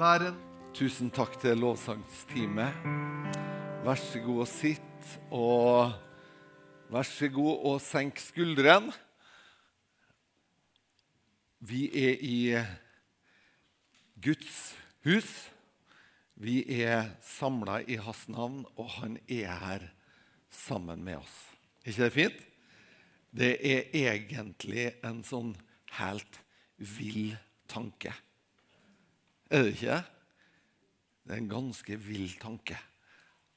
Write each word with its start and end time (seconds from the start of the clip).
Bæren. 0.00 0.32
Tusen 0.72 1.10
takk 1.12 1.34
til 1.42 1.58
lovsangsteamet. 1.60 2.76
Vær 3.84 3.98
så 4.00 4.22
god 4.24 4.38
og 4.40 4.48
sitt, 4.48 5.08
og 5.28 5.90
vær 6.88 7.04
så 7.04 7.28
god 7.28 7.66
og 7.68 7.82
senk 7.84 8.22
skuldrene. 8.24 8.94
Vi 11.60 11.82
er 11.92 12.16
i 12.24 12.38
Guds 14.24 14.62
hus. 15.04 15.28
Vi 16.32 16.64
er 16.80 17.12
samla 17.20 17.82
i 17.84 18.00
hans 18.00 18.24
navn, 18.32 18.64
og 18.80 18.88
han 19.02 19.20
er 19.28 19.52
her 19.66 19.86
sammen 20.48 21.04
med 21.04 21.20
oss. 21.20 21.36
Er 21.84 21.92
ikke 21.92 22.08
det 22.08 22.16
fint? 22.16 22.40
Det 23.36 23.52
er 23.74 23.92
egentlig 23.92 24.88
en 25.04 25.20
sånn 25.28 25.52
helt 26.00 26.40
vill 26.96 27.36
tanke. 27.68 28.16
Er 29.50 29.64
det 29.66 29.74
ikke? 29.74 29.96
Det 31.26 31.34
er 31.34 31.40
en 31.42 31.50
ganske 31.50 31.96
vill 31.98 32.30
tanke 32.38 32.76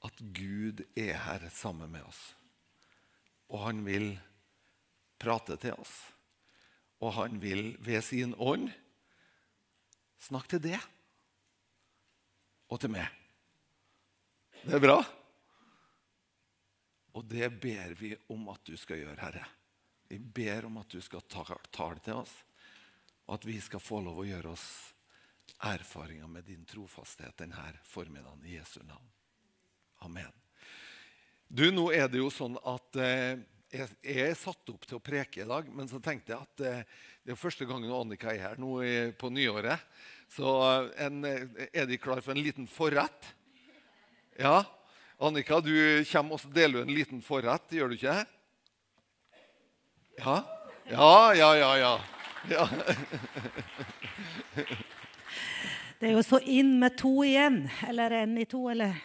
at 0.03 0.21
Gud 0.35 0.81
er 0.97 1.19
her 1.21 1.43
sammen 1.53 1.91
med 1.93 2.01
oss. 2.09 2.21
Og 3.53 3.61
han 3.67 3.83
vil 3.85 4.07
prate 5.21 5.55
til 5.61 5.77
oss. 5.77 5.93
Og 6.97 7.13
han 7.19 7.37
vil 7.41 7.75
ved 7.83 8.01
sin 8.01 8.33
ånd 8.41 8.71
snakke 10.23 10.55
til 10.55 10.63
det 10.65 10.79
og 12.73 12.81
til 12.81 12.93
meg. 12.95 13.05
Det 14.63 14.73
er 14.73 14.81
bra. 14.81 14.97
Og 17.13 17.27
det 17.29 17.51
ber 17.61 17.93
vi 17.99 18.15
om 18.33 18.47
at 18.49 18.63
du 18.65 18.73
skal 18.79 19.03
gjøre, 19.03 19.19
Herre. 19.21 19.45
Vi 20.09 20.17
ber 20.17 20.65
om 20.65 20.81
at 20.81 20.89
du 20.89 20.97
skal 21.03 21.21
tale 21.29 22.01
til 22.01 22.17
oss, 22.17 22.33
og 23.27 23.37
at 23.37 23.45
vi 23.45 23.59
skal 23.61 23.83
få 23.83 24.01
lov 24.01 24.23
å 24.23 24.27
gjøre 24.27 24.55
oss 24.55 24.67
erfaringer 25.63 26.27
med 26.27 26.43
din 26.43 26.65
trofasthet 26.65 27.37
denne 27.37 27.71
formiddagen 27.87 28.45
i 28.45 28.57
Jesu 28.57 28.81
navn. 28.83 29.09
Amen. 30.03 30.31
Du, 31.47 31.71
Nå 31.71 31.91
er 31.93 32.09
det 32.11 32.19
jo 32.19 32.29
sånn 32.33 32.57
at 32.67 32.97
eh, 32.99 33.39
jeg, 33.73 33.89
er 34.03 34.33
satt 34.37 34.69
opp 34.73 34.85
til 34.85 34.97
å 34.99 35.03
preke 35.03 35.43
i 35.43 35.47
dag, 35.49 35.69
men 35.73 35.89
så 35.89 35.99
tenkte 36.03 36.33
jeg 36.33 36.41
at 36.45 36.63
eh, 36.65 36.83
det 37.23 37.33
er 37.33 37.39
første 37.39 37.65
gangen 37.69 37.93
Annika 37.93 38.33
er 38.33 38.41
her 38.41 38.61
nå 38.61 38.75
i, 38.85 38.95
på 39.17 39.31
nyåret. 39.33 39.81
Så 40.33 40.45
eh, 40.67 40.89
en, 41.07 41.23
eh, 41.29 41.67
er 41.71 41.87
de 41.89 41.99
klar 42.01 42.21
for 42.21 42.35
en 42.35 42.43
liten 42.43 42.67
forrett? 42.69 43.29
Ja? 44.39 44.63
Annika, 45.23 45.61
du 45.63 45.73
kommer 46.09 46.37
og 46.37 46.55
deler 46.55 46.83
en 46.83 46.93
liten 46.93 47.21
forrett, 47.23 47.71
gjør 47.73 47.93
du 47.93 47.97
ikke? 47.97 48.17
Ja? 50.19 50.37
Ja, 50.89 51.13
ja, 51.37 51.53
ja, 51.55 51.71
ja. 51.79 51.93
ja. 52.51 52.67
Det 56.03 56.09
er 56.09 56.17
jo 56.17 56.23
så 56.27 56.37
inn 56.51 56.73
med 56.81 56.97
to 56.99 57.21
igjen. 57.23 57.61
Eller 57.87 58.11
én 58.17 58.33
i 58.35 58.43
to, 58.43 58.65
eller 58.67 58.97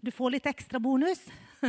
Du 0.00 0.08
får 0.08 0.30
litt 0.32 0.46
ekstra 0.48 0.78
bonus. 0.80 1.26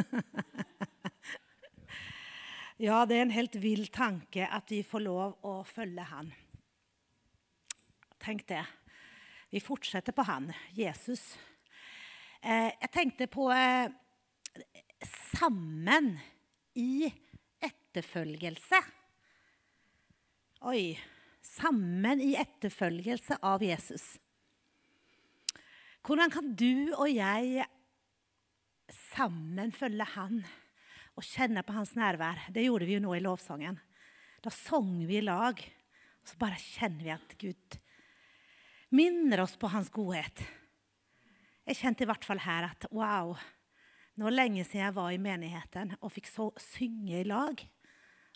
ja, 2.85 3.01
det 3.03 3.17
er 3.17 3.25
en 3.25 3.33
helt 3.35 3.57
vill 3.59 3.89
tanke 3.91 4.47
at 4.47 4.71
vi 4.71 4.79
får 4.87 5.03
lov 5.03 5.43
å 5.43 5.57
følge 5.67 6.05
han. 6.13 6.31
Tenk 8.23 8.47
det. 8.47 8.63
Vi 9.51 9.59
fortsetter 9.59 10.15
på 10.15 10.23
han, 10.31 10.47
Jesus. 10.71 11.27
Eh, 12.39 12.71
jeg 12.71 12.93
tenkte 12.95 13.27
på 13.27 13.51
eh, 13.51 13.91
sammen 15.35 16.13
i 16.79 17.11
etterfølgelse. 17.59 18.83
Oi. 20.63 20.83
Sammen 21.43 22.23
i 22.23 22.37
etterfølgelse 22.39 23.43
av 23.43 23.67
Jesus. 23.67 24.13
Hvordan 26.01 26.33
kan 26.33 26.47
du 26.57 26.95
og 26.95 27.05
jeg 27.13 27.65
sammen 29.13 29.69
følge 29.75 30.07
Han 30.15 30.39
og 31.13 31.25
kjenne 31.27 31.61
på 31.65 31.75
Hans 31.75 31.93
nærvær? 31.97 32.47
Det 32.49 32.63
gjorde 32.65 32.87
vi 32.89 32.95
jo 32.97 33.03
nå 33.03 33.13
i 33.13 33.21
lovsangen. 33.21 33.77
Da 34.41 34.49
sang 34.49 34.95
vi 35.05 35.19
i 35.19 35.25
lag. 35.25 35.61
Og 36.21 36.31
så 36.31 36.39
bare 36.41 36.57
kjenner 36.57 37.05
vi 37.05 37.13
at 37.13 37.35
Gud 37.41 37.77
minner 38.97 39.43
oss 39.45 39.53
på 39.61 39.69
Hans 39.69 39.91
godhet. 39.93 40.41
Jeg 41.69 41.77
kjente 41.77 42.03
i 42.03 42.09
hvert 42.09 42.25
fall 42.25 42.41
her 42.41 42.71
at 42.71 42.89
wow, 42.89 43.35
nå 44.17 44.27
er 44.27 44.35
lenge 44.35 44.65
siden 44.65 44.87
jeg 44.87 44.97
var 44.97 45.13
i 45.13 45.21
menigheten 45.21 45.93
og 46.01 46.11
fikk 46.17 46.31
så, 46.31 46.49
synge 46.59 47.21
i 47.21 47.29
lag. 47.29 47.61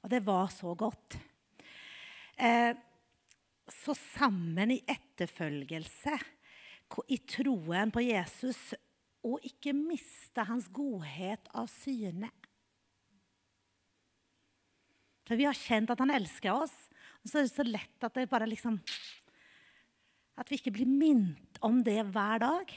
Og 0.05 0.13
det 0.13 0.21
var 0.25 0.53
så 0.53 0.77
godt. 0.77 1.17
Eh, 2.37 2.77
så 3.65 3.97
sammen 3.97 4.75
i 4.75 4.83
etterfølgelse 4.85 6.13
i 7.11 7.17
troen 7.27 7.91
på 7.93 8.03
Jesus 8.05 8.73
og 9.25 9.41
ikke 9.45 9.73
miste 9.73 10.45
hans 10.45 10.67
godhet 10.73 11.47
av 11.57 11.69
syne. 11.71 12.29
For 15.25 15.37
vi 15.39 15.47
har 15.47 15.57
kjent 15.57 15.89
at 15.89 16.01
han 16.03 16.13
elsker 16.13 16.53
oss, 16.53 16.75
og 17.23 17.31
så 17.31 17.39
er 17.39 17.47
det 17.47 17.55
så 17.55 17.65
lett 17.65 18.05
at 18.05 18.17
det 18.17 18.29
bare 18.29 18.49
liksom 18.49 18.79
At 20.35 20.49
vi 20.51 20.57
ikke 20.59 20.73
blir 20.75 20.89
minnet 20.89 21.57
om 21.63 21.77
det 21.79 22.01
hver 22.11 22.41
dag. 22.43 22.71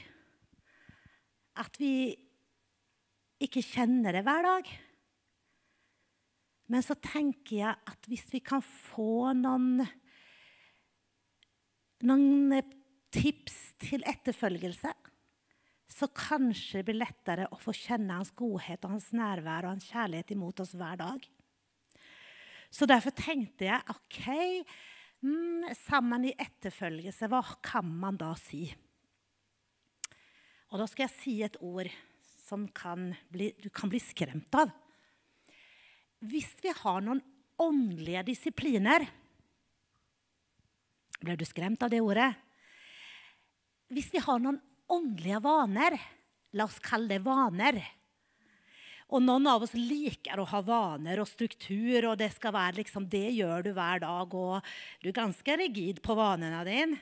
At 1.59 1.75
vi 1.75 2.15
ikke 3.43 3.59
kjenner 3.59 4.15
det 4.15 4.21
hver 4.23 4.45
dag. 4.45 4.69
Men 6.71 6.85
så 6.85 6.95
tenker 7.03 7.57
jeg 7.57 7.73
at 7.91 8.07
hvis 8.07 8.29
vi 8.31 8.39
kan 8.39 8.63
få 8.63 9.33
noen, 9.35 9.83
noen 12.07 12.55
tips 13.13 13.57
til 13.81 14.03
etterfølgelse, 14.07 14.91
så 15.89 16.07
kanskje 16.13 16.83
blir 16.85 16.99
lettere 16.99 17.47
å 17.49 17.57
få 17.59 17.73
kjenne 17.73 18.19
hans 18.19 18.31
godhet 18.37 18.83
og 18.85 18.95
hans 18.95 19.09
nærvær 19.15 19.65
og 19.65 19.73
hans 19.73 19.87
kjærlighet 19.89 20.35
imot 20.35 20.61
oss 20.61 20.75
hver 20.77 20.99
dag. 21.01 21.23
Så 22.69 22.85
derfor 22.85 23.15
tenkte 23.17 23.65
jeg 23.65 23.81
OK, 23.89 24.19
mm, 25.25 25.71
sammen 25.81 26.27
i 26.29 26.35
etterfølgelse, 26.37 27.29
hva 27.31 27.41
kan 27.65 27.89
man 27.89 28.19
da 28.21 28.35
si? 28.37 28.67
Og 30.69 30.77
da 30.77 30.85
skal 30.85 31.07
jeg 31.07 31.15
si 31.17 31.35
et 31.41 31.57
ord 31.65 31.89
som 32.45 32.67
kan 32.73 33.09
bli, 33.33 33.51
du 33.57 33.71
kan 33.73 33.89
bli 33.89 34.01
skremt 34.01 34.53
av. 34.57 34.69
Hvis 36.29 36.53
vi 36.61 36.73
har 36.75 37.01
noen 37.01 37.23
åndelige 37.59 38.25
disipliner 38.31 39.07
Ble 41.19 41.33
du 41.35 41.43
skremt 41.43 41.81
av 41.83 41.91
det 41.91 41.99
ordet? 41.99 42.29
Hvis 43.93 44.11
vi 44.13 44.21
har 44.23 44.41
noen 44.41 44.61
åndelige 44.89 45.41
vaner 45.43 45.97
La 46.57 46.65
oss 46.65 46.79
kalle 46.81 47.11
det 47.11 47.21
vaner. 47.21 47.77
Og 49.13 49.21
noen 49.21 49.47
av 49.49 49.61
oss 49.65 49.75
liker 49.77 50.41
å 50.41 50.47
ha 50.49 50.61
vaner 50.65 51.21
og 51.21 51.29
struktur, 51.29 52.07
og 52.09 52.15
det 52.17 52.31
skal 52.35 52.55
være 52.55 52.79
liksom, 52.79 53.07
det 53.09 53.27
gjør 53.37 53.65
du 53.65 53.71
hver 53.77 54.01
dag. 54.01 54.33
Og 54.33 54.71
du 55.01 55.09
er 55.11 55.17
ganske 55.17 55.57
rigid 55.61 56.01
på 56.05 56.17
vanene 56.17 56.63
dine. 56.65 56.97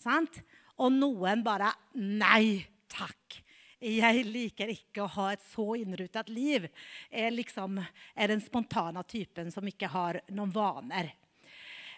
Sant? 0.00 0.40
Og 0.80 0.92
noen 0.92 1.44
bare 1.44 1.72
Nei 1.96 2.60
takk. 2.92 3.40
Jeg 3.80 4.26
liker 4.28 4.68
ikke 4.72 5.06
å 5.06 5.12
ha 5.16 5.30
et 5.32 5.44
så 5.48 5.64
innrutet 5.80 6.28
liv. 6.28 6.66
Jeg 7.08 7.32
liksom 7.32 7.80
er 7.80 8.32
den 8.32 8.42
spontane 8.44 9.00
typen 9.08 9.48
som 9.52 9.64
ikke 9.64 9.88
har 9.88 10.20
noen 10.36 10.52
vaner. 10.52 11.14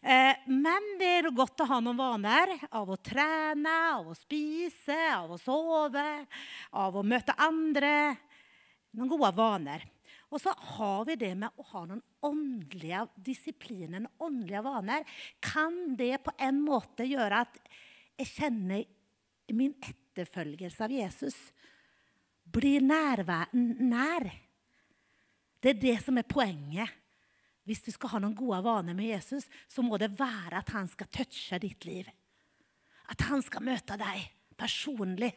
Eh, 0.02 0.34
men 0.50 0.86
det 0.98 1.08
er 1.20 1.28
godt 1.30 1.62
å 1.62 1.68
ha 1.70 1.78
noen 1.78 2.00
vaner 2.00 2.56
av 2.74 2.90
å 2.90 2.98
trene, 2.98 3.72
av 3.94 4.08
å 4.10 4.16
spise, 4.18 4.98
av 5.14 5.30
å 5.30 5.38
sove, 5.38 6.06
av 6.74 6.96
å 6.98 7.04
møte 7.06 7.36
andre. 7.38 8.16
Noen 8.98 9.12
gode 9.12 9.30
vaner. 9.36 9.84
Og 10.32 10.40
så 10.42 10.54
har 10.74 11.04
vi 11.06 11.14
det 11.20 11.34
med 11.38 11.54
å 11.60 11.66
ha 11.70 11.84
noen 11.86 12.02
åndelige 12.24 13.04
disipliner, 13.28 14.00
noen 14.00 14.26
åndelige 14.26 14.64
vaner. 14.64 15.04
Kan 15.44 15.94
det 15.98 16.16
på 16.24 16.34
en 16.40 16.58
måte 16.64 17.06
gjøre 17.06 17.44
at 17.44 17.60
jeg 18.18 18.30
kjenner 18.32 19.52
min 19.52 19.76
etterfølgelse 19.84 20.86
av 20.86 20.96
Jesus 20.96 21.36
blir 22.52 22.82
nær? 22.82 23.22
Det 25.62 25.76
er 25.76 25.80
det 25.84 25.98
som 26.02 26.18
er 26.18 26.26
poenget. 26.26 26.98
Hvis 27.68 27.84
du 27.84 27.92
skal 27.94 28.14
ha 28.14 28.20
noen 28.22 28.34
gode 28.36 28.58
vaner 28.64 28.96
med 28.98 29.12
Jesus, 29.12 29.46
så 29.70 29.84
må 29.86 29.98
det 30.00 30.12
være 30.18 30.62
at 30.62 30.72
han 30.74 30.88
skal 30.90 31.10
touche 31.14 31.60
ditt 31.62 31.86
liv. 31.86 32.08
At 33.12 33.22
han 33.28 33.44
skal 33.44 33.64
møte 33.66 33.98
deg 34.00 34.24
personlig. 34.58 35.30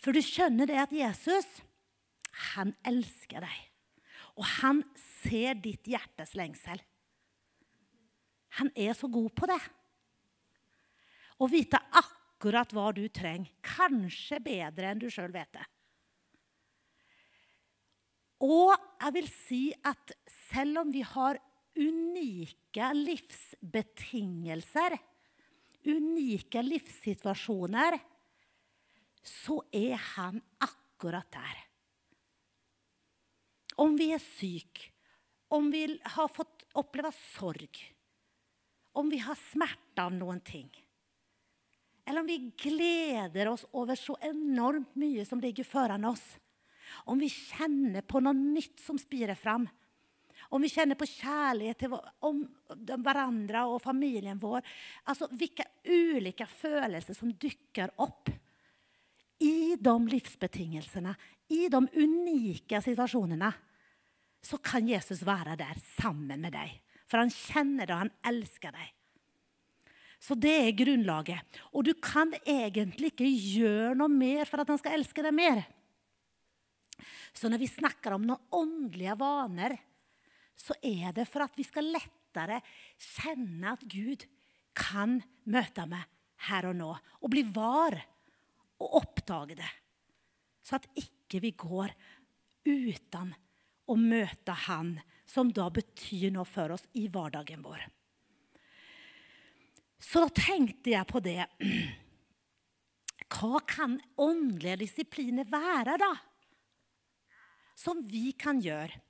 For 0.00 0.14
du 0.14 0.22
skjønner 0.24 0.70
det 0.70 0.80
at 0.80 0.94
Jesus, 0.94 1.46
han 2.54 2.74
elsker 2.86 3.44
deg. 3.44 3.60
Og 4.34 4.46
han 4.58 4.82
ser 5.22 5.60
ditt 5.62 5.86
hjertes 5.86 6.34
lengsel. 6.38 6.80
Han 8.58 8.70
er 8.74 8.94
så 8.98 9.10
god 9.10 9.30
på 9.34 9.46
det. 9.50 9.60
Å 11.42 11.46
vite 11.50 11.78
akkurat 11.98 12.74
hva 12.74 12.90
du 12.94 13.04
trenger. 13.10 13.50
Kanskje 13.62 14.40
bedre 14.42 14.90
enn 14.90 15.02
du 15.02 15.08
sjøl 15.10 15.34
vet 15.34 15.50
det. 15.54 15.64
Og 18.44 18.74
jeg 18.76 19.14
vil 19.16 19.28
si 19.32 19.62
at 19.88 20.12
selv 20.50 20.82
om 20.82 20.92
vi 20.92 21.00
har 21.06 21.38
unike 21.80 22.90
livsbetingelser, 22.98 24.96
unike 25.88 26.62
livssituasjoner, 26.64 27.96
så 29.24 29.62
er 29.72 29.96
han 30.14 30.42
akkurat 30.60 31.30
der. 31.32 31.62
Om 33.80 33.96
vi 33.98 34.12
er 34.14 34.22
syke, 34.22 34.92
om 35.54 35.70
vi 35.72 35.86
har 36.16 36.28
fått 36.30 36.66
oppleve 36.78 37.12
sorg, 37.34 37.80
om 38.94 39.10
vi 39.10 39.18
har 39.24 39.38
smerte 39.50 40.04
av 40.04 40.12
noen 40.14 40.40
ting, 40.44 40.68
eller 42.04 42.20
om 42.20 42.28
vi 42.28 42.52
gleder 42.60 43.48
oss 43.48 43.64
over 43.72 43.96
så 43.98 44.16
enormt 44.22 44.94
mye 45.00 45.24
som 45.26 45.40
ligger 45.40 45.64
foran 45.66 46.04
oss, 46.06 46.38
om 47.10 47.20
vi 47.20 47.30
kjenner 47.32 48.04
på 48.06 48.22
noe 48.22 48.36
nytt 48.36 48.82
som 48.82 48.98
spirer 49.00 49.38
fram, 49.38 49.66
om 50.54 50.62
vi 50.62 50.70
kjenner 50.70 50.98
på 50.98 51.08
kjærlighet 51.08 51.80
til 51.80 51.94
hverandre 53.02 53.64
og 53.66 53.80
familien 53.82 54.38
vår 54.38 54.60
Altså 55.10 55.26
hvilke 55.32 55.64
ulike 55.88 56.46
følelser 56.46 57.16
som 57.16 57.32
dukker 57.32 57.94
opp 58.04 58.30
i 59.42 59.74
de 59.80 59.94
livsbetingelsene, 60.12 61.14
i 61.50 61.66
de 61.68 61.80
unike 61.80 62.80
situasjonene, 62.84 63.50
så 64.44 64.60
kan 64.62 64.86
Jesus 64.88 65.24
være 65.26 65.56
der 65.58 65.80
sammen 65.96 66.44
med 66.44 66.54
deg. 66.54 66.70
For 67.10 67.20
han 67.20 67.32
kjenner 67.32 67.88
det, 67.88 67.96
og 67.96 68.04
han 68.04 68.14
elsker 68.30 68.74
deg. 68.76 68.92
Så 70.24 70.36
det 70.40 70.54
er 70.62 70.76
grunnlaget. 70.76 71.58
Og 71.76 71.84
du 71.84 71.92
kan 72.00 72.32
egentlig 72.46 73.12
ikke 73.12 73.28
gjøre 73.28 73.96
noe 73.98 74.12
mer 74.12 74.48
for 74.48 74.62
at 74.62 74.70
han 74.72 74.80
skal 74.80 74.96
elske 74.96 75.24
deg 75.24 75.34
mer. 75.36 75.64
Så 77.32 77.50
når 77.50 77.62
vi 77.62 77.70
snakker 77.70 78.16
om 78.16 78.24
noen 78.28 78.54
åndelige 78.54 79.16
vaner, 79.20 79.76
så 80.54 80.76
er 80.82 81.14
det 81.16 81.26
for 81.30 81.44
at 81.44 81.56
vi 81.58 81.66
skal 81.66 81.90
lettere 81.94 82.60
kjenne 82.98 83.74
at 83.74 83.86
Gud 83.90 84.26
kan 84.76 85.20
møte 85.50 85.86
meg 85.90 86.04
her 86.48 86.70
og 86.70 86.76
nå. 86.78 86.90
Og 87.22 87.32
bli 87.32 87.44
var 87.54 87.96
og 88.82 89.00
oppdage 89.00 89.58
det. 89.58 89.72
Så 90.64 90.78
at 90.78 90.88
ikke 90.98 91.42
vi 91.44 91.52
går 91.58 91.92
uten 92.64 93.34
å 93.90 93.96
møte 94.00 94.54
Han, 94.66 94.96
som 95.28 95.50
da 95.52 95.66
betyr 95.72 96.30
noe 96.32 96.48
for 96.48 96.72
oss 96.74 96.86
i 96.96 97.06
hverdagen 97.12 97.64
vår. 97.64 97.82
Så 100.04 100.20
da 100.24 100.30
tenkte 100.36 100.92
jeg 100.92 101.08
på 101.08 101.20
det. 101.24 101.44
Hva 103.34 103.60
kan 103.66 103.96
åndelige 104.20 104.82
disipliner 104.84 105.48
være, 105.50 105.96
da? 106.00 106.12
Som 107.74 108.02
vi 108.06 108.32
kan 108.38 108.60
gjøre 108.62 109.00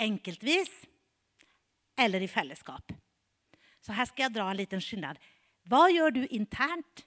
enkeltvis 0.00 0.70
eller 1.96 2.22
i 2.22 2.28
fellesskap. 2.28 2.92
Så 3.84 3.94
her 3.94 4.08
skal 4.08 4.26
jeg 4.26 4.36
dra 4.36 4.48
en 4.50 4.58
liten 4.58 4.82
skillnad. 4.82 5.18
Hva 5.68 5.86
gjør 5.92 6.14
du 6.14 6.22
internt? 6.34 7.04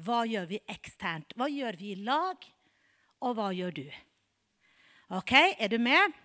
Hva 0.00 0.24
gjør 0.28 0.48
vi 0.50 0.60
eksternt? 0.70 1.34
Hva 1.38 1.48
gjør 1.50 1.78
vi 1.78 1.92
i 1.94 2.00
lag? 2.04 2.42
Og 3.20 3.36
hva 3.36 3.50
gjør 3.54 3.76
du? 3.76 3.86
Ok, 5.16 5.32
er 5.58 5.70
du 5.70 5.78
med? 5.82 6.18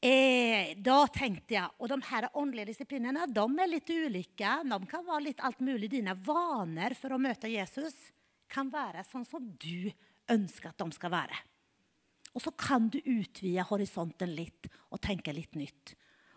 Eh, 0.00 0.72
da 0.80 1.02
tenkte 1.12 1.58
jeg, 1.58 1.68
Og 1.76 1.90
de 1.92 1.98
her 2.08 2.28
åndelige 2.32 2.70
disiplinene 2.72 3.26
de 3.28 3.44
er 3.44 3.68
litt 3.68 3.90
ulike. 3.90 4.54
De 4.64 4.78
kan 4.88 5.04
være 5.04 5.26
litt 5.26 5.42
alt 5.44 5.60
mulig. 5.60 5.90
Dine 5.92 6.14
vaner 6.14 6.94
for 6.96 7.12
å 7.12 7.20
møte 7.20 7.52
Jesus 7.52 7.96
kan 8.48 8.70
være 8.72 9.04
sånn 9.04 9.26
som 9.28 9.44
du 9.60 9.90
ønsker 10.30 10.70
at 10.70 10.80
de 10.80 10.96
skal 10.96 11.12
være. 11.12 11.36
Og 12.34 12.42
så 12.44 12.52
kan 12.54 12.88
du 12.92 13.00
utvide 13.00 13.64
horisonten 13.66 14.30
litt 14.34 14.68
og 14.90 15.00
tenke 15.02 15.34
litt 15.34 15.56
nytt. 15.58 15.94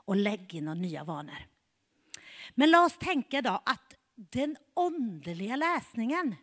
Og 0.10 0.19
legge 0.19 0.57
inn 0.60 0.68
noen 0.68 0.81
nye 0.84 1.04
vaner. 1.07 1.45
Men 2.60 2.72
la 2.72 2.84
oss 2.88 2.98
tenke 3.01 3.42
da 3.45 3.60
at 3.69 3.95
den 4.13 4.56
åndelige 4.78 5.57
lesningen, 5.57 6.34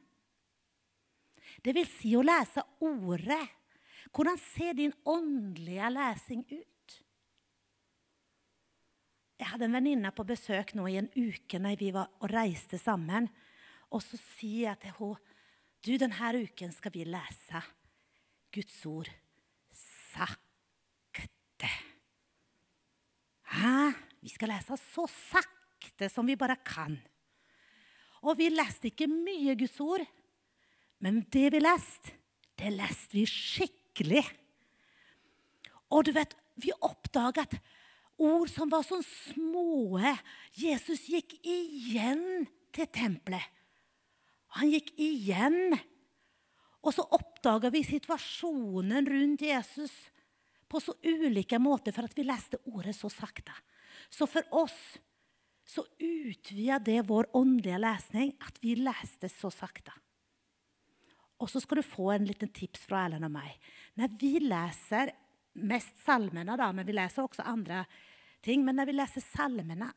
det 1.61 1.75
vil 1.77 1.89
si 1.89 2.15
å 2.17 2.25
lese 2.25 2.65
ordet 2.87 3.43
Hvordan 4.11 4.39
ser 4.43 4.75
din 4.75 4.93
åndelige 5.07 5.91
lesing 5.93 6.41
ut? 6.51 6.95
Jeg 9.39 9.49
hadde 9.53 9.69
en 9.69 9.77
venninne 9.77 10.11
på 10.11 10.27
besøk 10.27 10.73
nå 10.75 10.89
i 10.91 10.97
en 10.99 11.11
uke 11.15 11.61
når 11.63 11.79
vi 11.79 11.93
var 11.95 12.11
og 12.19 12.33
reiste 12.33 12.81
sammen. 12.81 13.29
Og 13.95 14.03
så 14.03 14.19
sier 14.35 14.73
jeg 14.73 14.83
til 14.83 14.97
henne 14.99 15.37
du, 15.87 15.95
denne 15.97 16.43
uken 16.43 16.75
skal 16.75 16.93
vi 16.93 17.07
lese 17.07 17.63
Guds 18.53 18.83
ord 18.91 19.09
sakte. 20.13 21.71
Hæ? 23.51 23.91
Vi 24.21 24.29
skal 24.33 24.53
lese 24.53 24.77
så 24.93 25.07
sakte 25.09 26.11
som 26.13 26.29
vi 26.29 26.37
bare 26.39 26.59
kan. 26.67 26.99
Og 28.21 28.37
vi 28.37 28.51
leste 28.53 28.91
ikke 28.91 29.09
mye 29.09 29.57
Guds 29.57 29.79
ord, 29.81 30.05
men 31.01 31.23
det 31.33 31.47
vi 31.55 31.63
leste, 31.63 32.13
det 32.61 32.75
leste 32.75 33.17
vi 33.17 33.25
skikkelig. 33.25 34.25
Og 35.91 36.05
du 36.05 36.13
vet, 36.13 36.35
vi 36.61 36.75
oppdaget 36.85 37.57
ord 38.21 38.51
som 38.53 38.69
var 38.69 38.85
sånn 38.85 39.05
små. 39.07 39.97
Jesus 40.53 41.07
gikk 41.09 41.39
igjen 41.41 42.45
til 42.77 42.91
tempelet. 42.93 43.47
Han 44.59 44.69
gikk 44.69 44.93
igjen 45.01 45.79
og 46.81 46.95
så 46.97 47.05
oppdaga 47.17 47.71
vi 47.73 47.83
situasjonen 47.85 49.09
rundt 49.09 49.45
Jesus 49.45 49.93
på 50.71 50.81
så 50.81 50.95
ulike 51.03 51.59
måter 51.61 51.93
for 51.93 52.07
at 52.07 52.17
vi 52.17 52.25
leste 52.25 52.61
ordet 52.71 52.95
så 52.97 53.11
sakte. 53.13 53.53
Så 54.09 54.29
for 54.31 54.47
oss 54.63 54.79
så 55.67 55.85
utvida 55.99 56.79
det 56.83 57.03
vår 57.07 57.29
åndelige 57.37 57.81
lesning 57.83 58.33
at 58.43 58.57
vi 58.63 58.77
leste 58.81 59.29
så 59.31 59.51
sakte. 59.55 59.93
Og 61.41 61.51
så 61.51 61.61
skal 61.63 61.81
du 61.81 61.87
få 61.87 62.11
en 62.15 62.27
liten 62.29 62.51
tips 62.53 62.85
fra 62.89 63.05
Erlend 63.07 63.29
og 63.29 63.33
meg. 63.33 63.55
Når 63.97 64.17
vi 64.21 64.33
leser 64.45 65.13
mest 65.61 66.01
salmene, 66.05 66.57
da, 66.59 66.69
men 66.73 66.87
vi 66.87 66.97
leser 66.97 67.25
også 67.25 67.47
andre 67.49 67.85
ting, 68.45 68.65
men 68.65 68.77
når 68.79 68.91
vi 68.91 68.97
leser 68.99 69.25
salmene, 69.25 69.89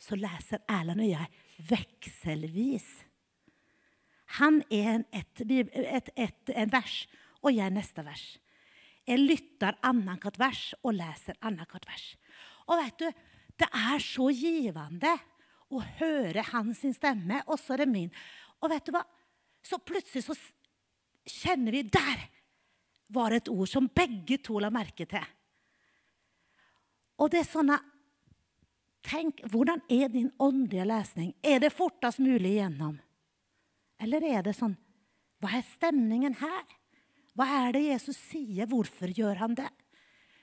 så 0.00 0.18
leser 0.18 0.64
Erlend 0.70 1.04
og 1.04 1.10
jeg 1.10 1.68
vekselvis. 1.70 2.88
Han 4.38 4.60
er 4.70 5.02
et, 5.16 5.42
et, 5.42 6.10
et, 6.14 6.52
en 6.54 6.72
vers, 6.72 7.00
og 7.42 7.54
jeg 7.56 7.74
neste 7.74 8.04
vers. 8.06 8.24
Jeg 9.08 9.18
lytter 9.24 9.78
annethvert 9.86 10.38
vers 10.38 10.62
og 10.84 10.94
leser 10.94 11.38
annethvert 11.42 11.88
vers. 11.88 12.04
Og 12.70 12.78
vet 12.78 13.00
du, 13.00 13.08
det 13.58 13.68
er 13.74 14.02
så 14.04 14.28
givende 14.30 15.16
å 15.70 15.80
høre 15.98 16.44
hans 16.52 16.84
stemme, 16.96 17.42
og 17.46 17.58
så 17.60 17.74
er 17.74 17.84
det 17.84 17.90
min. 17.90 18.12
Og 18.60 18.70
vet 18.72 18.86
du 18.86 18.94
hva? 18.94 19.02
Så 19.62 19.80
plutselig 19.82 20.24
så 20.24 20.36
kjenner 21.28 21.74
vi 21.74 21.82
Der 21.82 22.22
var 23.12 23.34
et 23.34 23.48
ord 23.50 23.68
som 23.68 23.90
begge 23.92 24.38
to 24.38 24.60
la 24.62 24.70
merke 24.72 25.04
til. 25.10 25.24
Og 27.20 27.32
det 27.32 27.42
er 27.42 27.48
sånn 27.50 27.74
Tenk, 29.00 29.38
hvordan 29.48 29.80
er 29.88 30.10
din 30.12 30.28
åndelige 30.36 30.84
lesning? 30.84 31.30
Er 31.40 31.62
det 31.62 31.72
fortest 31.72 32.20
mulig 32.20 32.58
igjennom? 32.58 32.98
Eller 34.00 34.24
er 34.24 34.44
det 34.46 34.56
sånn 34.56 34.76
Hva 35.40 35.54
er 35.56 35.66
stemningen 35.66 36.36
her? 36.40 36.64
Hva 37.36 37.46
er 37.62 37.76
det 37.76 37.86
Jesus 37.86 38.18
sier? 38.30 38.68
Hvorfor 38.68 39.12
gjør 39.16 39.38
han 39.40 39.54
det? 39.58 39.68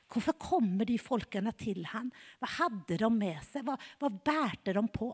Hvorfor 0.07 0.37
kommer 0.39 0.87
de 0.87 0.95
folkene 1.01 1.51
til 1.59 1.83
han? 1.91 2.09
Hva 2.39 2.49
hadde 2.61 2.97
de 3.01 3.09
med 3.11 3.41
seg? 3.45 3.65
Hva, 3.67 3.75
hva 3.99 4.09
bærte 4.09 4.73
de 4.77 4.83
på? 4.93 5.11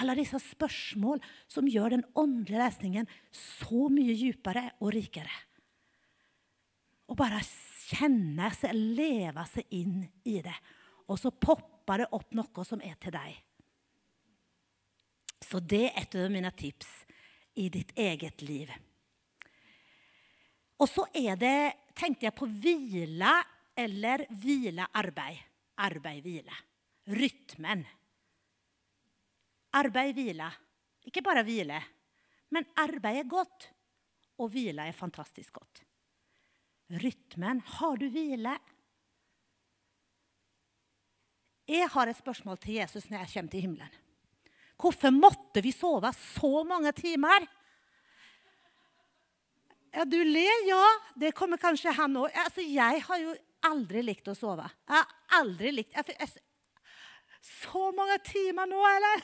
Alle 0.00 0.14
disse 0.18 0.38
spørsmål 0.42 1.20
som 1.50 1.68
gjør 1.70 1.96
den 1.96 2.06
åndelige 2.18 2.62
lesningen 2.62 3.10
så 3.34 3.88
mye 3.92 4.14
dypere 4.18 4.68
og 4.80 4.94
rikere. 4.94 5.34
Og 7.10 7.18
bare 7.18 7.42
kjenne 7.44 8.48
seg, 8.56 8.74
leve 8.74 9.44
seg 9.50 9.76
inn 9.76 10.00
i 10.26 10.38
det. 10.42 10.54
Og 11.10 11.18
så 11.20 11.30
popper 11.30 12.04
det 12.04 12.12
opp 12.16 12.34
noe 12.38 12.66
som 12.66 12.82
er 12.82 12.96
til 13.02 13.14
deg. 13.14 13.34
Så 15.44 15.60
det 15.60 15.84
er 15.90 16.00
et 16.00 16.16
av 16.16 16.32
mine 16.32 16.50
tips 16.56 16.88
i 17.54 17.68
ditt 17.68 17.92
eget 17.98 18.42
liv. 18.42 18.70
Og 20.80 20.88
så 20.90 21.06
er 21.14 21.38
det, 21.38 21.58
tenkte 21.94 22.26
jeg 22.26 22.36
på 22.36 22.48
hvile 22.50 23.34
eller 23.78 24.26
hvile-arbeid. 24.30 25.42
Arbeid-hvile. 25.84 26.54
Rytmen. 27.10 27.82
Arbeid-hvile. 29.74 30.50
Ikke 31.04 31.22
bare 31.24 31.42
hvile, 31.44 31.80
men 32.54 32.66
arbeid 32.80 33.18
er 33.20 33.28
godt, 33.28 33.66
og 34.40 34.52
hvile 34.54 34.86
er 34.88 34.96
fantastisk 34.96 35.58
godt. 35.58 35.82
Rytmen. 37.02 37.60
Har 37.60 37.98
du 37.98 38.06
hvile? 38.12 38.54
Jeg 41.68 41.88
har 41.90 42.08
et 42.08 42.18
spørsmål 42.18 42.58
til 42.60 42.78
Jesus 42.78 43.08
når 43.10 43.24
jeg 43.24 43.32
kommer 43.34 43.50
til 43.50 43.64
himmelen. 43.64 44.00
Hvorfor 44.80 45.14
måtte 45.14 45.62
vi 45.64 45.72
sove 45.72 46.10
så 46.18 46.64
mange 46.66 46.92
timer? 46.96 47.46
Ja, 49.94 50.04
du 50.04 50.18
ler, 50.26 50.64
ja. 50.68 50.82
Det 51.14 51.34
kommer 51.38 51.60
kanskje 51.62 51.94
han 51.94 52.16
òg. 52.18 52.32
Altså, 52.44 52.64
jeg 52.66 53.04
har 53.06 53.20
jo 53.22 53.36
aldri 53.64 54.02
likt 54.04 54.28
å 54.28 54.34
sove. 54.36 54.66
Jeg 54.88 54.98
har 54.98 55.38
aldri 55.40 55.70
likt 55.76 55.94
jeg, 55.94 56.16
jeg, 56.18 56.42
Så 57.44 57.90
mange 57.94 58.18
timer 58.26 58.68
nå, 58.70 58.80
eller? 58.96 59.22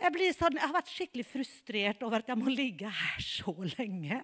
Jeg, 0.00 0.34
sånn, 0.36 0.56
jeg 0.56 0.64
har 0.64 0.76
vært 0.76 0.92
skikkelig 0.92 1.26
frustrert 1.28 2.04
over 2.04 2.22
at 2.22 2.30
jeg 2.30 2.40
må 2.40 2.52
ligge 2.52 2.88
her 2.88 3.24
så 3.24 3.52
lenge. 3.76 4.22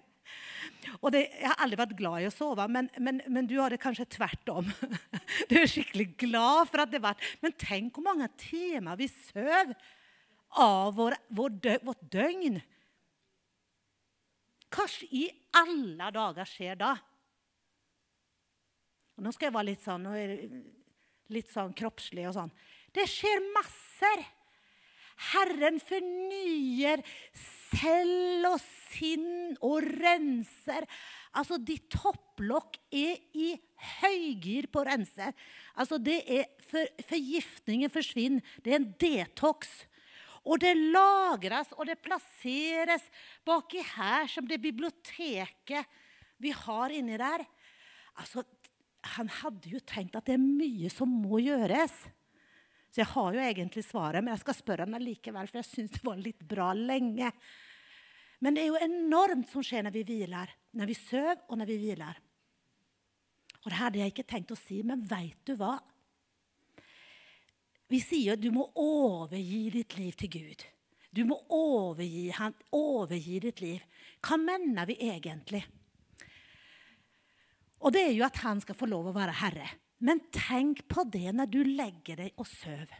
Og 1.01 1.11
det, 1.13 1.25
Jeg 1.33 1.49
har 1.49 1.61
aldri 1.63 1.79
vært 1.79 1.97
glad 1.99 2.21
i 2.21 2.29
å 2.29 2.33
sove, 2.33 2.67
men, 2.71 2.89
men, 2.99 3.21
men 3.27 3.49
du 3.49 3.57
har 3.59 3.73
det 3.73 3.81
kanskje 3.83 4.07
tvert 4.17 4.53
om. 4.53 4.71
Du 5.49 5.57
er 5.59 5.69
skikkelig 5.69 6.13
glad 6.23 6.69
for 6.71 6.83
at 6.83 6.91
det 6.93 7.01
var 7.03 7.19
Men 7.43 7.55
tenk 7.59 7.97
hvor 7.97 8.05
mange 8.07 8.29
timer 8.39 8.97
vi 8.99 9.09
sover 9.11 9.75
av 10.57 10.95
vår, 10.95 11.17
vår 11.35 11.55
dø, 11.61 11.73
vårt 11.83 12.05
døgn. 12.13 12.55
Hva 14.73 14.85
i 15.11 15.27
alle 15.59 16.09
dager 16.15 16.49
skjer 16.49 16.79
da? 16.79 16.93
Og 19.17 19.25
nå 19.25 19.33
skal 19.33 19.49
jeg 19.49 19.55
være 19.55 19.69
litt 19.71 19.83
sånn, 19.83 20.07
litt 21.33 21.51
sånn 21.51 21.75
kroppslig 21.77 22.27
og 22.29 22.35
sånn. 22.37 22.51
Det 22.93 23.07
skjer 23.09 23.43
masser. 23.55 24.25
Herren 25.33 25.79
fornyer 25.81 27.01
selv 27.33 28.51
og 28.51 28.59
sinn 28.91 29.57
og 29.65 29.85
renser. 30.01 30.87
Altså, 31.37 31.59
ditt 31.61 31.89
topplokk 31.93 32.79
er 32.93 33.19
i 33.37 33.51
høygir 33.99 34.69
på 34.71 34.81
å 34.81 34.87
rense. 34.89 35.29
Altså, 35.77 35.99
det 36.01 36.21
er 36.25 36.49
for, 36.67 36.89
Forgiftningen 37.09 37.93
forsvinner. 37.93 38.57
Det 38.63 38.73
er 38.73 38.81
en 38.81 38.91
detox. 39.01 39.71
Og 40.47 40.61
det 40.63 40.73
lagres 40.79 41.73
og 41.75 41.89
det 41.89 41.99
plasseres 42.03 43.07
baki 43.45 43.83
her, 43.95 44.29
som 44.31 44.47
det 44.47 44.61
biblioteket 44.63 45.97
vi 46.41 46.53
har 46.55 46.93
inni 46.93 47.17
der. 47.19 47.43
Altså, 48.17 48.45
han 49.17 49.29
hadde 49.41 49.71
jo 49.71 49.81
tenkt 49.87 50.15
at 50.17 50.27
det 50.27 50.37
er 50.37 50.43
mye 50.43 50.89
som 50.91 51.11
må 51.11 51.41
gjøres. 51.43 51.95
Så 52.91 53.03
jeg 53.03 53.11
har 53.11 53.35
jo 53.35 53.43
egentlig 53.43 53.83
svaret, 53.85 54.23
men 54.23 54.33
jeg 54.33 54.43
skal 54.45 54.57
spørre 54.57 54.87
ham 54.87 54.95
likevel, 55.01 55.49
for 55.49 55.59
jeg 55.59 55.69
syns 55.69 55.95
det 55.97 56.05
var 56.07 56.21
litt 56.21 56.43
bra 56.47 56.71
lenge. 56.73 57.31
Men 58.43 58.55
det 58.55 58.63
er 58.63 58.71
jo 58.71 58.81
enormt 58.85 59.49
som 59.49 59.65
skjer 59.65 59.85
når 59.85 59.95
vi 59.95 60.05
hviler. 60.07 60.51
Når 60.77 60.89
vi 60.91 60.97
sover, 60.99 61.39
og 61.49 61.57
når 61.57 61.69
vi 61.71 61.77
hviler. 61.81 62.19
Og 63.63 63.71
det 63.71 63.79
hadde 63.79 64.01
jeg 64.01 64.13
ikke 64.13 64.27
tenkt 64.29 64.53
å 64.53 64.59
si, 64.59 64.81
men 64.85 65.01
veit 65.09 65.39
du 65.47 65.55
hva? 65.59 65.75
Vi 67.87 67.99
sier 68.03 68.35
at 68.35 68.43
du 68.43 68.49
må 68.53 68.67
overgi 68.79 69.63
ditt 69.73 69.95
liv 69.97 70.15
til 70.19 70.31
Gud. 70.31 70.65
Du 71.11 71.23
må 71.25 71.39
overgi, 71.55 72.27
han, 72.35 72.53
overgi 72.75 73.39
ditt 73.47 73.63
liv. 73.63 73.83
Hva 74.21 74.37
mener 74.39 74.87
vi 74.89 74.99
egentlig? 75.07 75.63
Og 77.81 77.93
det 77.95 78.03
er 78.09 78.15
jo 78.15 78.25
at 78.27 78.39
han 78.43 78.61
skal 78.61 78.77
få 78.77 78.89
lov 78.89 79.09
å 79.09 79.15
være 79.15 79.37
herre. 79.39 79.69
Men 80.03 80.21
tenk 80.33 80.83
på 80.91 81.07
det 81.09 81.31
når 81.33 81.49
du 81.49 81.61
legger 81.65 82.19
deg 82.21 82.37
og 82.37 82.47
sover. 82.49 82.99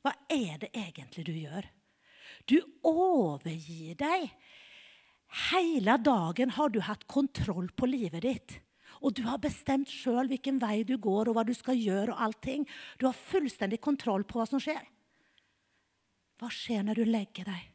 Hva 0.00 0.14
er 0.32 0.60
det 0.62 0.70
egentlig 0.76 1.26
du 1.26 1.34
gjør? 1.34 1.66
Du 2.50 2.58
overgir 2.86 3.94
deg. 4.00 4.30
Hele 5.50 5.94
dagen 6.02 6.50
har 6.56 6.72
du 6.74 6.80
hatt 6.82 7.06
kontroll 7.06 7.70
på 7.70 7.86
livet 7.86 8.26
ditt. 8.26 8.56
Og 9.00 9.14
du 9.16 9.22
har 9.24 9.38
bestemt 9.40 9.88
sjøl 9.88 10.28
hvilken 10.28 10.58
vei 10.60 10.82
du 10.84 10.96
går, 11.00 11.30
og 11.30 11.36
hva 11.36 11.44
du 11.46 11.54
skal 11.56 11.78
gjøre. 11.78 12.12
og 12.12 12.22
allting. 12.26 12.66
Du 12.98 13.06
har 13.06 13.16
fullstendig 13.16 13.80
kontroll 13.80 14.26
på 14.26 14.40
hva 14.40 14.48
som 14.50 14.60
skjer. 14.60 14.82
Hva 16.40 16.50
skjer 16.52 16.82
når 16.84 17.00
du 17.00 17.04
legger 17.06 17.46
deg? 17.48 17.68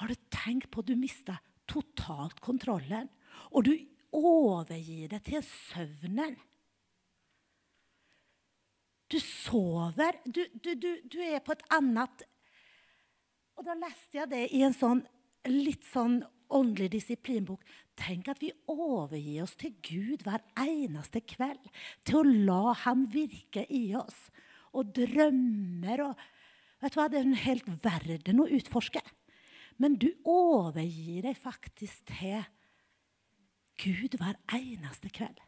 Har 0.00 0.10
du 0.10 0.16
tenkt 0.30 0.70
på 0.70 0.82
at 0.82 0.90
du 0.90 0.96
mista 0.98 1.38
totalt 1.68 2.40
kontrollen? 2.44 3.08
Og 3.54 3.64
du 3.68 3.72
overgir 4.14 5.08
deg 5.12 5.24
til 5.26 5.42
søvnen. 5.44 6.36
Du 9.08 9.16
sover. 9.22 10.18
Du, 10.24 10.42
du, 10.52 10.74
du, 10.74 10.90
du, 11.08 11.18
er 11.24 11.40
på 11.44 11.54
et 11.56 11.64
annet 11.72 12.24
Og 13.58 13.66
da 13.66 13.74
leste 13.74 14.20
jeg 14.20 14.30
det 14.30 14.44
i 14.54 14.62
en 14.62 14.76
sånn 14.76 15.02
litt 15.50 15.86
sånn 15.90 16.20
åndelig 16.54 16.92
disiplinbok. 16.94 17.62
Tenk 17.98 18.30
at 18.30 18.40
vi 18.42 18.52
overgir 18.70 19.42
oss 19.44 19.56
til 19.58 19.74
Gud 19.84 20.22
hver 20.26 20.44
eneste 20.60 21.22
kveld. 21.26 21.66
Til 22.06 22.20
å 22.20 22.36
la 22.48 22.74
Han 22.84 23.06
virke 23.12 23.66
i 23.66 23.90
oss. 23.98 24.28
Og 24.76 24.92
drømmer 24.94 26.04
og 26.06 26.22
vet 26.82 26.94
du 26.94 27.00
hva, 27.00 27.08
Det 27.08 27.18
er 27.18 27.26
en 27.26 27.42
helt 27.42 27.68
verden 27.82 28.44
å 28.44 28.48
utforske. 28.58 29.02
Men 29.78 29.98
du 29.98 30.08
overgir 30.26 31.26
deg 31.26 31.36
faktisk 31.38 32.06
til 32.10 32.46
Gud 33.78 34.18
hver 34.18 34.38
eneste 34.54 35.10
kveld. 35.10 35.38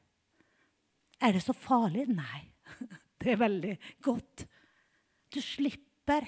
Er 1.20 1.34
det 1.34 1.42
så 1.44 1.54
farlig? 1.54 2.08
Nei. 2.08 2.50
Det 3.20 3.34
er 3.34 3.42
veldig 3.42 3.74
godt. 4.00 4.46
Du 5.28 5.42
slipper 5.44 6.24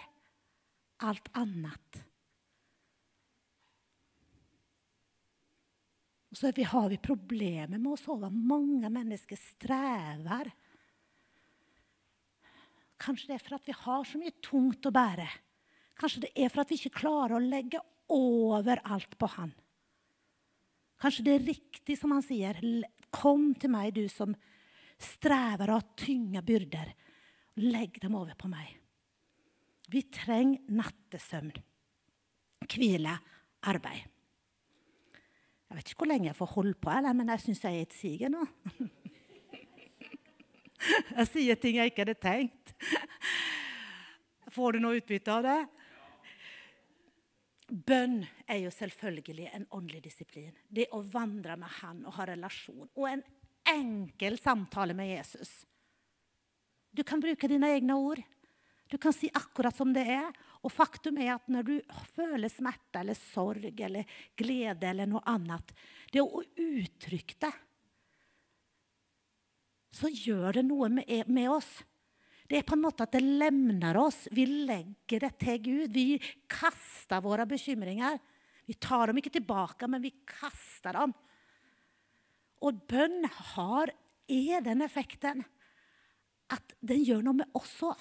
alt 1.08 1.28
annet. 1.38 2.02
Og 6.32 6.38
så 6.38 6.48
har 6.48 6.88
vi 6.88 6.96
problemer 6.96 7.76
med 7.76 7.92
å 7.92 8.00
sove. 8.00 8.30
Mange 8.32 8.88
mennesker 8.88 9.36
strever. 9.36 10.48
Kanskje 13.02 13.32
det 13.32 13.36
er 13.36 13.42
for 13.44 13.58
at 13.58 13.66
vi 13.68 13.74
har 13.76 14.06
så 14.08 14.20
mye 14.20 14.34
tungt 14.40 14.88
å 14.88 14.94
bære. 14.94 15.28
Kanskje 16.00 16.24
det 16.24 16.32
er 16.32 16.48
for 16.52 16.62
at 16.62 16.72
vi 16.72 16.78
ikke 16.80 17.02
klarer 17.02 17.36
å 17.36 17.44
legge 17.44 17.82
over 18.12 18.80
alt 18.94 19.18
på 19.20 19.28
Han. 19.36 19.52
Kanskje 21.02 21.24
det 21.26 21.34
er 21.34 21.48
riktig 21.50 21.96
som 21.98 22.14
han 22.14 22.22
sier. 22.22 22.60
Kom 23.12 23.50
til 23.58 23.72
meg, 23.74 23.90
du 23.96 24.06
som 24.08 24.36
strever 25.02 25.72
og 25.72 25.80
har 25.80 25.88
tynge 25.98 26.42
byrder. 26.46 26.92
Legg 27.58 27.98
dem 28.00 28.14
over 28.16 28.38
på 28.38 28.48
meg. 28.48 28.81
Vi 29.92 30.00
trenger 30.08 30.72
nattesøvn, 30.72 31.52
hvile, 32.72 33.18
arbeid. 33.68 34.08
Jeg 35.68 35.78
vet 35.78 35.90
ikke 35.90 36.02
hvor 36.04 36.10
lenge 36.10 36.28
jeg 36.30 36.36
får 36.36 36.50
holde 36.52 36.74
på, 36.80 36.94
men 37.12 37.32
jeg 37.32 37.44
syns 37.44 37.62
jeg 37.64 37.78
er 37.78 37.86
et 37.86 37.96
siger 37.96 38.32
nå. 38.32 38.46
Jeg 40.82 41.28
sier 41.30 41.58
ting 41.62 41.76
jeg 41.78 41.92
ikke 41.92 42.02
hadde 42.02 42.18
tenkt. 42.18 42.72
Får 44.50 44.74
du 44.74 44.80
noe 44.82 44.98
utbytte 44.98 45.30
av 45.30 45.44
det? 45.46 45.60
Bønn 47.72 48.18
er 48.50 48.58
jo 48.64 48.72
selvfølgelig 48.74 49.46
en 49.54 49.66
åndelig 49.72 50.02
disiplin. 50.08 50.52
Det 50.68 50.88
å 50.92 51.00
vandre 51.06 51.54
med 51.56 51.70
Han 51.78 52.02
og 52.04 52.16
ha 52.18 52.26
relasjon. 52.28 52.90
Og 52.98 53.06
en 53.08 53.22
enkel 53.70 54.36
samtale 54.42 54.96
med 54.98 55.14
Jesus. 55.14 55.54
Du 56.92 57.04
kan 57.06 57.22
bruke 57.22 57.48
dine 57.48 57.70
egne 57.72 57.96
ord. 57.96 58.20
Du 58.92 58.98
kan 59.00 59.14
si 59.16 59.30
akkurat 59.32 59.76
som 59.76 59.92
det 59.94 60.04
er. 60.12 60.28
Og 60.62 60.70
faktum 60.70 61.16
er 61.18 61.32
at 61.38 61.46
når 61.50 61.64
du 61.64 61.76
føler 62.12 62.52
smerte 62.52 63.00
eller 63.00 63.16
sorg 63.16 63.80
eller 63.80 64.18
glede 64.38 64.90
eller 64.90 65.08
noe 65.10 65.24
annet 65.32 65.72
Det 66.12 66.20
å 66.20 66.42
uttrykke 66.42 67.38
det, 67.40 67.52
så 69.92 70.08
gjør 70.08 70.58
det 70.58 70.66
noe 70.68 70.88
med, 70.92 71.08
med 71.28 71.48
oss. 71.52 71.70
Det 72.48 72.58
er 72.60 72.68
på 72.68 72.76
en 72.76 72.84
måte 72.84 73.04
at 73.04 73.16
det 73.16 73.24
lemner 73.24 73.96
oss. 74.00 74.26
Vi 74.32 74.44
legger 74.68 75.24
det 75.24 75.32
til 75.40 75.58
Gud. 75.64 75.92
Vi 75.92 76.20
kaster 76.48 77.24
våre 77.24 77.48
bekymringer. 77.48 78.20
Vi 78.68 78.76
tar 78.80 79.08
dem 79.08 79.20
ikke 79.20 79.32
tilbake, 79.32 79.88
men 79.88 80.04
vi 80.04 80.14
kaster 80.28 80.96
dem. 80.96 81.12
Og 82.62 82.84
bønn 82.88 83.24
har, 83.56 83.92
er 84.28 84.64
den 84.64 84.84
effekten 84.84 85.44
at 86.52 86.76
den 86.80 87.04
gjør 87.04 87.24
noe 87.24 87.40
med 87.42 87.56
oss 87.56 87.74
òg. 87.88 88.00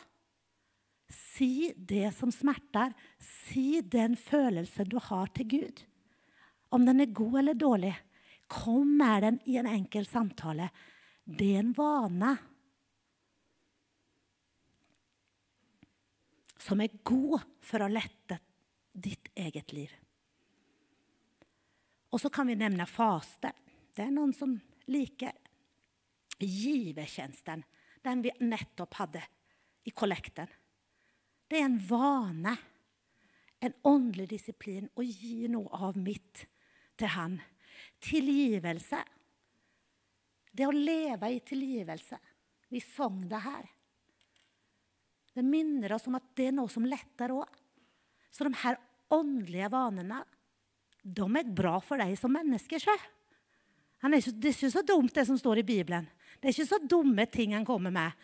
Si 1.12 1.74
det 1.76 2.10
som 2.16 2.32
smerter. 2.34 2.94
Si 3.20 3.82
den 3.82 4.16
følelsen 4.20 4.90
du 4.90 4.98
har 5.02 5.32
til 5.36 5.50
Gud. 5.56 5.84
Om 6.72 6.88
den 6.88 7.04
er 7.04 7.16
god 7.16 7.40
eller 7.44 7.60
dårlig. 7.60 7.96
Kom 8.52 8.98
med 8.98 9.24
den 9.24 9.42
i 9.48 9.58
en 9.60 9.68
enkel 9.68 10.08
samtale. 10.08 10.70
Det 11.26 11.54
er 11.56 11.66
en 11.66 11.76
vane. 11.78 12.38
som 16.62 16.82
er 16.82 17.02
god 17.04 17.42
for 17.66 17.84
å 17.84 17.90
lette 17.92 18.38
ditt 18.92 19.32
eget 19.36 19.74
liv. 19.74 19.92
Og 22.12 22.20
så 22.22 22.30
kan 22.34 22.50
vi 22.50 22.58
nevne 22.60 22.86
faste. 22.90 23.54
Det 23.96 24.06
er 24.06 24.14
noen 24.14 24.34
som 24.36 24.54
liker 24.92 25.34
givertjenesten, 26.42 27.64
den 28.04 28.24
vi 28.26 28.34
nettopp 28.44 28.98
hadde 29.00 29.24
i 29.88 29.94
kollekten. 29.96 30.50
Det 31.52 31.60
er 31.60 31.68
en 31.68 31.82
vane, 31.84 32.54
en 33.60 33.74
åndelig 33.84 34.30
disiplin, 34.32 34.86
å 34.96 35.04
gi 35.04 35.50
noe 35.52 35.68
av 35.84 35.98
mitt 36.00 36.46
til 36.96 37.12
Han. 37.12 37.34
Tilgivelse. 38.00 39.02
Det 40.48 40.64
å 40.64 40.72
leve 40.72 41.28
i 41.28 41.42
tilgivelse. 41.44 42.20
Vi 42.72 42.80
sang 42.80 43.20
det 43.28 43.42
her. 43.44 43.66
Det 45.36 45.44
minner 45.44 45.92
oss 45.98 46.08
om 46.08 46.16
at 46.16 46.30
det 46.40 46.48
er 46.50 46.56
noe 46.56 46.72
som 46.72 46.88
letter 46.88 47.34
òg. 47.36 47.60
Så 48.32 48.48
de 48.48 48.56
her 48.64 48.80
åndelige 49.12 49.68
vanene 49.74 50.22
de 51.04 51.28
er 51.36 51.52
bra 51.52 51.74
for 51.84 52.00
deg 52.00 52.16
som 52.20 52.32
menneske. 52.32 52.80
Det 52.80 52.96
er 54.08 54.16
ikke 54.22 54.72
så 54.72 54.86
dumt, 54.88 55.12
det 55.16 55.28
som 55.28 55.40
står 55.40 55.60
i 55.60 55.68
Bibelen. 55.68 56.08
Det 56.40 56.48
er 56.48 56.56
ikke 56.56 56.72
så 56.72 56.80
dumme 56.80 57.28
ting 57.28 57.58
han 57.58 57.68
kommer 57.68 57.92
med. 57.92 58.16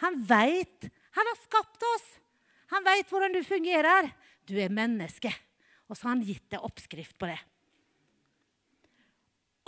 Han 0.00 0.16
veit. 0.24 0.88
Han 1.18 1.28
har 1.28 1.40
skapt 1.44 1.88
oss. 1.92 2.08
Han 2.70 2.86
vet 2.86 3.10
hvordan 3.10 3.34
du 3.34 3.42
fungerer. 3.46 4.10
Du 4.46 4.56
er 4.60 4.72
menneske. 4.72 5.32
Og 5.90 5.96
så 5.96 6.06
har 6.06 6.14
han 6.14 6.26
gitt 6.26 6.46
deg 6.52 6.66
oppskrift 6.66 7.16
på 7.18 7.28
det. 7.30 7.38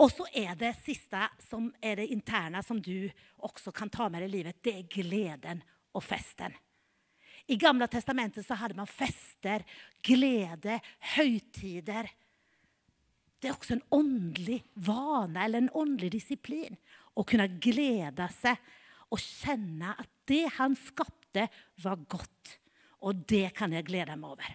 Og 0.03 0.09
så 0.11 0.25
er 0.35 0.55
det 0.59 0.73
siste, 0.81 1.19
som 1.45 1.69
er 1.83 1.99
det 1.99 2.09
interne, 2.11 2.63
som 2.65 2.79
du 2.81 3.07
også 3.45 3.71
kan 3.75 3.91
ta 3.93 4.09
med 4.09 4.23
deg 4.23 4.31
i 4.31 4.35
livet. 4.37 4.59
Det 4.63 4.73
er 4.79 4.89
gleden 4.91 5.61
og 5.93 6.03
festen. 6.03 6.55
I 7.51 7.59
Gamle 7.59 7.89
testamentet 7.91 8.45
så 8.47 8.55
hadde 8.55 8.77
man 8.77 8.87
fester, 8.87 9.65
glede, 10.03 10.79
høytider. 11.15 12.07
Det 13.39 13.49
er 13.49 13.57
også 13.57 13.75
en 13.75 13.87
åndelig 13.91 14.61
vane 14.87 15.43
eller 15.43 15.65
en 15.65 15.73
åndelig 15.75 16.13
disiplin 16.15 16.77
å 17.19 17.25
kunne 17.27 17.49
glede 17.61 18.29
seg 18.39 18.59
og 19.11 19.19
kjenne 19.19 19.91
at 19.99 20.09
det 20.31 20.45
han 20.55 20.77
skapte, 20.79 21.49
var 21.81 21.97
godt. 22.07 22.57
Og 23.03 23.25
det 23.27 23.49
kan 23.57 23.73
jeg 23.75 23.85
glede 23.87 24.15
meg 24.15 24.35
over. 24.35 24.53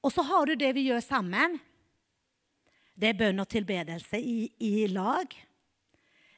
Og 0.00 0.12
så 0.14 0.24
har 0.24 0.46
du 0.48 0.54
det 0.56 0.70
vi 0.76 0.86
gjør 0.88 1.02
sammen. 1.04 1.58
Det 2.94 3.10
er 3.10 3.18
bønn 3.18 3.42
og 3.42 3.48
tilbedelse 3.50 4.20
i, 4.20 4.46
i 4.64 4.86
lag. 4.88 5.34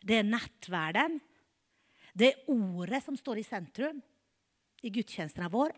Det 0.03 0.19
er 0.19 0.27
nattverden. 0.27 1.21
Det 2.13 2.33
er 2.33 2.51
ordet 2.53 3.03
som 3.05 3.17
står 3.17 3.41
i 3.41 3.47
sentrum 3.47 4.01
i 4.83 4.91
gudstjenesten 4.93 5.47
vår. 5.53 5.75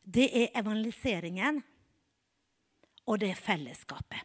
Det 0.00 0.26
er 0.36 0.58
evangeliseringen, 0.58 1.60
og 3.06 3.20
det 3.20 3.32
er 3.32 3.40
fellesskapet. 3.40 4.20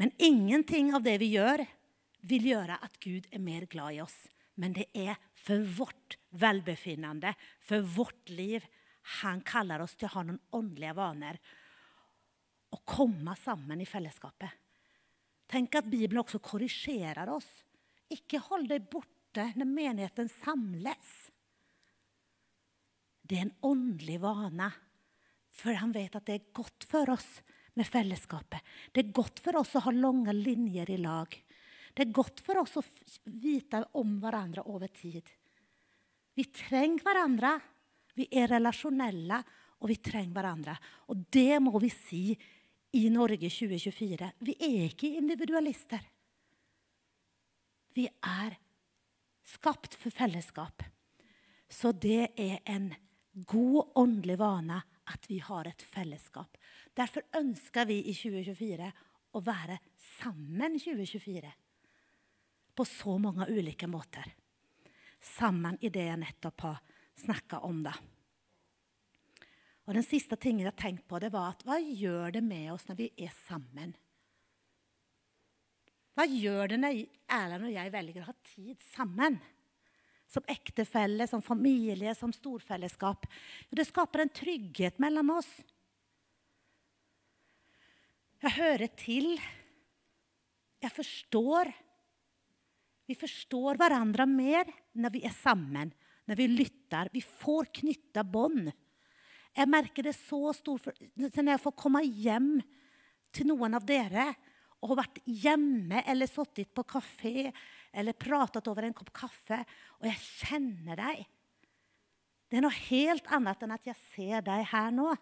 Men 0.00 0.12
ingenting 0.18 0.92
av 0.96 1.04
det 1.04 1.18
vi 1.20 1.34
gjør, 1.36 1.62
vil 2.28 2.52
gjøre 2.52 2.78
at 2.82 2.98
Gud 3.02 3.26
er 3.32 3.42
mer 3.42 3.66
glad 3.70 3.96
i 3.96 4.02
oss. 4.04 4.16
Men 4.60 4.74
det 4.76 4.88
er 4.94 5.18
for 5.38 5.64
vårt 5.78 6.18
velbefinnende, 6.38 7.34
for 7.60 7.84
vårt 7.96 8.30
liv. 8.30 8.64
Han 9.22 9.42
kaller 9.46 9.82
oss 9.82 9.96
til 9.96 10.10
å 10.10 10.16
ha 10.16 10.24
noen 10.26 10.42
åndelige 10.54 10.96
vaner. 10.98 11.40
Å 12.72 12.78
komme 12.88 13.34
sammen 13.40 13.82
i 13.82 13.88
fellesskapet. 13.88 14.50
Tenk 15.52 15.74
at 15.76 15.88
Bibelen 15.90 16.22
også 16.22 16.40
korrigerer 16.40 17.28
oss. 17.32 17.48
Ikke 18.12 18.40
hold 18.46 18.70
deg 18.70 18.86
borte 18.92 19.50
når 19.56 19.68
menigheten 19.68 20.30
samles. 20.40 21.10
Det 23.22 23.38
er 23.38 23.46
en 23.46 23.56
åndelig 23.64 24.18
vane, 24.22 24.68
for 25.52 25.76
han 25.78 25.92
vet 25.94 26.16
at 26.16 26.26
det 26.28 26.36
er 26.38 26.54
godt 26.56 26.86
for 26.88 27.12
oss 27.12 27.28
med 27.78 27.88
fellesskapet. 27.88 28.60
Det 28.92 29.04
er 29.06 29.14
godt 29.16 29.40
for 29.44 29.60
oss 29.60 29.74
å 29.76 29.84
ha 29.86 29.92
lange 29.94 30.34
linjer 30.36 30.90
i 30.92 30.98
lag. 31.00 31.36
Det 31.92 32.06
er 32.06 32.14
godt 32.14 32.40
for 32.40 32.62
oss 32.62 32.78
å 32.80 32.84
vite 33.28 33.82
om 34.00 34.16
hverandre 34.22 34.64
over 34.72 34.88
tid. 34.88 35.26
Vi 36.34 36.46
trenger 36.48 37.04
hverandre. 37.04 37.52
Vi 38.16 38.26
er 38.32 38.50
relasjonelle, 38.52 39.38
og 39.80 39.88
vi 39.88 39.98
trenger 40.04 40.36
hverandre. 40.36 40.74
Og 41.12 41.24
det 41.32 41.60
må 41.64 41.76
vi 41.80 41.90
si 41.92 42.24
i 42.96 43.06
Norge 43.12 43.48
2024. 43.48 44.32
Vi 44.44 44.56
er 44.60 44.88
ikke 44.88 45.12
individualister. 45.20 46.02
Vi 47.92 48.06
er 48.08 48.56
skapt 49.52 49.96
for 50.00 50.14
fellesskap. 50.14 50.84
Så 51.72 51.92
det 51.92 52.32
er 52.36 52.60
en 52.68 52.90
god 53.48 53.96
åndelig 54.00 54.38
vane 54.40 54.80
at 55.12 55.28
vi 55.28 55.40
har 55.44 55.68
et 55.68 55.82
fellesskap. 55.82 56.56
Derfor 56.96 57.24
ønsker 57.36 57.88
vi 57.88 57.98
i 58.04 58.14
2024 58.16 58.92
å 59.32 59.40
være 59.44 59.78
sammen 60.20 60.76
2024. 60.80 61.52
På 62.74 62.84
så 62.88 63.18
mange 63.20 63.46
ulike 63.52 63.86
måter. 63.86 64.24
Sammen 65.20 65.76
i 65.80 65.90
det 65.92 66.06
jeg 66.08 66.20
nettopp 66.22 66.64
har 66.66 66.80
snakka 67.20 67.60
om. 67.68 67.82
det. 67.82 67.94
Og 69.86 69.94
Den 69.94 70.06
siste 70.06 70.38
tingen 70.38 70.66
jeg 70.66 70.78
tenkte 70.78 71.08
på, 71.10 71.18
det 71.18 71.32
var 71.34 71.52
at 71.52 71.64
hva 71.66 71.78
gjør 71.78 72.38
det 72.38 72.44
med 72.46 72.72
oss 72.72 72.86
når 72.88 73.00
vi 73.00 73.08
er 73.18 73.32
sammen? 73.44 73.94
Hva 76.12 76.26
gjør 76.28 76.74
det 76.74 76.78
når 76.80 77.02
Erlend 77.32 77.66
og 77.70 77.74
jeg 77.74 77.92
velger 77.92 78.22
å 78.22 78.28
ha 78.28 78.36
tid 78.52 78.82
sammen? 78.92 79.40
Som 80.32 80.46
ektefelle, 80.48 81.26
som 81.28 81.42
familie, 81.44 82.14
som 82.16 82.32
storfellesskap. 82.32 83.26
Det 83.68 83.84
skaper 83.84 84.22
en 84.22 84.32
trygghet 84.32 85.00
mellom 85.02 85.34
oss. 85.34 85.50
Jeg 88.42 88.56
hører 88.56 88.88
til. 88.96 89.34
Jeg 90.82 90.94
forstår. 90.94 91.72
Vi 93.12 93.18
forstår 93.20 93.76
hverandre 93.76 94.24
mer 94.24 94.70
når 94.96 95.12
vi 95.12 95.20
er 95.28 95.34
sammen, 95.36 95.90
når 96.24 96.38
vi 96.38 96.46
lytter. 96.48 97.10
Vi 97.12 97.20
får 97.20 97.68
knytta 97.82 98.24
bånd. 98.24 98.70
Jeg 99.52 99.68
merker 99.68 100.06
det 100.06 100.14
så 100.16 100.54
stort 100.56 100.88
når 101.20 101.50
jeg 101.52 101.60
får 101.60 101.74
komme 101.76 102.00
hjem 102.06 102.54
til 103.36 103.50
noen 103.50 103.76
av 103.76 103.84
dere 103.84 104.30
og 104.80 104.94
har 104.94 105.02
vært 105.02 105.20
hjemme 105.28 106.00
eller 106.08 106.30
sittet 106.30 106.72
på 106.72 106.86
kafé 106.88 107.50
eller 107.92 108.16
pratet 108.16 108.70
over 108.72 108.88
en 108.88 108.96
kopp 108.96 109.12
kaffe, 109.14 109.60
og 110.00 110.08
jeg 110.08 110.24
kjenner 110.40 110.96
deg. 110.98 111.20
Det 112.48 112.58
er 112.58 112.64
noe 112.64 112.80
helt 112.88 113.28
annet 113.28 113.62
enn 113.62 113.76
at 113.76 113.90
jeg 113.90 114.00
ser 114.08 114.46
deg 114.48 114.64
her 114.72 114.88
nå. 114.96 115.12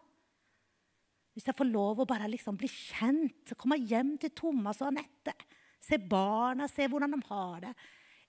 Hvis 1.34 1.50
jeg 1.50 1.58
får 1.58 1.68
lov 1.74 2.00
å 2.02 2.08
bare 2.08 2.30
liksom 2.30 2.56
bli 2.58 2.70
kjent, 2.70 3.52
komme 3.58 3.82
hjem 3.82 4.14
til 4.22 4.32
Thomas 4.38 4.78
og 4.80 4.92
Anette, 4.92 5.34
se 5.80 5.98
barna, 5.98 6.68
se 6.68 6.86
hvordan 6.88 7.16
de 7.16 7.22
har 7.28 7.60
det 7.66 7.74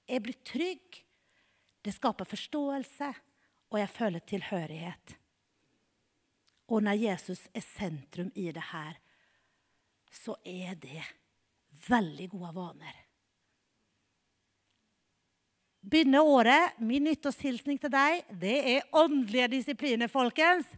Jeg 0.08 0.24
blir 0.24 0.38
trygg. 0.44 1.04
Det 1.82 1.94
skaper 1.94 2.26
forståelse, 2.26 3.08
og 3.72 3.80
jeg 3.80 3.90
føler 3.90 4.20
tilhørighet. 4.20 5.16
Og 6.68 6.84
når 6.84 7.00
Jesus 7.00 7.48
er 7.54 7.64
sentrum 7.64 8.32
i 8.36 8.52
det 8.52 8.64
her, 8.72 8.98
så 10.12 10.36
er 10.46 10.76
det 10.76 11.02
veldig 11.88 12.28
gode 12.34 12.52
vaner. 12.56 13.00
Begynne 15.82 16.22
året, 16.22 16.78
min 16.78 17.08
nyttårshilsning 17.08 17.80
til 17.82 17.90
deg, 17.90 18.22
det 18.30 18.58
er 18.76 18.90
åndelige 18.94 19.48
disipliner, 19.56 20.12
folkens 20.12 20.70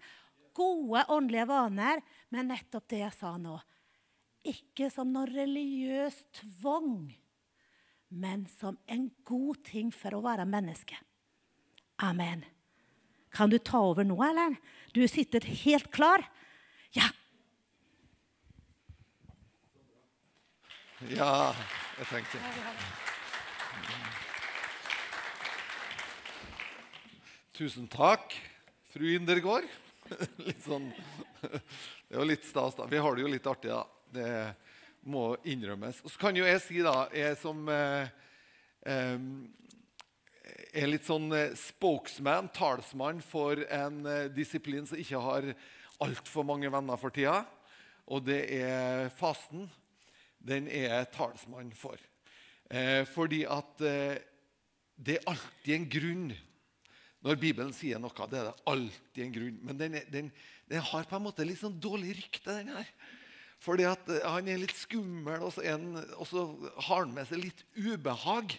gode 0.55 1.03
åndelige 1.11 1.47
vaner, 1.49 1.99
men 2.31 2.47
nettopp 2.53 2.87
det 2.93 3.01
jeg 3.01 3.15
sa 3.17 3.33
nå. 3.41 3.57
Ikke 4.43 4.89
som 4.91 5.13
noe 5.15 5.29
religiøs 5.29 6.17
tvang, 6.41 7.13
men 8.11 8.43
som 8.59 8.75
en 8.91 9.07
god 9.23 9.61
ting 9.69 9.91
for 9.95 10.17
å 10.17 10.23
være 10.25 10.45
menneske. 10.49 10.97
Amen. 12.03 12.43
Kan 13.33 13.49
du 13.49 13.57
ta 13.57 13.79
over 13.81 14.05
nå, 14.05 14.17
eller? 14.21 14.57
Du 14.93 15.01
sitter 15.07 15.45
helt 15.63 15.89
klar? 15.95 16.25
Ja. 16.93 17.07
Ja, 21.11 21.53
jeg 21.97 22.07
tenkte 22.07 22.39
Tusen 27.53 27.89
takk, 27.91 28.33
fru 28.89 29.11
Indergård. 29.13 29.67
litt 30.47 30.63
sånn 30.65 30.87
Det 31.41 32.13
er 32.13 32.19
jo 32.19 32.25
litt 32.27 32.45
stas, 32.47 32.77
da. 32.77 32.87
Vi 32.89 33.01
har 33.01 33.15
det 33.15 33.23
jo 33.23 33.29
litt 33.31 33.49
artig, 33.49 33.69
da. 33.71 33.83
Det 34.13 34.29
må 35.09 35.33
innrømmes. 35.49 36.01
Og 36.03 36.13
så 36.13 36.21
kan 36.21 36.37
jo 36.37 36.45
jeg 36.47 36.61
si, 36.63 36.79
da, 36.85 37.07
jeg 37.15 37.37
som 37.41 37.67
eh, 37.71 38.11
eh, 38.87 39.25
er 40.73 40.89
litt 40.89 41.07
sånn 41.07 41.27
eh, 41.35 41.55
spokesman, 41.59 42.51
talsmann 42.55 43.21
for 43.25 43.59
en 43.67 44.03
eh, 44.07 44.29
disiplin 44.33 44.87
som 44.87 44.99
ikke 44.99 45.23
har 45.25 45.49
altfor 46.03 46.47
mange 46.47 46.71
venner 46.71 46.99
for 46.99 47.15
tida, 47.15 47.41
og 48.11 48.25
det 48.27 48.41
er 48.57 49.11
fasten. 49.15 49.67
Den 50.43 50.67
er 50.67 50.89
jeg 50.89 51.11
talsmann 51.15 51.71
for. 51.77 51.99
Eh, 52.71 53.03
fordi 53.07 53.43
at 53.47 53.83
eh, 53.87 54.17
det 54.95 55.19
er 55.19 55.29
alltid 55.31 55.75
en 55.77 55.91
grunn 55.91 56.25
når 57.23 57.37
Bibelen 57.39 57.71
sier 57.71 58.01
noe, 58.03 58.27
det 58.27 58.39
er 58.39 58.49
det 58.49 58.67
alltid 58.67 59.21
en 59.23 59.35
grunn. 59.37 59.59
Men 59.63 59.77
den, 59.79 59.93
den, 60.11 60.31
den 60.67 60.87
har 60.89 61.05
på 61.07 61.15
en 61.15 61.23
måte 61.23 61.45
litt 61.47 61.61
sånn 61.61 61.77
dårlig 61.79 62.17
rykte, 62.17 62.57
den 62.59 62.73
her. 62.75 62.89
Fordi 63.63 63.87
at 63.87 64.09
eh, 64.11 64.25
han 64.27 64.49
er 64.51 64.61
litt 64.61 64.75
skummel, 64.75 65.45
og 65.47 65.53
så, 65.55 65.63
en, 65.73 65.95
og 66.17 66.27
så 66.27 66.47
har 66.87 67.05
han 67.05 67.13
med 67.15 67.29
seg 67.29 67.45
litt 67.45 67.63
ubehag. 67.77 68.57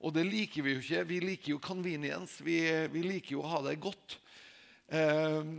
Og 0.00 0.14
det 0.16 0.24
liker 0.26 0.64
vi 0.66 0.74
jo 0.74 0.82
ikke. 0.82 1.04
Vi 1.08 1.20
liker 1.24 1.54
jo 1.54 1.62
convenience. 1.62 2.40
Vi, 2.44 2.58
vi 2.92 3.04
liker 3.06 3.36
jo 3.36 3.44
å 3.44 3.52
ha 3.52 3.62
det 3.68 3.76
godt. 3.82 4.18
Eh, 4.88 5.54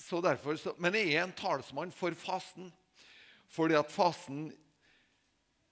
så 0.00 0.22
derfor, 0.24 0.58
så, 0.60 0.74
men 0.80 0.96
jeg 0.98 1.14
er 1.14 1.24
en 1.26 1.36
talsmann 1.36 1.94
for 1.94 2.14
fasen. 2.18 2.70
Fordi 3.50 3.78
at 3.78 3.90
fasen 3.90 4.50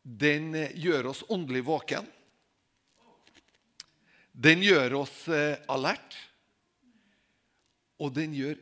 den 0.03 0.55
gjør 0.79 1.13
oss 1.13 1.25
åndelig 1.31 1.67
våken. 1.69 2.07
Den 4.39 4.63
gjør 4.63 5.01
oss 5.01 5.25
eh, 5.35 5.59
alert, 5.67 6.15
og 7.99 8.13
den 8.15 8.37
gjør 8.37 8.55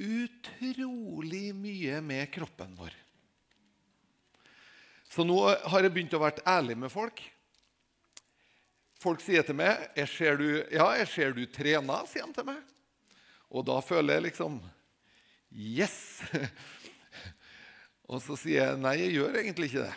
utrolig 0.00 1.50
mye 1.56 2.00
med 2.00 2.30
kroppen 2.32 2.72
vår. 2.78 2.94
Så 5.10 5.26
nå 5.26 5.36
har 5.42 5.84
jeg 5.84 5.92
begynt 5.92 6.14
å 6.16 6.22
være 6.22 6.44
ærlig 6.48 6.78
med 6.78 6.92
folk. 6.92 7.20
folk 9.00 9.22
sier 9.24 9.42
til 9.42 9.56
meg 9.56 9.90
jeg 9.96 10.08
ser 10.08 10.36
du, 10.36 10.64
'Ja, 10.70 10.92
jeg 10.96 11.08
ser 11.08 11.32
du 11.32 11.46
trener', 11.46 12.06
sier 12.06 12.26
de 12.26 12.32
til 12.32 12.44
meg. 12.44 12.62
Og 13.50 13.66
da 13.66 13.80
føler 13.80 14.14
jeg 14.14 14.30
liksom 14.30 14.60
Yes! 15.50 16.22
Og 18.10 18.22
så 18.22 18.36
sier 18.38 18.64
jeg 18.64 18.78
nei, 18.78 18.96
jeg 18.98 19.14
gjør 19.18 19.38
egentlig 19.38 19.70
ikke 19.70 19.86
det. 19.86 19.96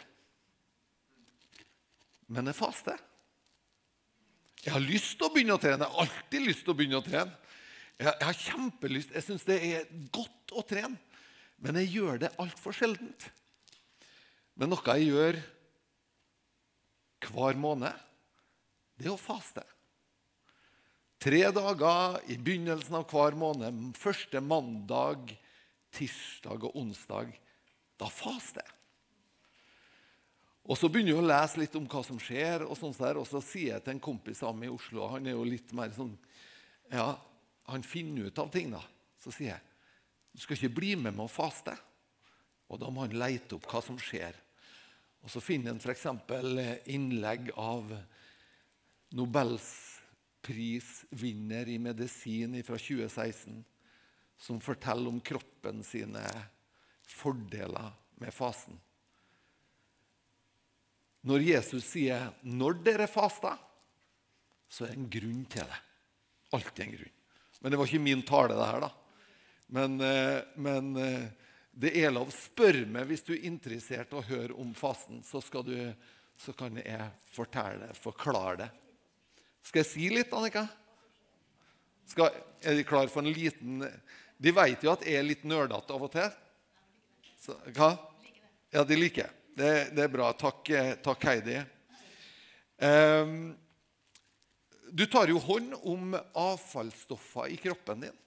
Men 2.27 2.49
jeg 2.49 2.57
faster. 2.57 2.97
Jeg 4.63 4.73
har 4.73 4.81
lyst 4.81 5.17
til 5.17 5.27
å 5.27 5.33
begynne 5.33 5.57
å 5.57 5.61
trene. 5.61 5.85
Jeg 5.85 5.93
har 5.93 6.05
alltid 6.05 6.45
lyst 6.47 6.63
til 6.63 6.73
å 6.73 6.77
begynne 6.77 7.01
å 7.01 7.05
trene. 7.05 7.33
Jeg, 8.01 8.13
har 8.19 8.37
kjempelyst. 8.37 9.13
Jeg 9.15 9.25
syns 9.25 9.45
det 9.47 9.59
er 9.63 9.89
godt 10.13 10.53
å 10.55 10.63
trene, 10.67 10.97
men 11.63 11.77
jeg 11.79 11.93
gjør 11.97 12.23
det 12.25 12.33
altfor 12.41 12.75
sjeldent. 12.75 13.27
Men 14.59 14.73
noe 14.73 14.97
jeg 14.97 15.11
gjør 15.11 15.39
hver 17.23 17.57
måned, 17.57 17.93
det 18.99 19.07
er 19.07 19.15
å 19.15 19.19
faste. 19.19 19.63
Tre 21.23 21.39
dager 21.55 22.19
i 22.27 22.35
begynnelsen 22.35 22.97
av 22.99 23.07
hver 23.07 23.37
måned, 23.39 23.93
første 23.95 24.41
mandag, 24.43 25.31
tirsdag 25.95 26.65
og 26.67 26.75
onsdag, 26.81 27.31
da 28.01 28.09
faster 28.11 28.65
jeg. 28.65 28.79
Og 30.63 30.79
Så 30.79 30.87
begynner 30.87 31.13
jeg 31.13 31.19
å 31.19 31.27
lese 31.27 31.59
litt 31.59 31.73
om 31.75 31.87
hva 31.91 32.01
som 32.07 32.19
skjer, 32.19 32.63
og 32.63 32.77
sånt 32.79 32.99
der, 32.99 33.19
og 33.19 33.27
så 33.27 33.41
sier 33.43 33.75
jeg 33.75 33.83
til 33.83 33.95
en 33.95 34.03
kompis 34.03 34.43
av 34.47 34.55
meg 34.55 34.69
i 34.69 34.75
Oslo 34.75 35.09
Han 35.11 35.27
er 35.27 35.35
jo 35.35 35.43
litt 35.47 35.73
mer 35.75 35.91
sånn 35.95 36.13
Ja, 36.87 37.17
han 37.71 37.83
finner 37.83 38.27
ut 38.27 38.39
av 38.39 38.49
ting, 38.51 38.71
da. 38.73 38.83
Så 39.23 39.31
sier 39.31 39.49
jeg 39.55 39.61
du 40.33 40.39
skal 40.41 40.57
ikke 40.57 40.77
bli 40.79 40.95
med 40.97 41.13
meg 41.13 41.25
å 41.27 41.29
faste. 41.29 41.77
Og 42.73 42.79
da 42.81 42.87
må 42.89 43.01
han 43.05 43.19
leite 43.21 43.53
opp 43.55 43.67
hva 43.69 43.81
som 43.85 43.97
skjer. 44.01 44.33
Og 45.23 45.31
Så 45.31 45.39
finner 45.43 45.71
han 45.71 45.79
f.eks. 45.79 46.05
innlegg 46.89 47.51
av 47.55 48.03
nobelsprisvinner 49.13 51.69
i 51.69 51.77
medisin 51.77 52.63
fra 52.65 52.77
2016 52.81 53.63
som 54.43 54.59
forteller 54.59 55.07
om 55.13 55.21
kroppen 55.21 55.83
sine 55.85 56.49
fordeler 57.07 57.93
med 58.19 58.33
fasen. 58.33 58.79
Når 61.23 61.39
Jesus 61.39 61.85
sier 61.87 62.33
'når 62.43 62.83
dere 62.83 63.07
faster', 63.07 63.57
så 64.67 64.83
er 64.83 64.87
det 64.87 64.97
en 64.97 65.09
grunn 65.09 65.45
til 65.45 65.63
det. 65.63 65.79
Alltid 66.51 66.85
en 66.85 66.97
grunn. 66.97 67.22
Men 67.63 67.71
det 67.71 67.77
var 67.79 67.87
ikke 67.87 68.03
min 68.03 68.21
tale, 68.27 68.57
det 68.59 68.65
her. 68.67 68.81
da. 68.83 68.89
Men, 69.71 70.01
eh, 70.01 70.41
men 70.59 70.95
eh, 70.99 71.27
det 71.71 71.93
er 71.95 72.11
lov. 72.11 72.33
Spør 72.35 72.81
meg 72.91 73.07
hvis 73.07 73.23
du 73.23 73.31
er 73.37 73.45
interessert 73.47 74.11
i 74.11 74.17
å 74.19 74.25
høre 74.27 74.57
om 74.59 74.73
fasten, 74.75 75.21
så, 75.23 75.39
du, 75.63 75.77
så 76.35 76.51
kan 76.59 76.75
jeg 76.81 77.07
fortelle, 77.31 77.87
forklare 77.95 78.57
det. 78.65 78.67
Skal 79.63 79.79
jeg 79.79 79.89
si 79.93 80.09
litt, 80.11 80.35
Annika? 80.35 80.65
Skal, 82.11 82.35
er 82.59 82.75
de 82.75 82.83
klar 82.83 83.07
for 83.07 83.23
en 83.23 83.31
liten 83.31 83.79
De 84.35 84.51
vet 84.51 84.81
jo 84.83 84.91
at 84.91 85.05
jeg 85.07 85.15
er 85.15 85.23
litt 85.23 85.45
nerdete 85.47 85.95
av 85.95 86.03
og 86.03 86.11
til. 86.11 86.27
Så, 87.39 87.55
hva? 87.71 87.93
Ja, 88.75 88.83
de 88.83 88.99
liker 88.99 89.31
det. 89.55 89.73
Det 89.95 90.03
er 90.03 90.11
bra. 90.11 90.33
Takk, 90.35 90.67
takk 91.05 91.29
Heidi. 91.31 91.61
Um, 92.83 93.53
du 94.93 95.05
tar 95.09 95.31
jo 95.31 95.39
hånd 95.41 95.73
om 95.89 96.13
avfallsstoffer 96.37 97.49
i 97.49 97.57
kroppen 97.57 98.05
din 98.05 98.19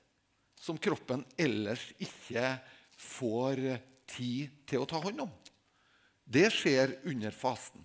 som 0.58 0.78
kroppen 0.78 1.24
ellers 1.38 1.92
ikke 2.02 2.56
får 2.98 3.60
tid 4.10 4.54
til 4.66 4.82
å 4.82 4.88
ta 4.88 4.98
hånd 5.04 5.20
om. 5.26 5.30
Det 6.24 6.48
skjer 6.50 6.96
under 7.06 7.30
fasten. 7.30 7.84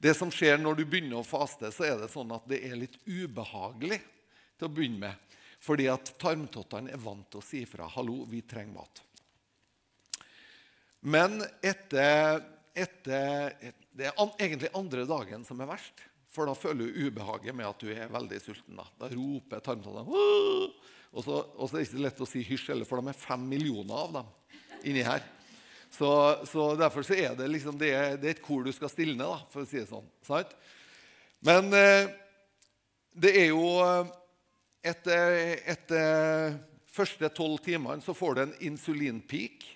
Det 0.00 0.16
som 0.16 0.32
skjer 0.32 0.58
når 0.58 0.80
du 0.80 0.84
begynner 0.88 1.20
å 1.20 1.26
faste, 1.26 1.70
så 1.70 1.84
er 1.86 1.98
det 2.00 2.08
sånn 2.10 2.32
at 2.34 2.48
det 2.50 2.62
er 2.66 2.78
litt 2.80 2.96
ubehagelig 3.04 4.00
til 4.58 4.66
å 4.66 4.72
begynne 4.72 5.04
med. 5.04 5.36
Fordi 5.60 5.86
at 5.92 6.14
tarmtottene 6.18 6.90
er 6.90 7.02
vant 7.04 7.28
til 7.30 7.38
å 7.42 7.44
si 7.44 7.62
ifra 7.62 7.86
'hallo, 7.86 8.24
vi 8.24 8.40
trenger 8.40 8.80
mat'. 8.80 9.02
Men 11.00 11.44
etter, 11.62 12.42
etter 12.74 13.76
Det 13.92 14.06
er 14.06 14.14
egentlig 14.38 14.70
andre 14.74 15.04
dagen 15.04 15.44
som 15.44 15.60
er 15.60 15.66
verst. 15.66 16.09
For 16.30 16.46
da 16.46 16.54
føler 16.54 16.86
du 16.86 17.08
ubehaget 17.08 17.56
med 17.56 17.66
at 17.66 17.82
du 17.82 17.90
er 17.90 18.12
veldig 18.12 18.38
sulten. 18.42 18.78
Da, 18.78 18.86
da 19.00 19.10
roper 19.10 19.62
tarmtottene 19.66 20.06
og 21.10 21.24
så, 21.26 21.40
og 21.58 21.66
så 21.66 21.74
er 21.74 21.80
det 21.80 21.88
ikke 21.88 22.02
lett 22.04 22.20
å 22.22 22.28
si 22.28 22.40
hysj, 22.46 22.68
for 22.86 23.02
de 23.02 23.10
er 23.10 23.18
fem 23.18 23.42
millioner 23.50 23.96
av 23.98 24.12
dem 24.14 24.28
inni 24.86 25.02
her. 25.02 25.24
Så, 25.90 26.10
så, 26.46 26.68
Derfor 26.78 27.02
så 27.02 27.16
er 27.18 27.34
det 27.34 27.48
liksom 27.50 27.78
det, 27.80 27.90
det 28.22 28.28
er 28.28 28.36
et 28.36 28.44
kor 28.44 28.62
du 28.62 28.70
skal 28.70 28.92
stilne, 28.92 29.26
da, 29.26 29.40
for 29.50 29.64
å 29.64 29.68
si 29.68 29.80
det 29.80 29.88
sånn. 29.90 30.06
Sant? 30.22 30.54
Men 31.42 31.72
eh, 31.74 32.12
det 33.18 33.36
er 33.42 33.50
jo 33.52 33.66
Etter, 34.80 35.58
etter 35.68 36.54
første 36.88 37.28
tolv 37.36 37.58
timene 37.60 38.00
så 38.00 38.14
får 38.16 38.36
du 38.36 38.38
en 38.46 38.54
insulinpeak. 38.70 39.66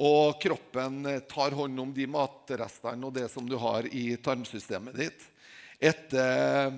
Og 0.00 0.38
kroppen 0.40 1.04
tar 1.28 1.52
hånd 1.56 1.82
om 1.82 1.92
de 1.92 2.06
matrestene 2.08 3.04
og 3.04 3.12
det 3.12 3.26
som 3.28 3.44
du 3.44 3.58
har 3.60 3.84
i 3.92 4.14
tarmsystemet 4.16 4.96
ditt. 4.96 5.26
Etter 5.78 6.72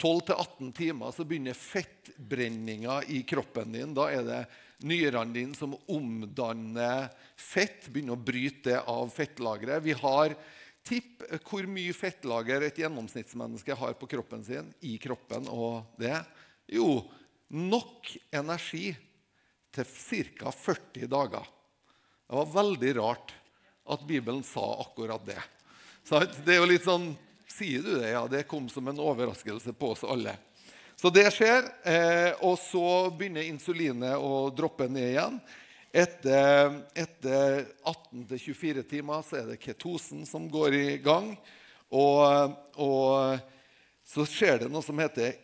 12-18 0.00 0.72
timer 0.76 1.14
så 1.14 1.24
begynner 1.24 1.56
fettbrenninga 1.56 3.02
i 3.08 3.22
kroppen 3.28 3.72
din. 3.72 3.94
Da 3.96 4.10
er 4.12 4.26
det 4.26 4.42
nyrene 4.84 5.32
dine 5.32 5.56
som 5.56 5.76
omdanner 5.88 7.08
fett, 7.38 7.88
begynner 7.88 8.18
å 8.18 8.26
bryte 8.26 8.74
det 8.74 8.82
av 8.90 9.08
fettlageret. 9.14 9.84
Vi 9.84 9.96
har 10.02 10.36
Tipp 10.84 11.22
hvor 11.48 11.64
mye 11.64 11.94
fettlager 11.96 12.66
et 12.66 12.78
gjennomsnittsmenneske 12.82 13.76
har 13.80 13.94
på 13.96 14.08
kroppen 14.10 14.42
sin. 14.44 14.68
i 14.84 14.98
kroppen 15.00 15.48
og 15.48 15.96
det. 15.96 16.18
Jo, 16.68 17.00
nok 17.48 18.10
energi 18.28 18.92
til 19.72 19.88
ca. 20.36 20.52
40 20.52 21.08
dager. 21.08 21.48
Det 22.28 22.36
var 22.36 22.52
veldig 22.52 22.92
rart 23.00 23.32
at 23.88 24.04
Bibelen 24.04 24.42
sa 24.44 24.64
akkurat 24.84 25.24
det. 25.24 25.40
Det 26.44 26.52
er 26.52 26.60
jo 26.60 26.68
litt 26.68 26.84
sånn 26.84 27.14
Sier 27.50 27.84
du 27.84 27.94
det? 28.00 28.14
Ja, 28.14 28.24
det 28.30 28.46
kom 28.50 28.68
som 28.72 28.88
en 28.88 29.02
overraskelse 29.02 29.74
på 29.76 29.92
oss 29.94 30.04
alle. 30.04 30.36
Så 30.96 31.10
det 31.10 31.26
skjer, 31.34 31.66
eh, 31.84 32.32
og 32.46 32.56
så 32.62 33.10
begynner 33.14 33.48
insulinet 33.48 34.16
å 34.16 34.48
droppe 34.54 34.86
ned 34.88 35.10
igjen. 35.10 35.38
Etter, 35.94 36.80
etter 36.98 37.64
18-24 37.86 38.82
timer 38.90 39.22
så 39.26 39.40
er 39.40 39.52
det 39.52 39.62
ketosen 39.62 40.24
som 40.26 40.46
går 40.50 40.74
i 40.74 40.86
gang. 41.02 41.34
Og, 41.94 42.54
og, 42.82 43.42
så 44.04 44.26
skjer 44.28 44.64
det 44.64 44.70
noe 44.72 44.82
som 44.84 44.98
heter 45.00 45.36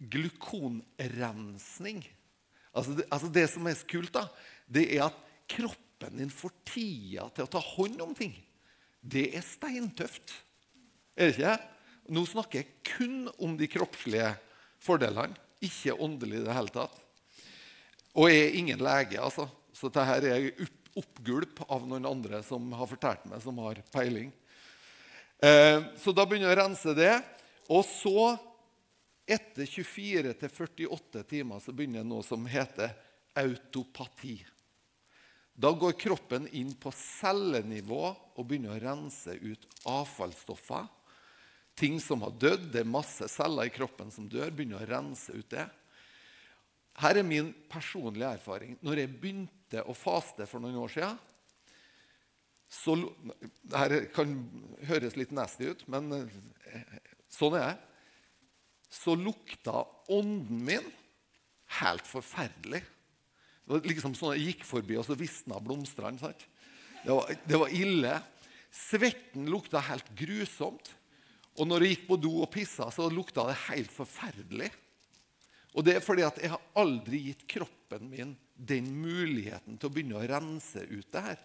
glukonrensning. 0.00 2.02
Altså 2.74 2.96
det, 2.98 3.06
altså 3.10 3.30
det 3.32 3.46
som 3.52 3.66
er 3.70 3.78
så 3.78 3.86
kult, 3.90 4.12
da, 4.14 4.26
det 4.66 4.88
er 4.96 5.06
at 5.06 5.22
kroppen 5.50 6.20
din 6.20 6.32
får 6.32 6.52
tida 6.68 7.28
til 7.34 7.46
å 7.46 7.52
ta 7.54 7.62
hånd 7.62 8.02
om 8.02 8.14
ting. 8.16 8.34
Det 9.00 9.30
er 9.36 9.46
steintøft. 9.46 10.34
Er 11.20 11.28
det 11.28 11.36
ikke? 11.36 11.56
Nå 12.16 12.24
snakker 12.24 12.62
jeg 12.62 12.94
kun 12.94 13.26
om 13.44 13.52
de 13.60 13.66
kroppslige 13.68 14.32
fordelene, 14.80 15.36
ikke 15.60 15.92
åndelig 16.00 16.38
i 16.40 16.44
det 16.46 16.54
hele 16.56 16.72
tatt. 16.72 16.94
Og 18.16 18.30
jeg 18.30 18.46
er 18.46 18.54
ingen 18.56 18.80
lege, 18.80 19.18
altså. 19.20 19.44
Så 19.76 19.90
dette 19.92 20.30
er 20.32 20.48
oppgulp 20.96 21.60
av 21.68 21.84
noen 21.88 22.08
andre 22.08 22.40
som 22.42 22.72
har 22.72 22.88
fortalt 22.88 23.26
meg, 23.28 23.42
som 23.44 23.60
har 23.60 23.82
peiling. 23.92 24.30
Eh, 25.44 25.82
så 26.00 26.14
da 26.16 26.24
begynner 26.24 26.48
jeg 26.48 26.56
å 26.56 26.60
rense 26.62 26.94
det. 26.96 27.12
Og 27.70 27.84
så, 27.86 28.32
etter 29.28 29.68
24-48 29.68 31.26
timer, 31.28 31.60
så 31.60 31.74
begynner 31.76 32.08
noe 32.08 32.24
som 32.26 32.48
heter 32.48 32.96
autopati. 33.38 34.38
Da 35.60 35.74
går 35.76 35.92
kroppen 36.00 36.48
inn 36.56 36.72
på 36.80 36.88
cellenivå 36.96 38.00
og 38.08 38.40
begynner 38.48 38.78
å 38.78 38.82
rense 38.88 39.36
ut 39.36 39.68
avfallsstoffer. 39.84 40.88
Ting 41.80 41.96
som 42.02 42.20
har 42.26 42.34
dødd. 42.36 42.68
Det 42.74 42.82
er 42.82 42.88
masse 42.88 43.28
celler 43.32 43.68
i 43.68 43.72
kroppen 43.72 44.12
som 44.12 44.28
dør. 44.28 44.52
Begynner 44.52 44.82
å 44.82 44.90
rense 44.90 45.32
ut 45.32 45.48
det. 45.52 45.64
Her 47.00 47.16
er 47.16 47.24
min 47.24 47.52
personlige 47.70 48.34
erfaring. 48.36 48.76
Når 48.84 49.02
jeg 49.02 49.14
begynte 49.22 49.84
å 49.88 49.96
faste 49.96 50.44
for 50.50 50.62
noen 50.62 50.80
år 50.82 50.92
siden 50.92 51.20
så, 52.70 52.94
Dette 53.66 54.04
kan 54.14 54.34
høres 54.86 55.16
litt 55.18 55.32
nasty 55.34 55.72
ut, 55.72 55.80
men 55.90 56.12
eh, 56.14 56.92
sånn 57.32 57.56
er 57.58 57.64
jeg. 57.64 57.78
Så 58.90 59.16
lukta 59.18 59.82
ånden 60.10 60.60
min 60.66 60.86
helt 61.80 62.06
forferdelig. 62.06 62.82
Det 62.82 63.74
var 63.74 63.90
liksom 63.90 64.14
sånn 64.18 64.36
Jeg 64.36 64.52
gikk 64.52 64.64
forbi, 64.66 64.96
og 64.98 65.06
så 65.06 65.18
visna 65.18 65.58
blomstene. 65.62 66.30
Det 67.02 67.18
det 67.46 67.58
var 67.58 67.74
ille. 67.74 68.14
Svetten 68.70 69.50
lukta 69.50 69.82
helt 69.88 70.10
grusomt. 70.18 70.92
Og 71.58 71.66
når 71.66 71.82
jeg 71.82 71.96
gikk 71.96 72.06
på 72.08 72.20
do 72.20 72.36
og 72.44 72.50
pissa, 72.52 72.86
så 72.94 73.08
lukta 73.10 73.48
det 73.48 73.58
helt 73.66 73.90
forferdelig. 73.92 74.70
Og 75.74 75.86
det 75.86 75.96
er 75.96 76.04
fordi 76.04 76.24
at 76.26 76.38
jeg 76.42 76.52
har 76.52 76.62
aldri 76.78 77.24
gitt 77.28 77.46
kroppen 77.50 78.08
min 78.10 78.36
den 78.60 78.90
muligheten 79.00 79.78
til 79.78 79.88
å 79.88 79.92
begynne 79.94 80.18
å 80.18 80.26
rense 80.28 80.82
ut 80.84 81.06
det 81.14 81.22
her. 81.24 81.44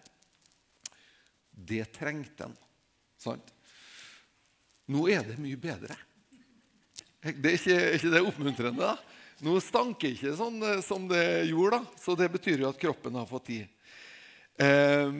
Det 1.56 1.84
trengte 1.94 2.44
den. 2.44 2.56
Sant? 3.16 3.52
Nå 4.92 5.06
er 5.10 5.24
det 5.26 5.38
mye 5.40 5.58
bedre. 5.58 5.96
Det 7.26 7.50
er 7.50 7.56
ikke, 7.56 7.78
ikke 7.96 8.12
det 8.12 8.22
oppmuntrende? 8.22 8.90
da? 8.92 9.16
Nå 9.46 9.56
stanker 9.60 10.12
ikke 10.12 10.36
sånn 10.36 10.60
eh, 10.64 10.82
som 10.84 11.08
det 11.10 11.48
gjorde, 11.50 11.80
da. 11.80 11.98
så 12.00 12.14
det 12.18 12.28
betyr 12.32 12.62
jo 12.62 12.68
at 12.70 12.78
kroppen 12.80 13.18
har 13.18 13.26
fått 13.28 13.48
tid. 13.50 13.66
Eh, 14.62 15.18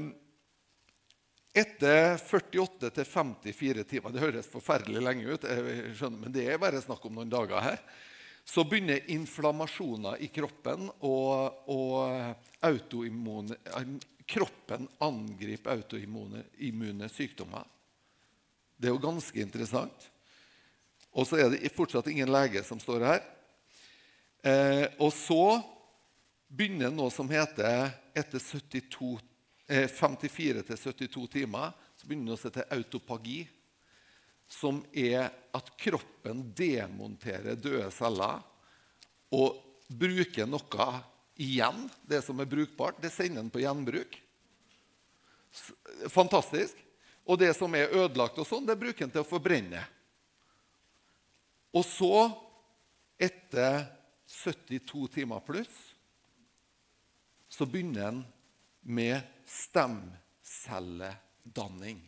etter 1.57 2.17
48 2.21 2.91
til 2.99 3.07
54 3.09 3.85
timer 3.89 4.13
Det 4.13 4.23
høres 4.23 4.51
forferdelig 4.53 5.03
lenge 5.03 5.31
ut, 5.33 5.47
skjønner, 5.97 6.21
men 6.21 6.35
det 6.35 6.45
er 6.51 6.61
bare 6.61 6.83
snakk 6.85 7.07
om 7.09 7.17
noen 7.17 7.33
dager 7.33 7.65
her. 7.65 7.81
Så 8.47 8.63
begynner 8.69 9.09
inflammasjoner 9.11 10.21
i 10.23 10.29
kroppen, 10.31 10.87
og, 11.03 11.65
og 11.73 12.67
autoimmune, 12.69 13.57
kroppen 14.29 14.87
angriper 15.03 15.75
autoimmune 15.75 17.09
sykdommer. 17.11 17.65
Det 18.77 18.91
er 18.91 18.95
jo 18.95 19.03
ganske 19.03 19.41
interessant. 19.41 20.11
Og 21.17 21.25
så 21.27 21.41
er 21.41 21.51
det 21.55 21.73
fortsatt 21.75 22.11
ingen 22.13 22.31
lege 22.31 22.61
som 22.67 22.79
står 22.83 23.07
her. 23.09 23.25
Eh, 24.47 24.85
og 25.01 25.11
så 25.17 25.57
begynner 26.53 26.93
noe 26.95 27.11
som 27.11 27.31
heter 27.33 27.89
etter 28.17 28.39
72, 28.39 29.17
eh, 29.69 29.89
54 29.91 30.65
til 30.67 30.81
72 30.81 31.27
timer 31.39 31.75
så 31.97 32.09
begynner 32.09 32.35
det 32.35 32.51
å 32.51 32.55
til 32.55 32.75
autopagi, 32.77 33.39
som 34.47 34.79
er 34.95 35.31
at 35.57 35.73
kroppen 35.81 36.45
demonterer 36.55 37.59
døde 37.59 37.89
celler 37.95 38.45
og 39.35 39.59
bruker 39.91 40.47
noe 40.47 40.87
igjen, 41.37 41.87
det 42.07 42.23
som 42.25 42.39
er 42.41 42.49
brukbart. 42.49 43.01
Det 43.03 43.11
sender 43.11 43.43
den 43.43 43.51
på 43.51 43.65
gjenbruk. 43.65 44.15
Fantastisk. 46.13 46.79
Og 47.27 47.41
det 47.41 47.51
som 47.59 47.75
er 47.75 47.91
ødelagt, 47.91 48.39
og 48.39 48.47
sånn, 48.47 48.67
det 48.69 48.79
bruker 48.79 49.03
den 49.03 49.13
til 49.17 49.25
å 49.25 49.27
forbrenne. 49.27 49.83
Og 51.75 51.83
så, 51.85 52.29
etter 53.19 53.83
72 54.31 55.09
timer 55.19 55.43
pluss, 55.45 55.75
så 57.51 57.67
begynner 57.67 58.07
en 58.07 58.23
med 58.87 59.21
stemcelledanning. 59.47 62.03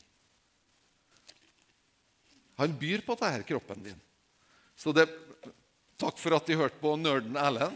Han 2.59 2.79
byr 2.79 3.01
på 3.07 3.14
dette, 3.19 3.43
kroppen 3.43 3.83
din. 3.83 4.01
Så 4.79 4.93
det, 4.95 5.09
Takk 5.99 6.14
for 6.23 6.31
at 6.37 6.47
de 6.47 6.55
hørte 6.55 6.79
på 6.79 6.93
nerden 6.95 7.35
Erlend, 7.35 7.75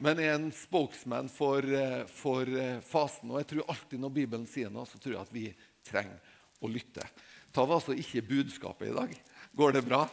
men 0.00 0.16
er 0.16 0.30
en 0.32 0.46
spokesman 0.56 1.26
for, 1.28 1.60
eh, 1.60 2.08
for 2.08 2.48
eh, 2.48 2.80
fasen. 2.80 3.28
Og 3.28 3.36
jeg 3.42 3.50
tror 3.50 3.68
alltid 3.74 4.00
når 4.00 4.14
Bibelen 4.16 4.46
sier 4.48 4.72
noe, 4.72 4.88
så 4.88 4.96
tror 4.96 5.12
jeg 5.12 5.20
at 5.20 5.34
vi 5.34 5.42
trenger 5.84 6.16
å 6.64 6.70
lytte. 6.72 7.04
Ta 7.52 7.60
altså 7.66 7.92
ikke 7.92 8.24
budskapet 8.30 8.88
i 8.88 8.96
dag. 8.96 9.12
Går 9.60 9.76
det 9.76 9.84
bra? 9.84 10.08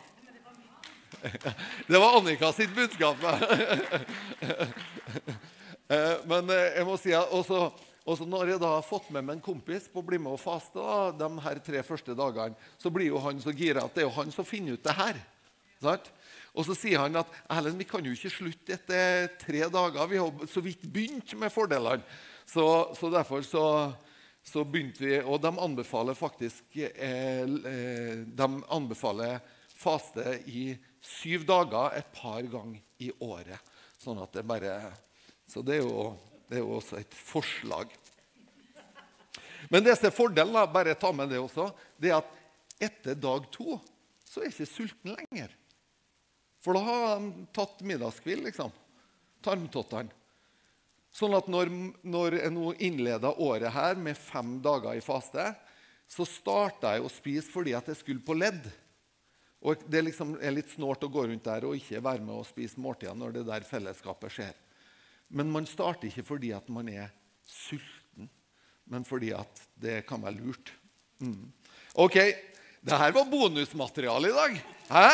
Det 1.87 2.03
var 2.03 2.19
Annika 2.19 2.51
sitt 2.51 2.75
budskap. 2.75 3.15
Eh, 5.87 6.17
men 6.27 6.49
jeg 6.51 6.83
må 6.83 6.97
si 6.99 7.13
at 7.15 7.29
også, 7.31 7.69
også 8.07 8.27
når 8.27 8.53
jeg 8.53 8.61
da 8.63 8.69
har 8.77 8.85
fått 8.87 9.09
med 9.11 9.25
meg 9.27 9.37
en 9.37 9.43
kompis 9.43 9.89
på 9.91 9.99
å 9.99 10.07
bli 10.07 10.19
med 10.21 10.37
og 10.37 10.39
faste 10.39 10.79
da, 10.79 11.11
de 11.11 11.43
her 11.43 11.59
tre 11.63 11.81
første 11.83 12.15
dagene, 12.15 12.55
så 12.79 12.91
blir 12.93 13.11
jo 13.11 13.19
han 13.23 13.41
så 13.43 13.51
gira 13.51 13.83
at 13.83 13.95
det 13.95 14.05
er 14.05 14.07
jo 14.07 14.15
han 14.15 14.31
som 14.31 14.47
finner 14.47 14.77
ut 14.77 14.85
det 14.85 14.95
her. 14.95 15.19
Sant? 15.83 16.07
Og 16.57 16.65
så 16.65 16.73
sier 16.77 17.03
han 17.03 17.19
at 17.19 17.29
Erlend, 17.53 17.77
vi 17.77 17.85
kan 17.85 18.05
jo 18.05 18.15
ikke 18.15 18.33
slutte 18.33 18.77
etter 18.77 19.27
tre 19.37 19.67
dager. 19.69 20.09
Vi 20.09 20.21
har 20.21 20.47
så 20.49 20.63
vidt 20.65 20.87
begynt 20.89 21.35
med 21.37 21.53
fordelene. 21.53 22.05
Så, 22.47 22.63
så 22.97 23.11
derfor 23.13 23.43
så, 23.45 23.65
så, 24.41 24.63
begynte 24.63 25.03
vi 25.03 25.17
Og 25.19 25.41
de 25.43 25.51
anbefaler 25.51 26.15
faktisk 26.15 26.77
eh, 26.79 27.43
eh 27.43 28.23
de 28.23 28.47
anbefaler 28.71 29.41
faste 29.77 30.39
i 30.47 30.71
syv 31.03 31.43
dager 31.45 31.99
et 31.99 32.07
par 32.15 32.41
ganger 32.41 32.79
i 33.03 33.11
året. 33.19 33.59
Sånn 33.99 34.23
at 34.23 34.33
det 34.33 34.47
bare 34.47 34.79
Så 35.47 35.61
det 35.61 35.77
er 35.77 35.83
jo, 35.85 36.15
det 36.47 36.59
er 36.59 36.63
jo 36.63 36.77
også 36.77 36.99
et 37.01 37.15
forslag. 37.15 37.91
Men 39.71 39.83
det 39.83 39.97
som 39.97 40.07
er 40.09 40.15
fordelen, 40.15 40.59
bare 40.71 40.95
ta 40.99 41.11
med 41.15 41.31
det 41.31 41.39
også, 41.41 41.69
det 41.99 42.11
er 42.11 42.21
at 42.21 42.35
etter 42.87 43.17
dag 43.19 43.47
to 43.51 43.79
så 44.27 44.43
er 44.43 44.51
ikke 44.51 44.69
sulten 44.69 45.15
lenger. 45.15 45.51
For 46.63 46.77
da 46.77 46.83
har 46.83 47.21
de 47.23 47.45
tatt 47.55 47.83
middagskvill, 47.87 48.43
liksom. 48.47 48.71
Tarmtottene. 49.45 50.13
Sånn 51.13 51.33
at 51.33 51.47
når, 51.49 51.71
når 52.05 52.35
jeg 52.41 52.53
nå 52.53 52.73
innleda 52.83 53.31
året 53.41 53.73
her 53.73 53.97
med 53.97 54.19
fem 54.19 54.57
dager 54.61 54.97
i 54.97 55.01
faste, 55.01 55.47
så 56.07 56.25
starta 56.27 56.93
jeg 56.95 57.05
å 57.05 57.11
spise 57.11 57.51
fordi 57.51 57.73
at 57.77 57.87
jeg 57.89 57.99
skulle 58.01 58.23
på 58.23 58.35
ledd. 58.37 58.67
Og 59.65 59.81
Det 59.89 60.03
liksom 60.03 60.35
er 60.37 60.53
litt 60.53 60.69
snålt 60.75 61.07
å 61.07 61.11
gå 61.11 61.25
rundt 61.27 61.47
der 61.47 61.65
og 61.65 61.79
ikke 61.79 62.03
være 62.03 62.23
med 62.23 62.35
og 62.37 62.47
spise 62.47 62.79
måltider 62.79 63.17
når 63.17 63.39
det 63.39 63.47
der 63.47 63.65
fellesskapet 63.65 64.35
skjer. 64.37 64.53
Men 65.27 65.51
man 65.51 65.67
starter 65.67 66.09
ikke 66.09 66.25
fordi 66.27 66.53
at 66.55 66.67
man 66.71 66.89
er 66.91 67.09
sulten, 67.47 68.29
men 68.87 69.07
fordi 69.07 69.33
at 69.35 69.63
det 69.79 70.01
kan 70.07 70.21
være 70.23 70.39
lurt. 70.39 70.71
Mm. 71.19 71.49
Ok, 71.97 72.15
det 72.81 73.01
her 73.01 73.15
var 73.15 73.27
bonusmateriale 73.31 74.29
i 74.29 74.37
dag. 74.37 74.61
Hæ? 74.91 75.09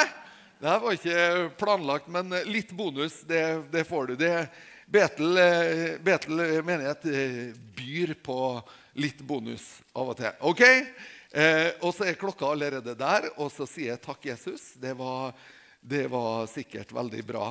Det 0.60 0.69
her 0.69 0.84
var 0.84 0.95
ikke 0.95 1.49
planlagt, 1.60 2.08
men 2.12 2.32
litt 2.47 2.71
bonus, 2.78 3.21
det, 3.28 3.43
det 3.73 3.84
får 3.89 4.13
du. 4.13 4.15
Det, 4.21 4.36
Betel, 4.93 5.38
eh, 5.38 5.97
Betel 6.04 6.39
menighet 6.63 7.06
eh, 7.06 7.56
byr 7.76 8.13
på 8.23 8.38
litt 8.99 9.21
bonus 9.26 9.65
av 9.95 10.12
og 10.12 10.17
til. 10.19 10.32
Ok? 10.45 10.62
Eh, 11.34 11.69
og 11.82 11.95
så 11.95 12.06
er 12.06 12.19
klokka 12.19 12.52
allerede 12.54 12.93
der, 12.99 13.32
og 13.41 13.49
så 13.52 13.65
sier 13.69 13.95
jeg 13.95 14.04
takk, 14.04 14.28
Jesus. 14.28 14.73
Det 14.78 14.93
var, 14.99 15.34
det 15.82 16.06
var, 16.12 16.45
sikkert 16.52 16.93
veldig 16.93 17.23
bra 17.26 17.47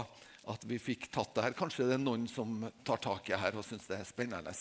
at 0.50 0.64
vi 0.66 0.78
fikk 0.82 1.06
tatt 1.14 1.34
det 1.36 1.44
her. 1.46 1.56
Kanskje 1.58 1.86
det 1.86 1.96
er 1.96 2.02
noen 2.02 2.24
som 2.30 2.64
tar 2.86 2.98
tak 3.02 3.28
i 3.28 3.34
det 3.34 3.42
her 3.42 3.58
og 3.58 3.66
syns 3.66 3.86
det 3.90 4.00
er 4.00 4.08
spennende. 4.08 4.54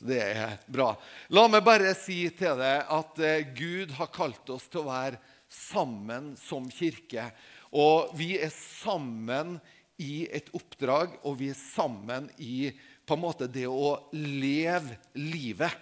Det 0.00 0.20
er 0.20 0.56
bra. 0.66 0.94
La 1.30 1.44
meg 1.50 1.62
bare 1.66 1.92
si 1.98 2.22
til 2.34 2.58
deg 2.58 2.88
at 2.96 3.20
eh, 3.22 3.44
Gud 3.54 3.94
har 3.98 4.10
kalt 4.14 4.50
oss 4.50 4.66
til 4.72 4.82
å 4.82 4.90
være 4.90 5.20
sammen 5.50 6.32
som 6.40 6.66
kirke. 6.72 7.28
Og 7.76 8.14
vi 8.18 8.32
er 8.40 8.50
sammen 8.54 9.58
i 10.00 10.24
et 10.32 10.48
oppdrag, 10.56 11.18
og 11.28 11.36
vi 11.42 11.50
er 11.52 11.58
sammen 11.58 12.30
i 12.40 12.70
på 13.06 13.16
en 13.16 13.22
måte 13.22 13.50
det 13.50 13.66
å 13.68 13.96
leve 14.14 14.96
livet. 15.18 15.74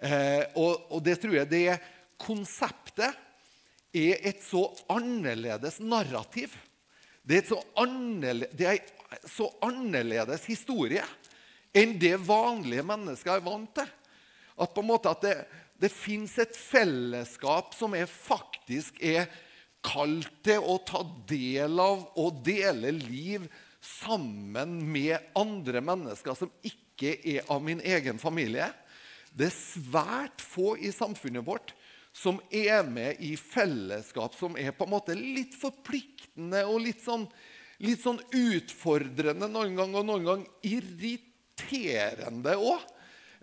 Eh, 0.00 0.42
og, 0.58 0.90
og, 0.90 1.00
det 1.04 1.18
tror 1.22 1.36
jeg 1.38 1.50
det 1.52 1.78
konseptet 2.20 3.14
er 3.94 4.24
et 4.26 4.40
så 4.42 4.66
annerledes 4.90 5.78
narrativ. 5.84 6.56
Det 7.24 7.40
er, 7.40 8.44
det 8.52 8.66
er 8.68 8.78
en 8.78 9.28
så 9.30 9.48
annerledes 9.64 10.44
historie 10.50 11.04
enn 11.74 11.96
det 11.98 12.16
vanlige 12.22 12.84
mennesker 12.86 13.36
er 13.36 13.44
vant 13.44 13.72
til. 13.74 13.88
At 14.60 14.76
at 14.78 15.24
det, 15.24 15.34
det 15.80 15.90
fins 15.90 16.36
et 16.38 16.54
fellesskap 16.54 17.74
som 17.74 17.96
er 17.98 18.06
faktisk 18.06 19.00
er 19.02 19.26
kalt 19.84 20.30
til 20.46 20.62
å 20.62 20.78
ta 20.86 21.02
del 21.28 21.80
av 21.82 22.06
og 22.20 22.40
dele 22.46 22.92
liv 22.94 23.48
sammen 23.84 24.78
med 24.92 25.18
andre 25.36 25.82
mennesker 25.84 26.38
som 26.38 26.52
ikke 26.64 27.16
er 27.34 27.50
av 27.50 27.60
min 27.64 27.82
egen 27.84 28.20
familie. 28.22 28.70
Det 29.34 29.50
er 29.50 29.56
svært 29.56 30.44
få 30.44 30.76
i 30.78 30.92
samfunnet 30.94 31.44
vårt 31.44 31.74
som 32.14 32.38
er 32.54 32.84
med 32.86 33.18
i 33.24 33.34
fellesskap 33.38 34.36
som 34.38 34.54
er 34.60 34.74
på 34.76 34.86
en 34.86 34.92
måte 34.94 35.16
litt 35.18 35.56
forpliktende 35.58 36.62
og 36.68 36.84
litt 36.84 37.02
sånn, 37.02 37.26
litt 37.82 38.04
sånn 38.04 38.20
utfordrende 38.30 39.48
noen 39.50 39.74
gang, 39.80 39.96
og 39.98 40.06
noen 40.06 40.28
gang 40.28 40.44
irriterende 40.62 42.54
òg. 42.54 42.84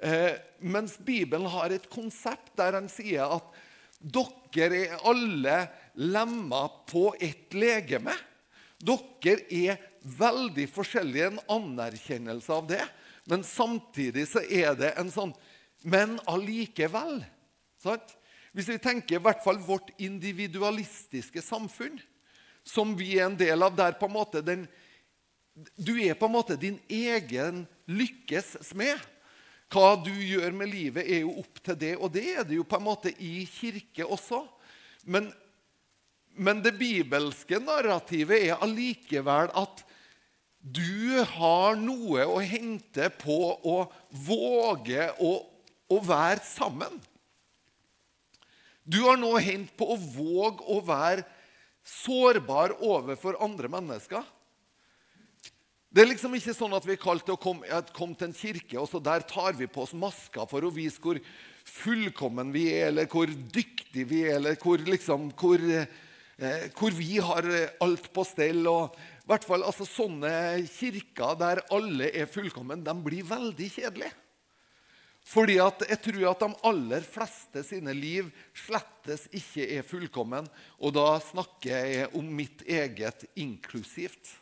Eh, 0.01 0.39
mens 0.63 0.95
Bibelen 1.03 1.49
har 1.51 1.75
et 1.75 1.89
konsept 1.91 2.55
der 2.57 2.79
han 2.79 2.87
sier 2.89 3.35
at 3.35 3.51
dere 4.01 4.79
er 4.87 5.03
alle 5.05 5.57
lemmer 5.99 6.71
på 6.89 7.11
ett 7.19 7.53
legeme. 7.53 8.15
Dere 8.81 9.35
er 9.51 9.83
veldig 10.01 10.65
forskjellige, 10.71 11.27
en 11.27 11.43
anerkjennelse 11.59 12.55
av 12.55 12.71
det. 12.71 12.81
Men 13.29 13.43
samtidig 13.45 14.25
så 14.31 14.41
er 14.47 14.73
det 14.79 14.95
en 14.97 15.11
sånn 15.13 15.35
Men 15.81 16.19
allikevel. 16.29 17.23
Sant? 17.81 18.11
Hvis 18.51 18.67
vi 18.67 18.79
tenker 18.83 19.17
i 19.17 19.23
hvert 19.23 19.43
fall 19.43 19.59
vårt 19.63 19.93
individualistiske 20.01 21.43
samfunn, 21.43 21.99
som 22.67 22.93
vi 22.97 23.15
er 23.17 23.29
en 23.29 23.37
del 23.39 23.63
av, 23.63 23.75
der 23.77 23.95
på 23.97 24.09
en 24.09 24.17
måte 24.17 24.43
den, 24.45 24.67
Du 25.75 25.97
er 25.99 26.15
på 26.15 26.29
en 26.29 26.31
måte 26.31 26.55
din 26.55 26.77
egen 26.87 27.65
lykkes 27.85 28.53
smed. 28.63 28.99
Hva 29.71 29.97
du 29.99 30.11
gjør 30.11 30.51
med 30.55 30.71
livet, 30.71 31.03
er 31.03 31.25
jo 31.25 31.33
opp 31.41 31.59
til 31.63 31.75
det, 31.75 31.91
og 31.97 32.11
det 32.11 32.23
er 32.31 32.45
det 32.47 32.55
jo 32.55 32.63
på 32.63 32.79
en 32.79 32.85
måte 32.85 33.11
i 33.19 33.45
kirke 33.47 34.07
også. 34.07 34.45
Men, 35.03 35.27
men 36.35 36.63
det 36.63 36.77
bibelske 36.79 37.59
narrativet 37.59 38.47
er 38.47 38.63
allikevel 38.63 39.51
at 39.59 39.83
du 40.61 41.19
har 41.35 41.75
noe 41.79 42.25
å 42.29 42.39
hente 42.39 43.09
på 43.19 43.37
å 43.65 43.77
våge 44.27 45.07
å, 45.19 45.31
å 45.91 46.01
være 46.05 46.43
sammen. 46.45 46.99
Du 48.83 49.01
har 49.05 49.19
noe 49.19 49.37
å 49.37 49.57
på 49.77 49.87
å 49.93 49.97
våge 49.97 50.65
å 50.65 50.79
være 50.85 51.25
sårbar 51.85 52.75
overfor 52.81 53.39
andre 53.41 53.69
mennesker. 53.71 54.23
Det 55.91 56.05
er 56.05 56.07
liksom 56.13 56.33
ikke 56.37 56.55
sånn 56.55 56.73
at 56.77 56.85
vi 56.87 56.93
er 56.95 57.01
kalt 57.01 57.25
til 57.27 57.35
å 57.35 57.41
komme, 57.41 57.81
komme 57.91 58.15
til 58.15 58.29
en 58.29 58.37
kirke, 58.37 58.77
og 58.79 58.87
så 58.87 59.01
der 59.03 59.25
tar 59.27 59.57
vi 59.59 59.67
på 59.67 59.83
oss 59.83 59.91
masker 59.91 60.47
for 60.47 60.63
å 60.63 60.71
vise 60.71 61.01
hvor 61.03 61.19
fullkommen 61.67 62.53
vi 62.53 62.69
er, 62.71 62.87
eller 62.93 63.09
hvor 63.11 63.27
dyktige 63.27 64.07
vi 64.07 64.21
er, 64.23 64.37
eller 64.37 64.55
hvor, 64.61 64.79
liksom, 64.87 65.33
hvor, 65.35 65.59
eh, 65.59 66.69
hvor 66.79 66.95
vi 66.95 67.19
har 67.19 67.49
alt 67.83 68.07
på 68.15 68.23
stell. 68.23 68.63
og 68.71 68.95
i 68.95 69.27
hvert 69.33 69.45
fall 69.47 69.67
altså, 69.67 69.85
Sånne 69.85 70.31
kirker 70.71 71.35
der 71.39 71.61
alle 71.75 72.07
er 72.15 72.31
fullkommen, 72.31 72.87
de 72.87 72.95
blir 73.03 73.27
veldig 73.27 73.69
kjedelige. 73.75 74.15
Fordi 75.27 75.57
at 75.61 75.83
jeg 75.85 76.01
tror 76.01 76.23
at 76.31 76.41
de 76.41 76.49
aller 76.67 77.05
fleste 77.05 77.63
sine 77.63 77.93
liv 77.95 78.31
slettes 78.57 79.27
ikke 79.37 79.67
er 79.77 79.85
fullkommen. 79.85 80.47
Og 80.81 80.95
da 80.97 81.13
snakker 81.23 81.85
jeg 81.91 82.09
om 82.17 82.31
mitt 82.35 82.65
eget 82.65 83.27
inklusivt. 83.39 84.33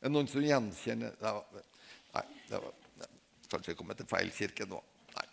Er 0.00 0.08
det 0.08 0.14
noen 0.14 0.28
som 0.30 0.44
gjenkjenner 0.44 1.16
det 1.20 1.32
var, 1.38 1.64
Nei, 2.10 2.26
det 2.50 2.58
var, 2.58 3.08
kanskje 3.50 3.72
jeg 3.72 3.78
kommer 3.78 3.98
til 3.98 4.08
feil 4.10 4.30
kirke 4.34 4.66
nå. 4.68 4.78
Nei. 5.16 5.26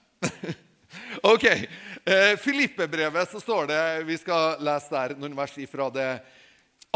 ok. 1.34 1.46
Eh, 1.48 2.34
Filippe-brevet 2.42 3.32
så 3.32 3.42
står 3.42 3.70
det 3.72 3.80
Vi 4.10 4.18
skal 4.20 4.62
lese 4.64 4.94
der 4.94 5.16
noen 5.20 5.38
vers 5.38 5.56
fra 5.72 5.90
det 5.94 6.12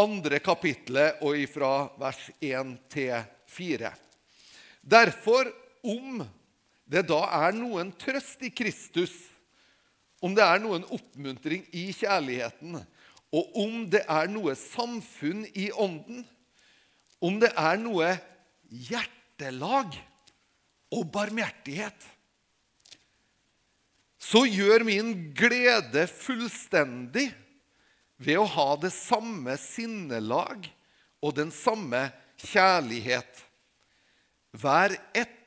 andre 0.01 0.39
kapitlet 0.43 1.21
og 1.27 1.37
fra 1.51 1.71
vers 1.99 2.27
1 2.39 2.75
til 2.91 3.17
4. 3.51 3.91
Derfor, 4.81 5.51
om 5.83 6.21
det 6.91 7.05
da 7.07 7.21
er 7.45 7.55
noen 7.55 7.93
trøst 7.95 8.41
i 8.43 8.51
Kristus, 8.51 9.13
om 10.21 10.35
det 10.37 10.43
er 10.43 10.59
noen 10.61 10.83
oppmuntring 10.91 11.63
i 11.71 11.87
kjærligheten, 11.95 12.81
og 13.31 13.57
om 13.63 13.85
det 13.89 14.03
er 14.11 14.27
noe 14.29 14.53
samfunn 14.59 15.45
i 15.55 15.69
ånden, 15.71 16.25
om 17.23 17.37
det 17.39 17.51
er 17.55 17.79
noe 17.79 18.11
hjertelag 18.67 19.95
og 20.91 21.07
barmhjertighet, 21.13 21.95
så 24.21 24.43
gjør 24.45 24.83
min 24.85 25.13
glede 25.35 26.05
fullstendig 26.11 27.31
ved 28.21 28.37
å 28.37 28.49
ha 28.53 28.69
det 28.83 28.91
samme 28.93 29.55
sinnelag 29.57 30.67
og 31.23 31.33
den 31.39 31.49
samme 31.55 32.03
kjærlighet. 32.41 33.41
Vær 34.61 34.93
ett 35.17 35.40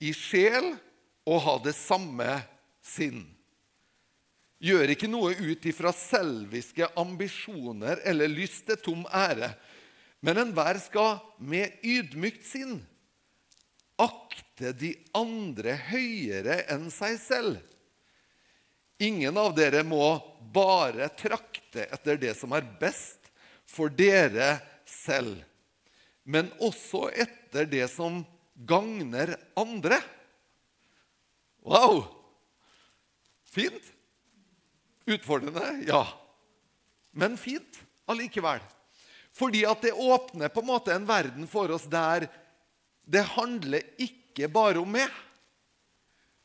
i 0.00 0.12
sjel 0.14 0.74
og 1.28 1.42
ha 1.44 1.56
det 1.64 1.74
samme 1.76 2.38
sinn. 2.84 3.24
Gjør 4.58 4.90
ikke 4.94 5.10
noe 5.10 5.34
ut 5.38 5.66
ifra 5.70 5.92
selviske 5.94 6.88
ambisjoner 6.98 8.00
eller 8.08 8.30
lyst 8.30 8.66
til 8.66 8.80
tom 8.82 9.04
ære, 9.14 9.52
men 10.24 10.40
enhver 10.42 10.80
skal 10.82 11.20
med 11.38 11.78
ydmykt 11.86 12.46
sinn 12.46 12.80
akte 13.98 14.72
de 14.78 14.92
andre 15.16 15.74
høyere 15.90 16.62
enn 16.70 16.88
seg 16.94 17.18
selv. 17.20 17.58
Ingen 19.02 19.36
av 19.38 19.52
dere 19.54 19.84
må 19.86 20.18
bare 20.54 21.10
trakte 21.18 21.86
etter 21.86 22.18
det 22.18 22.34
som 22.38 22.54
er 22.56 22.66
best 22.80 23.30
for 23.68 23.92
dere 23.94 24.56
selv, 24.88 25.36
men 26.24 26.50
også 26.62 27.08
etter 27.14 27.68
det 27.70 27.86
som 27.92 28.22
gagner 28.66 29.36
andre. 29.54 30.00
Wow! 31.62 32.04
Fint. 33.50 33.92
Utfordrende? 35.06 35.84
Ja. 35.86 36.06
Men 37.10 37.36
fint 37.36 37.80
allikevel. 38.06 38.60
Fordi 39.32 39.62
at 39.68 39.82
det 39.82 39.92
åpner 39.92 40.50
på 40.50 40.60
en 40.60 40.70
måte 40.70 40.94
en 40.94 41.06
verden 41.08 41.46
for 41.50 41.70
oss 41.70 41.86
der 41.90 42.26
det 43.08 43.24
handler 43.36 43.84
ikke 43.96 44.50
bare 44.52 44.82
om 44.82 44.90
meg. 44.92 45.08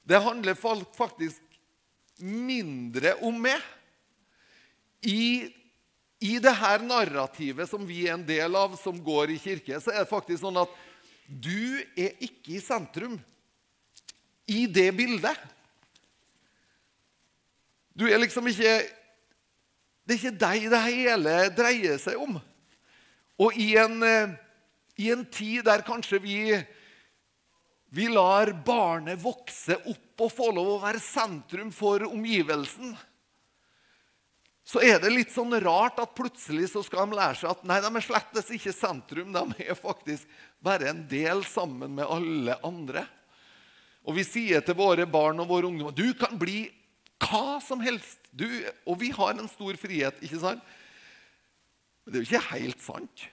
Det 0.03 0.19
handler 0.23 0.55
faktisk 0.55 1.41
mindre 2.23 3.15
om 3.23 3.35
meg. 3.43 3.59
I, 5.03 5.51
I 6.23 6.37
det 6.39 6.53
her 6.55 6.83
narrativet 6.85 7.67
som 7.67 7.83
vi 7.87 8.05
er 8.07 8.15
en 8.15 8.23
del 8.27 8.55
av, 8.55 8.77
som 8.79 8.95
går 9.03 9.33
i 9.35 9.39
kirke, 9.41 9.79
så 9.83 9.91
er 9.91 10.03
det 10.03 10.11
faktisk 10.11 10.45
sånn 10.45 10.61
at 10.61 10.71
du 11.27 11.79
er 11.95 12.15
ikke 12.23 12.57
i 12.57 12.61
sentrum 12.63 13.15
i 14.49 14.65
det 14.67 14.89
bildet. 14.95 15.37
Du 17.93 18.07
er 18.09 18.19
liksom 18.21 18.47
ikke 18.49 18.81
Det 20.03 20.17
er 20.17 20.19
ikke 20.19 20.39
deg 20.41 20.63
det 20.67 20.79
hele 20.83 21.33
dreier 21.55 21.99
seg 22.01 22.19
om. 22.19 22.35
Og 23.39 23.55
i 23.55 23.69
en, 23.79 24.01
eh, 24.03 24.33
i 24.99 25.11
en 25.13 25.23
tid 25.31 25.63
der 25.63 25.79
kanskje 25.87 26.19
vi, 26.19 26.35
vi 27.87 28.09
lar 28.11 28.51
barnet 28.67 29.21
vokse 29.23 29.77
opp 29.79 30.25
og 30.25 30.33
få 30.35 30.49
lov 30.51 30.73
å 30.73 30.81
være 30.83 30.99
sentrum 30.99 31.71
for 31.71 32.03
omgivelsen, 32.03 32.91
så 34.73 34.81
er 34.81 34.97
det 34.97 35.11
litt 35.13 35.29
sånn 35.29 35.53
rart 35.61 35.99
at 36.01 36.15
plutselig 36.17 36.71
så 36.71 36.81
skal 36.81 37.05
de 37.05 37.19
lære 37.19 37.37
seg 37.37 37.51
at 37.51 37.65
nei, 37.69 37.77
de 37.83 37.89
er 37.93 38.05
slettes 38.05 38.47
ikke 38.55 38.71
sentrum. 38.73 39.29
De 39.35 39.67
er 39.67 39.77
faktisk 39.77 40.29
bare 40.65 40.87
en 40.89 41.03
del 41.11 41.43
sammen 41.45 41.93
med 41.99 42.09
alle 42.09 42.55
andre. 42.65 43.03
Og 44.01 44.17
vi 44.17 44.23
sier 44.25 44.63
til 44.65 44.79
våre 44.79 45.05
barn 45.05 45.43
og 45.43 45.51
våre 45.51 45.69
ungdommer 45.69 45.93
du 45.93 46.09
kan 46.17 46.39
bli 46.41 46.65
hva 47.21 47.59
som 47.61 47.83
helst. 47.85 48.17
Du, 48.33 48.47
og 48.89 48.97
vi 49.03 49.11
har 49.13 49.37
en 49.37 49.51
stor 49.51 49.77
frihet, 49.77 50.17
ikke 50.25 50.41
sant? 50.41 50.63
Men 52.03 52.15
det 52.15 52.17
er 52.17 52.23
jo 52.23 52.31
ikke 52.31 52.57
helt 52.57 52.81
sant. 52.81 53.27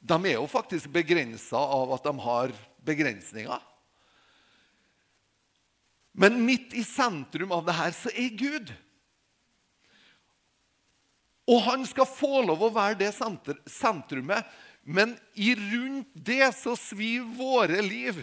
De 0.00 0.18
er 0.24 0.38
jo 0.38 0.48
faktisk 0.50 0.88
begrensa 0.94 1.60
av 1.60 1.92
at 1.98 2.08
de 2.08 2.14
har 2.24 2.56
begrensninger. 2.82 3.68
Men 6.16 6.40
midt 6.48 6.72
i 6.76 6.82
sentrum 6.84 7.52
av 7.52 7.68
det 7.68 7.76
her 7.76 7.94
så 7.96 8.10
er 8.16 8.32
Gud. 8.40 8.72
Og 11.50 11.62
han 11.66 11.86
skal 11.88 12.06
få 12.06 12.44
lov 12.46 12.62
å 12.62 12.74
være 12.74 13.00
det 13.00 13.10
sentrumet, 13.16 14.46
men 14.82 15.16
i 15.34 15.54
rundt 15.58 16.10
det 16.14 16.52
så 16.58 16.74
svir 16.78 17.26
våre 17.36 17.82
liv. 17.82 18.20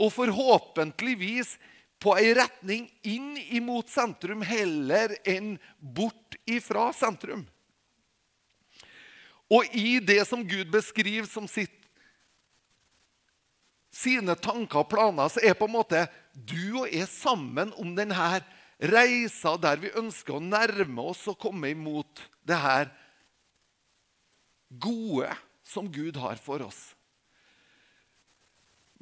Og 0.00 0.12
forhåpentligvis 0.14 1.56
på 2.02 2.16
ei 2.18 2.32
retning 2.34 2.88
inn 3.06 3.36
imot 3.54 3.92
sentrum 3.92 4.42
heller 4.44 5.14
enn 5.28 5.54
bort 5.78 6.36
ifra 6.50 6.88
sentrum. 6.96 7.44
Og 9.52 9.68
i 9.76 10.00
det 10.00 10.22
som 10.26 10.42
Gud 10.48 10.72
beskriver 10.72 11.28
som 11.28 11.46
sitt, 11.50 11.76
sine 13.92 14.34
tanker 14.40 14.80
og 14.80 14.88
planer, 14.88 15.28
så 15.28 15.42
er 15.44 15.54
på 15.54 15.68
en 15.68 15.76
måte 15.76 16.06
du 16.32 16.80
og 16.80 16.88
jeg 16.88 17.06
sammen 17.12 17.74
om 17.78 17.92
denne 17.94 18.40
reisa 18.82 19.54
der 19.60 19.78
vi 19.82 19.92
ønsker 19.98 20.36
å 20.36 20.42
nærme 20.42 21.04
oss 21.12 21.22
og 21.30 21.38
komme 21.40 21.70
imot 21.70 22.22
det 22.46 22.58
her 22.58 22.90
gode 24.82 25.30
som 25.66 25.90
Gud 25.92 26.16
har 26.18 26.40
for 26.42 26.64
oss. 26.66 26.80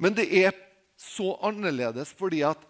Men 0.01 0.15
det 0.17 0.27
er 0.33 0.53
så 0.97 1.33
annerledes 1.45 2.13
fordi 2.17 2.43
at 2.45 2.61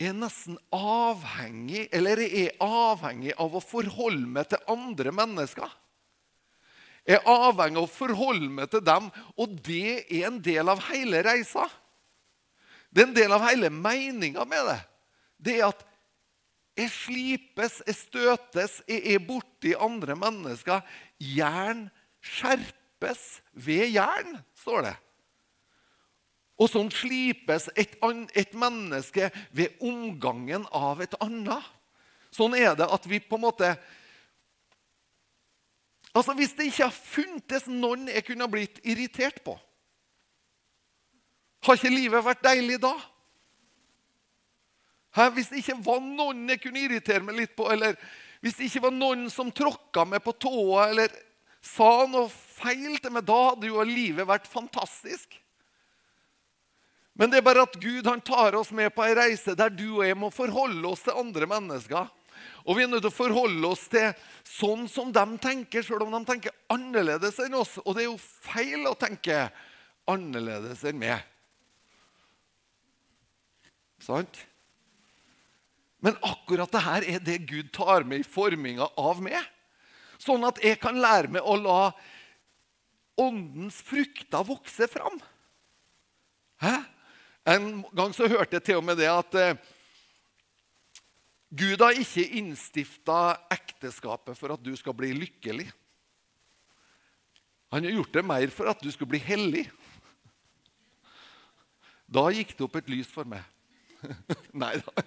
jeg 0.00 0.10
er 0.10 0.16
nesten 0.18 0.56
avhengig 0.74 1.86
eller 1.94 2.20
jeg 2.24 2.48
er 2.48 2.64
avhengig 2.64 3.34
av 3.40 3.54
å 3.54 3.62
forholde 3.62 4.26
meg 4.26 4.50
til 4.50 4.64
andre 4.72 5.12
mennesker. 5.14 5.70
Jeg 7.04 7.20
er 7.20 7.28
avhengig 7.30 7.78
av 7.78 7.86
å 7.86 7.92
forholde 7.92 8.50
meg 8.50 8.70
til 8.72 8.82
dem, 8.84 9.10
og 9.36 9.56
det 9.64 10.06
er 10.08 10.28
en 10.30 10.40
del 10.42 10.72
av 10.72 10.82
hele 10.88 11.20
reisa. 11.24 11.68
Det 12.90 13.04
er 13.04 13.08
en 13.10 13.16
del 13.16 13.34
av 13.36 13.44
hele 13.44 13.70
meninga 13.70 14.46
med 14.48 14.70
det. 14.70 14.78
Det 15.44 15.56
er 15.60 15.68
at 15.68 15.84
jeg 16.74 16.90
slipes, 16.90 17.78
jeg 17.86 17.94
støtes, 17.94 18.80
jeg 18.88 19.14
er 19.14 19.22
borti 19.22 19.76
andre 19.78 20.16
mennesker. 20.18 20.82
Jern 21.22 21.86
skjerpes 22.24 23.22
ved 23.52 23.92
jern, 23.94 24.40
står 24.58 24.88
det. 24.88 24.94
Og 26.58 26.70
sånn 26.70 26.90
slipes 26.94 27.68
et, 27.78 27.96
et, 28.34 28.52
menneske 28.58 29.30
ved 29.54 29.74
omgangen 29.82 30.66
av 30.74 31.02
et 31.02 31.14
annet. 31.22 31.70
Sånn 32.34 32.54
er 32.58 32.74
det 32.78 32.86
at 32.90 33.06
vi 33.10 33.22
på 33.22 33.38
en 33.38 33.46
måte 33.48 33.76
Altså, 36.14 36.30
Hvis 36.38 36.52
det 36.54 36.68
ikke 36.68 36.86
har 36.86 36.94
funtes 36.94 37.64
noen 37.66 38.04
jeg 38.06 38.22
kunne 38.22 38.46
blitt 38.46 38.76
irritert 38.86 39.40
på, 39.42 39.56
har 41.66 41.74
ikke 41.74 41.90
livet 41.90 42.22
vært 42.22 42.44
deilig 42.44 42.76
da? 42.78 42.92
Her, 45.14 45.30
hvis 45.34 45.52
det 45.52 45.62
ikke 45.62 45.78
var 45.86 46.02
noen 46.02 46.48
jeg 46.50 46.62
kunne 46.64 46.82
irritere 46.82 47.22
meg 47.22 47.38
litt 47.38 47.54
på, 47.56 47.68
eller 47.70 47.94
hvis 48.42 48.58
det 48.58 48.66
ikke 48.68 48.88
var 48.88 48.96
noen 48.96 49.28
som 49.32 49.52
tråkka 49.54 50.04
meg 50.08 50.24
på 50.24 50.34
tåa 50.42 50.88
eller 50.90 51.14
sa 51.64 52.04
noe 52.10 52.28
feil 52.28 52.98
til 53.00 53.14
meg, 53.14 53.24
da 53.24 53.38
hadde 53.50 53.70
jo 53.70 53.84
livet 53.88 54.28
vært 54.28 54.50
fantastisk. 54.50 55.38
Men 57.14 57.30
det 57.30 57.38
er 57.38 57.46
bare 57.46 57.62
at 57.64 57.78
Gud 57.78 58.06
han 58.10 58.20
tar 58.26 58.56
oss 58.58 58.72
med 58.74 58.90
på 58.94 59.04
ei 59.06 59.14
reise 59.14 59.54
der 59.56 59.70
du 59.70 59.86
og 60.00 60.04
jeg 60.04 60.18
må 60.18 60.32
forholde 60.34 60.90
oss 60.90 61.06
til 61.06 61.16
andre 61.16 61.46
mennesker. 61.48 62.10
Og 62.64 62.76
vi 62.76 62.84
er 62.84 62.90
nødt 62.90 63.04
til 63.04 63.12
å 63.12 63.14
forholde 63.14 63.68
oss 63.70 63.84
til 63.92 64.10
sånn 64.48 64.88
som 64.90 65.12
de 65.14 65.24
tenker, 65.40 65.84
selv 65.86 66.04
om 66.06 66.16
de 66.16 66.20
tenker 66.26 66.54
annerledes 66.72 67.38
enn 67.44 67.54
oss. 67.56 67.76
Og 67.84 67.94
det 67.94 68.04
er 68.04 68.10
jo 68.10 68.18
feil 68.18 68.88
å 68.90 68.96
tenke 68.98 69.46
annerledes 70.10 70.82
enn 70.88 70.98
meg. 71.00 71.22
Sant? 74.02 74.42
Men 76.04 76.18
akkurat 76.20 76.72
det 76.72 76.82
her 76.84 77.06
er 77.14 77.22
det 77.24 77.46
Gud 77.48 77.70
tar 77.72 78.04
med 78.04 78.20
i 78.20 78.28
forminga 78.28 78.90
av 79.00 79.22
meg. 79.24 79.38
Sånn 80.20 80.44
at 80.44 80.60
jeg 80.62 80.76
kan 80.82 80.98
lære 81.00 81.32
meg 81.32 81.44
å 81.44 81.56
la 81.56 81.78
åndens 83.20 83.78
frukter 83.84 84.44
vokse 84.44 84.88
fram. 84.90 85.16
Hæ? 86.60 86.74
En 87.44 87.70
gang 87.92 88.12
så 88.16 88.28
hørte 88.28 88.56
jeg 88.56 88.66
til 88.68 88.80
og 88.80 88.86
med 88.88 88.98
det 89.00 89.08
at 89.10 89.34
eh, 89.36 89.56
Gud 91.54 91.82
har 91.84 91.96
ikke 91.96 92.24
innstifta 92.40 93.36
ekteskapet 93.52 94.36
for 94.38 94.54
at 94.54 94.62
du 94.64 94.72
skal 94.76 94.96
bli 94.96 95.12
lykkelig. 95.14 95.68
Han 97.74 97.84
har 97.84 97.96
gjort 97.96 98.16
det 98.16 98.24
mer 98.26 98.52
for 98.54 98.70
at 98.70 98.80
du 98.82 98.90
skal 98.94 99.08
bli 99.10 99.20
hellig. 99.22 99.64
Da 102.10 102.26
gikk 102.32 102.56
det 102.56 102.64
opp 102.66 102.80
et 102.80 102.90
lys 102.92 103.10
for 103.12 103.28
meg. 103.28 103.44
Nei 104.64 104.74
da. 104.80 105.04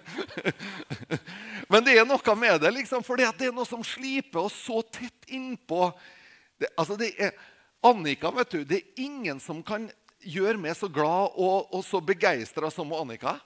Men 1.68 1.84
det 1.86 1.98
er 1.98 2.08
noe 2.08 2.34
med 2.40 2.60
det, 2.62 2.72
liksom, 2.80 3.04
for 3.06 3.20
det 3.20 3.28
er 3.30 3.54
noe 3.54 3.68
som 3.68 3.84
sliper 3.84 4.46
oss 4.46 4.56
så 4.66 4.80
tett 4.82 5.28
innpå 5.28 5.92
det, 6.58 6.70
altså 6.74 6.96
det 6.98 7.12
er, 7.22 7.34
Annika, 7.86 8.32
vet 8.34 8.50
du, 8.50 8.62
det 8.66 8.80
er 8.80 9.04
ingen 9.04 9.38
som 9.40 9.60
kan 9.62 9.86
gjøre 10.26 10.58
meg 10.58 10.74
så 10.74 10.88
glad 10.90 11.36
og, 11.38 11.68
og 11.70 11.84
så 11.86 12.00
begeistra 12.02 12.70
som 12.74 12.90
Annika. 12.96 13.36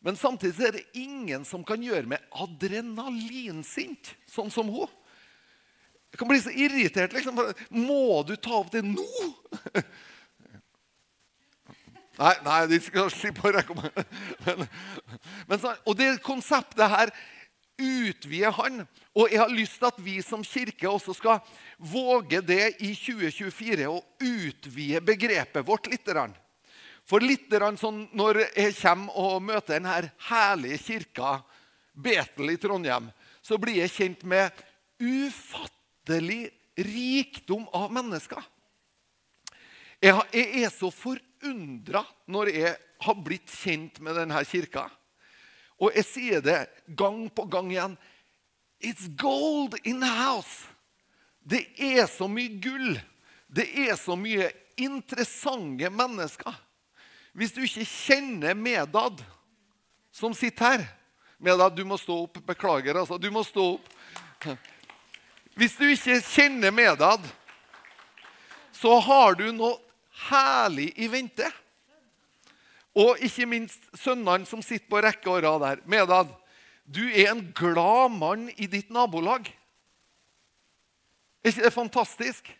Men 0.00 0.16
samtidig 0.16 0.64
er 0.64 0.78
det 0.78 0.86
ingen 0.96 1.44
som 1.44 1.64
kan 1.66 1.82
gjøre 1.84 2.08
meg 2.08 2.24
adrenalinsint, 2.32 4.14
sånn 4.30 4.48
som 4.52 4.70
hun. 4.72 4.88
Jeg 6.10 6.18
kan 6.18 6.30
bli 6.30 6.40
så 6.42 6.52
irritert. 6.56 7.12
liksom. 7.12 7.36
Må 7.76 8.22
du 8.26 8.32
ta 8.40 8.56
opp 8.62 8.72
det 8.72 8.80
nå? 8.82 9.04
Nei, 12.20 12.34
nei, 12.44 12.62
de 12.68 12.78
skal 12.84 13.08
slippe 13.12 13.48
å 13.48 13.76
meg. 13.78 14.00
Men, 14.44 14.66
men, 15.48 15.62
og 15.88 15.94
det 15.96 16.18
konseptet 16.24 16.90
her 16.92 17.12
utvider 17.80 18.52
han. 18.58 18.82
Og 19.16 19.32
jeg 19.32 19.40
har 19.40 19.52
lyst 19.52 19.78
til 19.80 19.88
at 19.88 20.02
vi 20.04 20.18
som 20.24 20.44
kirke 20.44 20.88
også 20.88 21.14
skal 21.16 21.40
våge 21.78 22.42
det 22.44 22.76
i 22.84 22.92
2024 22.92 23.88
å 23.88 24.02
utvide 24.20 25.00
begrepet 25.04 25.66
vårt 25.66 25.88
litt. 25.90 26.12
For 27.08 27.24
litt 27.24 27.48
sånn 27.80 28.04
når 28.16 28.44
jeg 28.52 28.76
kommer 28.82 29.16
og 29.16 29.42
møter 29.42 29.78
denne 29.78 30.12
herlige 30.28 30.82
kirka, 30.84 31.38
Betel 32.00 32.52
i 32.52 32.60
Trondheim, 32.60 33.08
så 33.42 33.58
blir 33.60 33.80
jeg 33.80 33.92
kjent 33.96 34.22
med 34.28 34.52
ufattelig 35.00 36.50
rikdom 36.76 37.66
av 37.76 37.90
mennesker. 37.92 38.40
Jeg 40.00 40.16
er 40.62 40.70
så 40.72 40.88
forundra 41.40 42.04
når 42.26 42.50
jeg 42.52 42.76
har 43.00 43.20
blitt 43.24 43.48
kjent 43.48 44.00
med 44.00 44.16
denne 44.16 44.44
kirka. 44.44 44.88
Og 45.80 45.92
jeg 45.96 46.04
sier 46.04 46.40
det 46.44 46.68
gang 46.96 47.28
på 47.32 47.46
gang 47.48 47.70
igjen. 47.72 47.96
It's 48.80 49.08
gold 49.16 49.76
in 49.84 50.00
the 50.00 50.08
house. 50.08 50.68
Det 51.42 51.66
er 51.78 52.06
så 52.06 52.28
mye 52.28 52.60
gull. 52.60 53.00
Det 53.48 53.66
er 53.88 53.96
så 53.96 54.16
mye 54.16 54.50
interessante 54.76 55.90
mennesker. 55.90 56.54
Hvis 57.32 57.52
du 57.54 57.62
ikke 57.64 57.86
kjenner 57.86 58.54
Medad, 58.54 59.22
som 60.12 60.34
sitter 60.34 60.66
her 60.66 60.88
Medad, 61.38 61.76
du 61.76 61.84
må 61.88 61.96
stå 61.96 62.18
opp. 62.26 62.40
Beklager, 62.44 62.98
altså. 63.00 63.16
Du 63.16 63.30
må 63.32 63.40
stå 63.44 63.78
opp. 63.78 63.86
Hvis 65.56 65.76
du 65.78 65.86
ikke 65.88 66.18
kjenner 66.20 66.74
Medad, 66.74 67.24
så 68.76 68.98
har 69.00 69.38
du 69.40 69.46
noe 69.52 69.78
herlig 70.28 70.90
i 71.00 71.08
vente. 71.10 71.48
Og 72.98 73.20
ikke 73.22 73.46
minst 73.48 73.86
sønnene 73.98 74.48
som 74.48 74.62
sitter 74.66 74.88
på 74.90 75.00
rekke 75.04 75.30
og 75.30 75.42
rad 75.44 75.62
der. 75.62 75.82
Medad, 75.88 76.32
du 76.84 77.04
er 77.06 77.30
en 77.30 77.44
glad 77.56 78.16
mann 78.18 78.48
i 78.56 78.66
ditt 78.70 78.90
nabolag. 78.90 79.46
Er 81.40 81.52
ikke 81.52 81.64
det 81.64 81.72
fantastisk? 81.72 82.50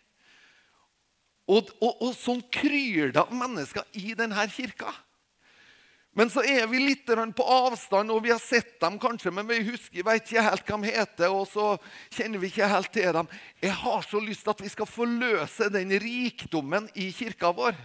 Og, 1.51 1.67
og, 1.81 1.97
og 1.99 2.13
sånn 2.15 2.41
kryr 2.53 3.11
det 3.11 3.21
av 3.21 3.33
mennesker 3.35 3.83
i 3.99 4.15
denne 4.17 4.45
kirka. 4.53 4.93
Men 6.11 6.27
så 6.27 6.43
er 6.43 6.65
vi 6.67 6.81
litt 6.83 7.07
på 7.07 7.45
avstand, 7.47 8.11
og 8.11 8.25
vi 8.25 8.33
har 8.33 8.41
sett 8.43 8.73
dem 8.81 8.97
kanskje, 8.99 9.31
men 9.31 9.47
vi 9.47 9.61
husker, 9.69 10.03
vet 10.03 10.25
ikke 10.27 10.43
helt 10.43 10.67
hva 10.67 10.79
de 10.81 10.91
heter, 10.91 11.31
og 11.31 11.45
så 11.47 11.67
kjenner 12.11 12.41
vi 12.41 12.49
ikke 12.51 12.67
helt 12.67 12.91
til 12.91 13.13
dem. 13.15 13.29
Jeg 13.63 13.77
har 13.79 14.03
så 14.03 14.19
lyst 14.19 14.43
til 14.43 14.51
at 14.51 14.63
vi 14.65 14.71
skal 14.73 14.89
forløse 14.91 15.69
den 15.71 15.95
rikdommen 16.03 16.91
i 16.99 17.13
kirka 17.15 17.53
vår 17.55 17.79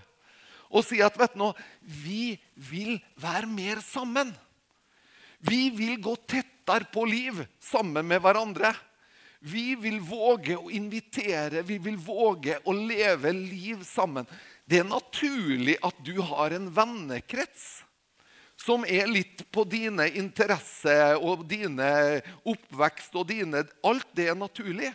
og 0.66 0.83
si 0.83 0.99
at 1.05 1.14
vet 1.18 1.37
du 1.37 1.41
noe, 1.41 1.55
vi 1.81 2.35
vil 2.68 2.97
være 3.22 3.47
mer 3.47 3.79
sammen. 3.85 4.33
Vi 5.47 5.68
vil 5.70 5.95
gå 6.03 6.16
tettere 6.27 6.89
på 6.93 7.05
liv 7.07 7.39
sammen 7.62 8.09
med 8.09 8.22
hverandre. 8.24 8.72
Vi 9.47 9.77
vil 9.79 10.01
våge 10.03 10.57
å 10.59 10.70
invitere, 10.74 11.62
vi 11.62 11.79
vil 11.83 11.99
våge 12.01 12.59
å 12.66 12.74
leve 12.74 13.31
liv 13.37 13.85
sammen. 13.87 14.27
Det 14.66 14.81
er 14.81 14.89
naturlig 14.89 15.77
at 15.87 16.01
du 16.03 16.16
har 16.33 16.57
en 16.57 16.66
vennekrets 16.74 17.86
som 18.57 18.85
er 18.89 19.09
litt 19.11 19.45
på 19.53 19.65
dine 19.69 20.09
interesser 20.17 21.21
og 21.21 21.45
dine 21.49 22.23
oppvekst 22.49 23.17
og 23.19 23.29
dine 23.29 23.67
Alt 23.87 24.09
det 24.17 24.31
er 24.33 24.39
naturlig. 24.39 24.93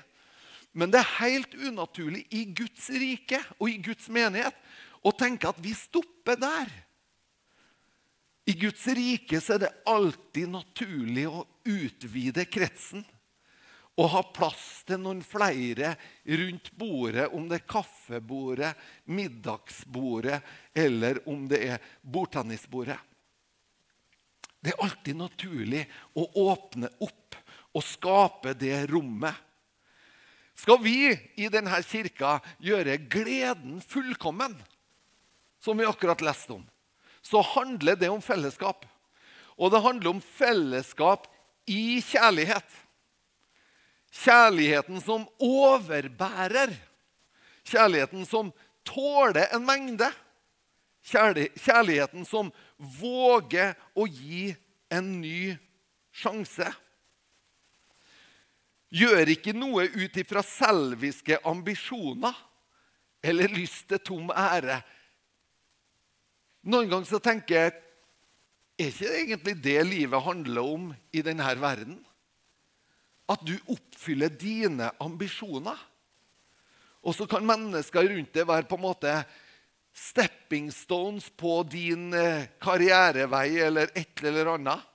Men 0.74 0.91
det 0.91 1.01
er 1.01 1.18
helt 1.20 1.55
unaturlig 1.55 2.26
i 2.32 2.45
Guds 2.55 2.89
rike 2.89 3.41
og 3.59 3.68
i 3.70 3.78
Guds 3.84 4.07
menighet 4.12 4.55
å 5.03 5.12
tenke 5.16 5.49
at 5.49 5.59
vi 5.62 5.74
stopper 5.76 6.39
der. 6.39 6.72
I 8.49 8.55
Guds 8.57 8.86
rike 8.88 9.41
så 9.41 9.55
er 9.55 9.66
det 9.66 9.74
alltid 9.89 10.49
naturlig 10.51 11.28
å 11.30 11.45
utvide 11.68 12.47
kretsen. 12.49 13.03
Og 13.99 14.07
ha 14.14 14.22
plass 14.34 14.82
til 14.88 15.01
noen 15.03 15.20
flere 15.26 15.91
rundt 16.39 16.72
bordet, 16.80 17.28
om 17.36 17.49
det 17.49 17.59
er 17.59 17.68
kaffebordet, 17.70 18.72
middagsbordet 19.12 20.39
eller 20.74 21.20
om 21.30 21.43
det 21.51 21.59
er 21.76 21.89
bordtennisbordet. 22.01 22.97
Det 24.62 24.74
er 24.74 24.84
alltid 24.86 25.18
naturlig 25.18 25.86
å 26.14 26.28
åpne 26.51 26.91
opp 27.01 27.38
og 27.74 27.86
skape 27.86 28.53
det 28.57 28.86
rommet. 28.91 29.34
Skal 30.57 30.78
vi 30.84 31.09
i 31.41 31.47
denne 31.49 31.80
kirka 31.88 32.36
gjøre 32.62 32.99
gleden 33.09 33.80
fullkommen, 33.82 34.53
som 35.62 35.78
vi 35.78 35.88
akkurat 35.88 36.22
leste 36.26 36.59
om, 36.59 36.64
så 37.22 37.41
handler 37.55 37.97
det 37.97 38.09
om 38.09 38.22
fellesskap. 38.22 38.86
Og 39.57 39.72
det 39.74 39.82
handler 39.82 40.16
om 40.16 40.22
fellesskap 40.22 41.28
i 41.70 42.01
kjærlighet. 42.01 42.66
Kjærligheten 44.12 45.01
som 45.01 45.28
overbærer. 45.41 46.74
Kjærligheten 47.64 48.26
som 48.26 48.49
tåler 48.86 49.53
en 49.53 49.66
mengde. 49.66 50.09
Kjærligheten 51.05 52.26
som 52.26 52.49
våger 52.82 53.75
å 53.95 54.07
gi 54.09 54.49
en 54.91 55.11
ny 55.21 55.51
sjanse. 56.11 56.67
Gjør 58.91 59.29
ikke 59.32 59.53
noe 59.55 59.86
ut 59.88 60.17
ifra 60.19 60.43
selviske 60.43 61.38
ambisjoner 61.47 62.36
eller 63.23 63.53
lyst 63.53 63.86
til 63.88 64.01
tom 64.03 64.34
ære 64.34 64.82
noen 66.61 66.89
ganger 66.91 67.09
så 67.09 67.21
tenker 67.23 67.57
jeg 67.57 67.79
Er 68.82 68.89
ikke 68.89 69.05
det 69.05 69.17
egentlig 69.19 69.55
det 69.61 69.82
livet 69.86 70.25
handler 70.25 70.65
om 70.65 70.86
i 71.13 71.21
denne 71.21 71.53
verden? 71.61 71.99
At 73.29 73.43
du 73.45 73.53
oppfyller 73.69 74.32
dine 74.34 74.88
ambisjoner. 74.99 75.77
Og 77.05 77.13
så 77.13 77.27
kan 77.29 77.45
mennesker 77.45 78.09
rundt 78.09 78.34
deg 78.34 78.47
være 78.49 78.65
på 78.65 78.79
en 78.79 78.84
måte 78.88 79.13
stepping 79.93 80.71
stones 80.71 81.29
på 81.29 81.61
din 81.67 82.13
eh, 82.13 82.47
karrierevei 82.61 83.59
eller 83.59 83.91
et 83.95 84.23
eller 84.23 84.53
annet. 84.55 84.87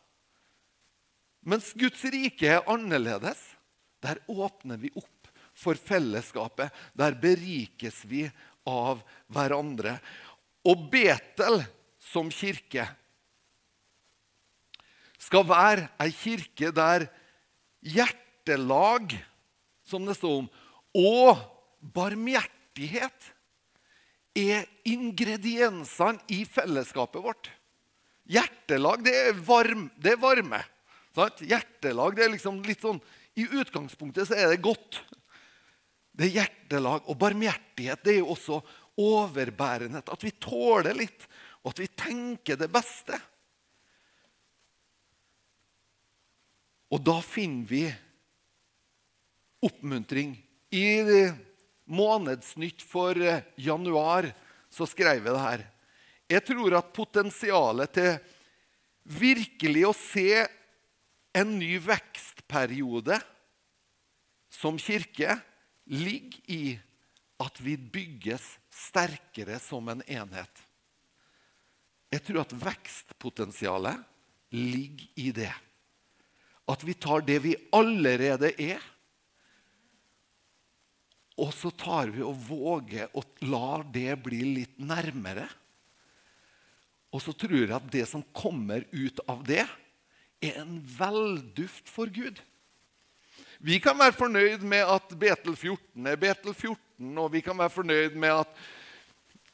Mens 1.47 1.73
Guds 1.79 2.03
rike 2.11 2.49
er 2.57 2.67
annerledes. 2.71 3.39
Der 4.03 4.19
åpner 4.29 4.81
vi 4.81 4.91
opp 4.97 5.31
for 5.57 5.79
fellesskapet. 5.79 6.73
Der 6.97 7.17
berikes 7.21 8.03
vi 8.09 8.27
av 8.67 9.03
hverandre 9.31 9.97
og 10.67 10.89
Betel 10.91 11.63
som 12.03 12.31
kirke 12.35 12.89
skal 15.27 15.47
være 15.49 15.89
ei 16.03 16.13
kirke 16.15 16.71
der 16.75 17.07
hjertelag, 17.87 19.15
som 19.87 20.07
det 20.07 20.17
står 20.19 20.43
om, 20.43 20.49
og 20.97 21.41
barmhjertighet 21.97 23.33
er 24.37 24.67
ingrediensene 24.89 26.23
i 26.33 26.45
fellesskapet 26.49 27.25
vårt. 27.25 27.51
Hjertelag, 28.27 29.05
det 29.07 29.15
er, 29.15 29.37
varm, 29.47 29.87
det 30.03 30.15
er 30.15 30.23
varme. 30.23 30.61
Sant? 31.17 31.41
Hjertelag, 31.47 32.17
det 32.17 32.27
er 32.27 32.35
liksom 32.35 32.59
litt 32.67 32.83
sånn 32.85 32.99
I 33.39 33.47
utgangspunktet 33.61 34.29
så 34.29 34.37
er 34.37 34.51
det 34.53 34.65
godt. 34.65 35.01
Det 36.17 36.29
er 36.29 36.35
hjertelag. 36.41 37.07
Og 37.07 37.19
barmhjertighet 37.21 38.05
det 38.05 38.17
er 38.17 38.21
jo 38.23 38.33
også 38.35 38.61
overbærenhet. 38.97 40.09
At 40.13 40.25
vi 40.25 40.33
tåler 40.41 40.97
litt, 40.97 41.27
og 41.63 41.75
at 41.75 41.83
vi 41.85 41.89
tenker 41.93 42.59
det 42.61 42.71
beste. 42.73 43.19
Og 46.95 47.03
da 47.05 47.19
finner 47.25 47.69
vi 47.69 47.85
oppmuntring. 49.67 50.37
I 50.75 50.87
Månedsnytt 51.87 52.83
for 52.83 53.19
eh, 53.21 53.45
januar 53.57 54.33
så 54.73 54.87
skrev 54.89 55.23
jeg 55.23 55.33
det 55.33 55.43
her. 55.43 55.65
Jeg 56.27 56.43
tror 56.49 56.75
at 56.79 56.95
potensialet 56.95 57.93
til 57.95 58.17
virkelig 59.07 59.85
å 59.87 59.95
se 59.95 60.31
en 61.37 61.53
ny 61.61 61.77
vekstperiode 61.79 63.21
som 64.51 64.81
kirke 64.81 65.37
ligger 65.87 66.51
i 66.51 66.63
at 67.43 67.61
vi 67.61 67.77
bygges 67.77 68.45
sterkere 68.73 69.61
som 69.63 69.87
en 69.93 70.03
enhet. 70.09 70.63
Jeg 72.11 72.25
tror 72.25 72.43
at 72.43 72.55
vekstpotensialet 72.57 74.03
ligger 74.57 75.21
i 75.21 75.31
det. 75.37 75.53
At 76.67 76.83
vi 76.87 76.95
tar 76.99 77.23
det 77.27 77.39
vi 77.45 77.55
allerede 77.77 78.51
er, 78.57 78.81
og 81.37 81.53
så 81.53 81.71
tar 81.71 82.11
vi 82.15 82.25
og 82.25 82.39
våger 82.49 83.13
å 83.13 83.23
la 83.45 83.83
det 83.93 84.15
bli 84.25 84.41
litt 84.57 84.79
nærmere. 84.81 85.45
Og 87.13 87.23
så 87.23 87.33
tror 87.37 87.59
jeg 87.59 87.75
at 87.77 87.91
det 87.93 88.07
som 88.09 88.25
kommer 88.37 88.87
ut 88.93 89.21
av 89.29 89.45
det, 89.47 89.65
er 90.45 90.61
en 90.61 90.79
velduft 90.99 91.89
for 91.89 92.11
Gud. 92.13 92.41
Vi 93.59 93.79
kan 93.81 93.97
være 93.97 94.17
fornøyd 94.17 94.65
med 94.69 94.85
at 94.85 95.13
Betel 95.17 95.55
14 95.57 96.09
er 96.11 96.19
Betel 96.21 96.53
14, 96.53 97.13
og 97.17 97.31
vi 97.33 97.41
kan 97.45 97.57
være 97.57 97.73
fornøyd 97.73 98.19
med 98.21 98.43
at 98.45 98.67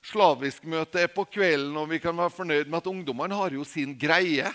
slavisk 0.03 0.67
møte 0.67 1.03
er 1.03 1.11
på 1.13 1.25
kvelden, 1.31 1.77
og 1.79 1.91
vi 1.93 2.01
kan 2.03 2.17
være 2.19 2.35
fornøyd 2.35 2.67
med 2.67 2.81
at 2.81 2.91
ungdommene 2.91 3.39
har 3.39 3.55
jo 3.55 3.67
sin 3.67 3.95
greie. 3.99 4.51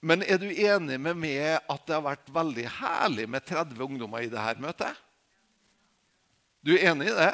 Men 0.00 0.22
er 0.22 0.38
du 0.38 0.46
enig 0.46 0.98
med 1.02 1.18
meg 1.18 1.58
at 1.58 1.86
det 1.88 1.96
har 1.96 2.04
vært 2.04 2.30
veldig 2.30 2.66
herlig 2.78 3.26
med 3.30 3.46
30 3.46 3.80
ungdommer 3.82 4.22
i 4.22 4.30
dette 4.30 4.62
møtet? 4.62 5.04
Du 6.62 6.74
er 6.76 6.92
enig 6.92 7.10
i 7.10 7.16
det? 7.16 7.32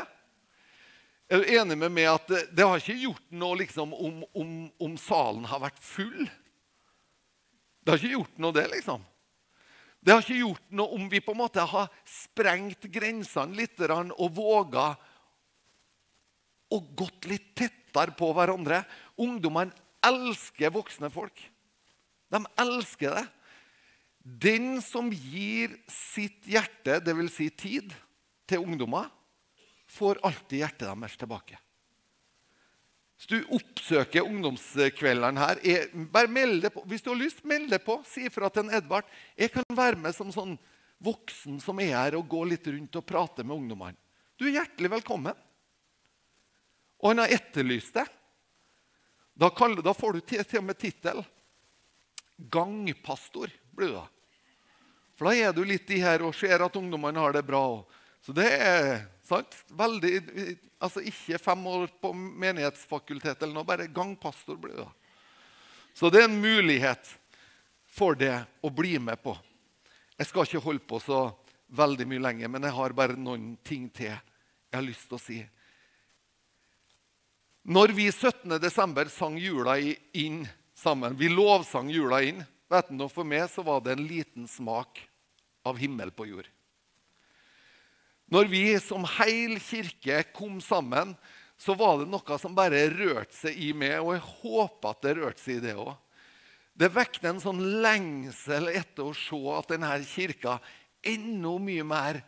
Er 1.29 1.41
du 1.41 1.51
enig 1.57 1.77
med 1.81 1.93
meg 1.93 2.09
at 2.09 2.27
det, 2.29 2.43
det 2.57 2.65
har 2.65 2.81
ikke 2.81 3.01
gjort 3.01 3.25
noe 3.37 3.59
liksom, 3.61 3.93
om, 3.97 4.23
om, 4.37 4.55
om, 4.81 4.97
salen 5.01 5.45
har 5.49 5.63
vært 5.65 5.81
full? 5.83 6.25
Det 7.85 7.93
har 7.93 8.01
ikke 8.01 8.17
gjort 8.17 8.41
noe, 8.41 8.57
det, 8.57 8.65
liksom. 8.73 9.05
Det 10.05 10.13
har 10.13 10.25
ikke 10.25 10.41
gjort 10.41 10.77
noe 10.77 10.97
om 10.97 11.09
vi 11.13 11.21
på 11.25 11.33
en 11.33 11.41
måte 11.41 11.65
har 11.69 11.89
sprengt 12.09 12.89
grensene 12.93 13.57
litt 13.57 13.81
og 13.81 14.29
våga 14.37 14.91
å 16.73 16.81
gått 16.97 17.29
litt 17.29 17.53
tettere 17.57 18.13
på 18.17 18.31
hverandre. 18.37 18.83
Ungdommene 19.21 19.73
elsker 20.05 20.73
voksne 20.73 21.09
folk. 21.13 21.37
De 22.33 22.41
elsker 22.63 23.19
det. 23.19 23.25
Den 24.25 24.79
som 24.83 25.11
gir 25.13 25.75
sitt 25.91 26.47
hjerte, 26.49 27.01
dvs. 27.05 27.35
Si 27.35 27.51
tid, 27.53 27.93
til 28.49 28.65
ungdommer, 28.65 29.11
får 29.89 30.21
alltid 30.25 30.63
hjertet 30.63 30.89
deres 30.89 31.17
tilbake. 31.21 31.59
Hvis 33.15 33.31
du 33.31 33.55
oppsøker 33.57 34.27
ungdomskveldene 34.27 35.41
her, 35.41 35.61
er, 35.65 35.85
bare 36.13 36.29
meld 36.29 36.65
deg 36.65 36.75
på. 36.75 36.83
Hvis 36.91 37.05
du 37.05 37.13
har 37.13 37.21
lyst, 37.21 37.45
meld 37.47 37.71
deg 37.73 37.85
på. 37.85 38.01
Si 38.09 38.27
ifra 38.29 38.51
til 38.53 38.67
en 38.67 38.75
Edvard. 38.75 39.07
Jeg 39.39 39.53
kan 39.55 39.77
være 39.77 40.01
med 40.01 40.17
som 40.17 40.33
sånn 40.35 40.57
voksen 41.05 41.61
som 41.63 41.81
er 41.85 41.95
her, 41.95 42.19
og 42.19 42.29
gå 42.29 42.43
litt 42.49 42.67
rundt 42.69 42.99
og 43.01 43.07
prate 43.07 43.45
med 43.47 43.57
ungdommene. 43.57 43.97
Du 44.37 44.49
er 44.49 44.59
hjertelig 44.59 44.91
velkommen. 44.97 45.37
Og 47.05 47.13
han 47.13 47.23
har 47.23 47.33
etterlyst 47.37 47.97
det. 48.01 48.07
Da, 49.35 49.51
da 49.51 49.95
får 49.95 50.17
du 50.17 50.21
til, 50.21 50.45
til 50.47 50.63
og 50.63 50.69
med 50.69 50.79
tittel 50.81 51.25
gangpastor 52.37 53.53
blir 53.75 53.93
du 53.93 53.99
da. 53.99 54.07
For 55.15 55.31
da 55.31 55.35
er 55.49 55.55
du 55.55 55.63
litt 55.67 55.91
i 55.95 56.01
her 56.03 56.25
og 56.27 56.35
ser 56.35 56.65
at 56.65 56.77
ungdommene 56.79 57.23
har 57.23 57.35
det 57.37 57.45
bra. 57.47 57.63
Så 58.25 58.35
det 58.35 58.49
er 58.51 59.05
sant? 59.27 59.55
Veldig, 59.71 60.15
altså 60.83 61.05
Ikke 61.07 61.39
fem 61.39 61.67
år 61.71 61.87
på 62.01 62.13
menighetsfakultet 62.15 63.43
eller 63.43 63.55
noe, 63.55 63.69
bare 63.69 63.91
gangpastor 63.93 64.59
blir 64.59 64.75
du 64.75 64.83
da. 64.83 64.91
Så 65.95 66.11
det 66.11 66.25
er 66.25 66.29
en 66.29 66.41
mulighet 66.43 67.13
for 67.87 68.19
det 68.19 68.35
å 68.67 68.71
bli 68.75 68.97
med 68.99 69.21
på. 69.23 69.37
Jeg 70.19 70.27
skal 70.27 70.49
ikke 70.49 70.65
holde 70.65 70.87
på 70.89 70.99
så 71.03 71.29
veldig 71.75 72.07
mye 72.11 72.23
lenger, 72.23 72.51
men 72.51 72.67
jeg 72.67 72.75
har 72.75 72.95
bare 72.97 73.19
noen 73.19 73.55
ting 73.67 73.87
til 73.95 74.11
jeg 74.11 74.81
har 74.81 74.87
lyst 74.89 75.07
til 75.07 75.15
å 75.15 75.23
si. 75.23 75.37
Når 77.71 77.95
vi 77.95 78.09
17.12. 78.11 79.09
sang 79.15 79.37
jula 79.39 79.77
inn 79.79 80.43
sammen. 80.85 81.17
Vi 81.17 81.31
lovsang 81.33 81.89
jula 81.93 82.21
inn. 82.25 82.43
Vet 82.71 82.93
du, 82.93 83.07
For 83.09 83.27
meg 83.29 83.49
så 83.53 83.65
var 83.65 83.83
det 83.85 83.97
en 83.97 84.07
liten 84.09 84.49
smak 84.51 85.01
av 85.65 85.81
himmel 85.81 86.13
på 86.13 86.29
jord. 86.29 86.49
Når 88.33 88.49
vi 88.51 88.65
som 88.81 89.05
heil 89.19 89.59
kirke 89.63 90.23
kom 90.35 90.61
sammen, 90.65 91.13
så 91.61 91.77
var 91.79 92.01
det 92.01 92.09
noe 92.11 92.39
som 92.41 92.57
bare 92.57 92.87
rørte 92.93 93.37
seg 93.37 93.59
i 93.61 93.71
meg, 93.77 94.01
og 94.01 94.15
jeg 94.17 94.25
håper 94.41 94.91
at 94.91 95.05
det 95.05 95.15
rørte 95.21 95.43
seg 95.43 95.61
i 95.61 95.65
det 95.69 95.77
òg. 95.79 95.93
Det 96.75 96.91
vekket 96.91 97.29
en 97.31 97.43
sånn 97.43 97.61
lengsel 97.85 98.73
etter 98.73 99.07
å 99.07 99.15
se 99.15 99.39
at 99.55 99.71
denne 99.71 99.93
kirka 100.09 100.57
enda 101.05 101.53
mye 101.63 101.85
mer 101.87 102.19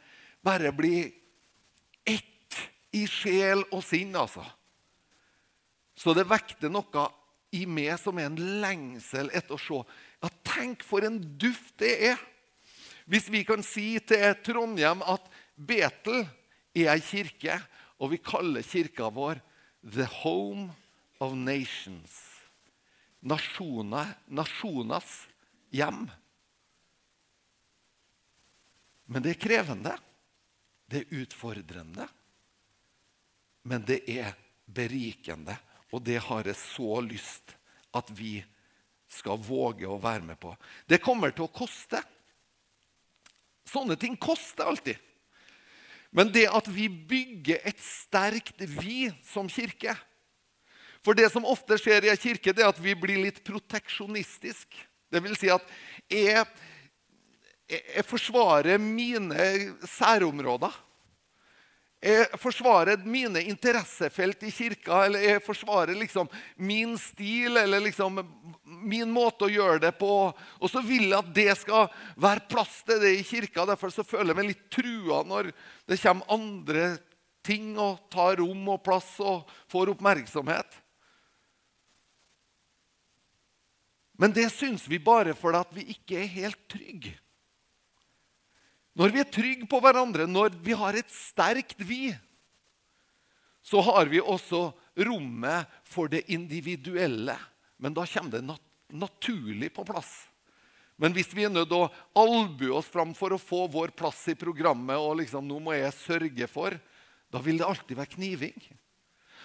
bare 0.45 0.71
blir 0.77 1.09
ett 2.07 2.61
i 2.95 3.03
sjel 3.11 3.65
og 3.73 3.83
sinn, 3.85 4.15
altså. 4.15 4.45
Så 5.97 6.15
det 6.15 6.29
vekte 6.29 6.71
noe 6.71 7.09
i 7.57 7.65
meg 7.69 7.95
som 8.01 8.19
er 8.21 8.29
en 8.31 8.41
lengsel 8.63 9.31
etter 9.35 9.57
å 9.57 9.61
se. 9.61 9.83
Ja, 10.23 10.31
tenk 10.47 10.85
for 10.87 11.07
en 11.07 11.19
duft 11.41 11.77
det 11.83 11.95
er! 12.13 12.23
Hvis 13.07 13.29
vi 13.31 13.45
kan 13.47 13.63
si 13.63 13.95
til 14.03 14.35
Trondheim 14.43 15.05
at 15.07 15.29
Betel 15.57 16.25
er 16.77 16.91
ei 16.97 17.01
kirke, 17.01 17.61
og 18.03 18.13
vi 18.13 18.19
kaller 18.21 18.67
kirka 18.67 19.09
vår 19.15 19.39
The 19.87 20.09
Home 20.21 20.69
of 21.23 21.37
Nations. 21.39 22.19
Nasjona, 23.27 24.05
nasjonas 24.29 25.23
hjem. 25.75 26.05
Men 29.07 29.23
det 29.23 29.37
er 29.37 29.41
krevende. 29.41 29.95
Det 30.87 31.03
er 31.03 31.23
utfordrende. 31.23 32.07
Men 33.67 33.87
det 33.87 34.03
er 34.11 34.35
berikende. 34.67 35.57
Og 35.95 36.03
det 36.03 36.19
har 36.27 36.47
jeg 36.49 36.59
så 36.59 37.01
lyst 37.05 37.55
at 37.97 38.11
vi 38.15 38.41
skal 39.11 39.39
våge 39.39 39.87
å 39.89 40.01
være 40.03 40.25
med 40.27 40.39
på. 40.41 40.53
Det 40.89 41.03
kommer 41.03 41.35
til 41.35 41.47
å 41.47 41.53
koste. 41.53 42.01
Sånne 43.67 43.97
ting 43.99 44.17
koster 44.19 44.67
alltid. 44.67 44.99
Men 46.17 46.31
det 46.33 46.47
at 46.49 46.69
vi 46.71 46.89
bygger 46.89 47.65
et 47.67 47.81
sterkt 47.83 48.63
vi 48.79 49.11
som 49.27 49.51
kirke 49.53 49.93
For 51.05 51.15
det 51.15 51.29
som 51.31 51.45
ofte 51.47 51.77
skjer 51.79 52.07
i 52.07 52.11
en 52.11 52.19
kirke, 52.19 52.51
det 52.51 52.65
er 52.65 52.73
at 52.73 52.81
vi 52.83 52.95
blir 52.99 53.21
litt 53.23 53.45
proteksjonistisk. 53.47 54.73
Det 55.13 55.21
vil 55.23 55.37
si 55.39 55.47
at 55.53 55.63
jeg, 56.11 56.43
jeg 57.71 58.05
forsvarer 58.09 58.81
mine 58.83 59.47
særområder. 59.87 60.75
Jeg 62.07 62.39
forsvarer 62.39 63.01
mine 63.03 63.41
interessefelt 63.51 64.45
i 64.47 64.53
kirka, 64.55 65.01
eller 65.09 65.25
jeg 65.25 65.43
forsvarer 65.43 65.97
liksom 65.99 66.29
min 66.55 66.93
stil 67.03 67.59
eller 67.59 67.83
liksom 67.83 68.21
min 68.87 69.11
måte 69.11 69.49
å 69.49 69.51
gjøre 69.51 69.81
det 69.89 69.91
på. 69.99 70.13
Og 70.31 70.71
så 70.71 70.85
vil 70.87 71.09
jeg 71.09 71.19
at 71.19 71.33
det 71.35 71.51
skal 71.59 71.89
være 72.15 72.47
plass 72.47 72.79
til 72.87 73.03
det 73.03 73.11
i 73.17 73.27
kirka. 73.27 73.67
Derfor 73.67 73.91
så 73.91 74.07
føler 74.07 74.31
jeg 74.31 74.39
meg 74.39 74.51
litt 74.53 74.65
trua 74.71 75.25
når 75.27 75.51
det 75.91 75.99
kommer 76.05 76.31
andre 76.39 76.87
ting 77.47 77.75
og 77.75 78.07
tar 78.15 78.39
rom 78.39 78.71
og 78.71 78.83
plass 78.87 79.17
og 79.19 79.51
får 79.73 79.97
oppmerksomhet. 79.97 80.79
Men 84.17 84.33
det 84.33 84.47
syns 84.55 84.87
vi 84.89 85.03
bare 85.03 85.35
fordi 85.37 85.81
vi 85.81 85.91
ikke 85.99 86.23
er 86.23 86.35
helt 86.39 86.69
trygge. 86.71 87.19
Når 88.97 89.13
vi 89.13 89.21
er 89.21 89.29
trygge 89.29 89.67
på 89.69 89.81
hverandre, 89.85 90.25
når 90.29 90.57
vi 90.65 90.77
har 90.77 90.97
et 90.97 91.11
sterkt 91.13 91.83
vi, 91.85 92.15
så 93.67 93.83
har 93.85 94.09
vi 94.09 94.23
også 94.23 94.71
rommet 95.05 95.69
for 95.85 96.09
det 96.09 96.23
individuelle. 96.33 97.35
Men 97.77 97.97
da 97.97 98.07
kommer 98.09 98.39
det 98.39 98.47
nat 98.47 98.63
naturlig 98.95 99.73
på 99.75 99.85
plass. 99.85 100.25
Men 100.97 101.13
hvis 101.13 101.29
vi 101.37 101.45
er 101.45 101.53
nødt 101.53 101.69
til 101.69 101.85
å 101.85 101.93
albue 102.17 102.73
oss 102.79 102.89
fram 102.89 103.13
for 103.17 103.35
å 103.35 103.41
få 103.41 103.67
vår 103.69 103.93
plass 103.99 104.23
i 104.33 104.37
programmet, 104.39 104.97
og 104.97 105.19
liksom, 105.21 105.45
nå 105.45 105.59
må 105.61 105.77
jeg 105.77 105.97
sørge 106.01 106.51
for, 106.51 106.79
Da 107.27 107.41
vil 107.43 107.59
det 107.59 107.67
alltid 107.67 107.97
være 107.99 108.15
kniving. 108.15 108.55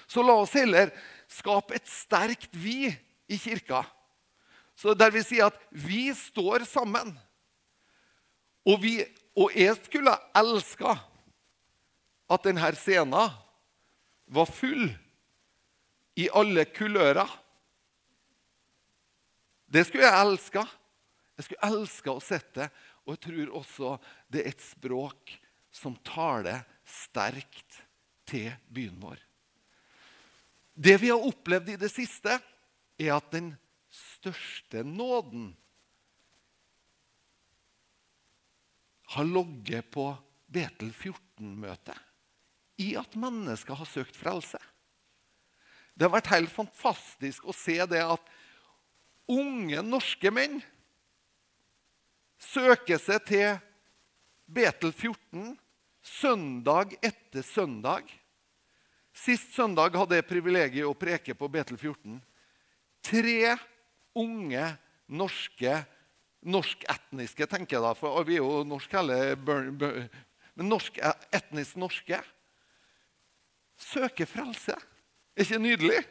Så 0.07 0.21
la 0.21 0.35
oss 0.37 0.53
heller 0.53 0.91
skape 1.27 1.73
et 1.75 1.87
sterkt 1.89 2.53
vi 2.53 2.91
i 3.27 3.39
kirka. 3.41 3.81
Så 4.77 4.93
Der 4.93 5.09
vi 5.11 5.23
sier 5.25 5.49
at 5.49 5.57
vi 5.71 6.13
står 6.13 6.63
sammen. 6.69 7.09
Og, 8.61 8.77
vi, 8.83 9.01
og 9.37 9.53
jeg 9.55 9.77
skulle 9.85 10.13
elska 10.35 10.95
at 12.31 12.43
denne 12.47 12.71
scenen 12.79 13.37
var 14.31 14.47
full 14.47 14.89
i 16.19 16.27
alle 16.35 16.65
kulører. 16.71 17.29
Det 19.71 19.85
skulle 19.87 20.07
jeg 20.07 20.25
elska. 20.25 20.65
Jeg 21.39 21.47
skulle 21.47 21.71
elska 21.71 22.13
å 22.13 22.23
sette. 22.23 22.67
Og 23.05 23.15
jeg 23.15 23.23
tror 23.25 23.55
også 23.61 23.95
det 24.31 24.43
er 24.43 24.51
et 24.51 24.63
språk 24.63 25.35
som 25.71 25.95
taler 26.07 26.63
sterkt 26.87 27.81
til 28.27 28.51
byen 28.67 28.99
vår. 28.99 29.19
Det 30.75 30.97
vi 31.01 31.11
har 31.11 31.23
opplevd 31.23 31.73
i 31.73 31.79
det 31.79 31.91
siste, 31.91 32.37
er 32.99 33.15
at 33.15 33.31
den 33.33 33.53
største 33.91 34.83
nåden 34.87 35.51
har 39.11 39.27
ligget 39.27 39.91
på 39.91 40.09
Betel 40.51 40.91
14-møtet 40.91 41.97
i 42.81 42.93
at 42.97 43.15
mennesker 43.19 43.77
har 43.77 43.89
søkt 43.89 44.17
frelse. 44.17 44.59
Det 45.93 46.07
har 46.07 46.13
vært 46.15 46.31
helt 46.33 46.51
fantastisk 46.53 47.45
å 47.45 47.55
se 47.55 47.77
det 47.91 48.01
at 48.01 48.31
unge 49.31 49.83
norske 49.85 50.31
menn 50.33 50.57
søker 52.41 52.99
seg 53.01 53.27
til 53.27 53.59
Betel 54.51 54.91
14 54.91 55.53
søndag 56.01 56.95
etter 57.03 57.45
søndag. 57.45 58.07
Sist 59.13 59.53
søndag 59.53 59.95
hadde 59.99 60.17
jeg 60.17 60.29
privilegiet 60.29 60.87
å 60.87 60.97
preke 60.97 61.35
på 61.37 61.51
Betel 61.51 61.77
14. 61.77 62.17
Tre 63.05 63.55
unge 64.17 64.65
norske 65.11 65.81
norsk-etniske, 66.41 67.45
tenker 67.49 67.77
jeg 67.77 67.85
da, 67.85 67.93
for 67.97 68.23
vi 68.25 68.39
er 68.39 68.45
jo 68.45 68.63
norsk 68.65 68.93
hele 68.97 69.17
Men 69.45 70.67
norsk, 70.67 70.97
etnisk 71.33 71.77
norske 71.79 72.21
søker 73.81 74.27
frelse. 74.29 74.75
Er 75.35 75.45
ikke 75.45 75.61
nydelig? 75.61 76.01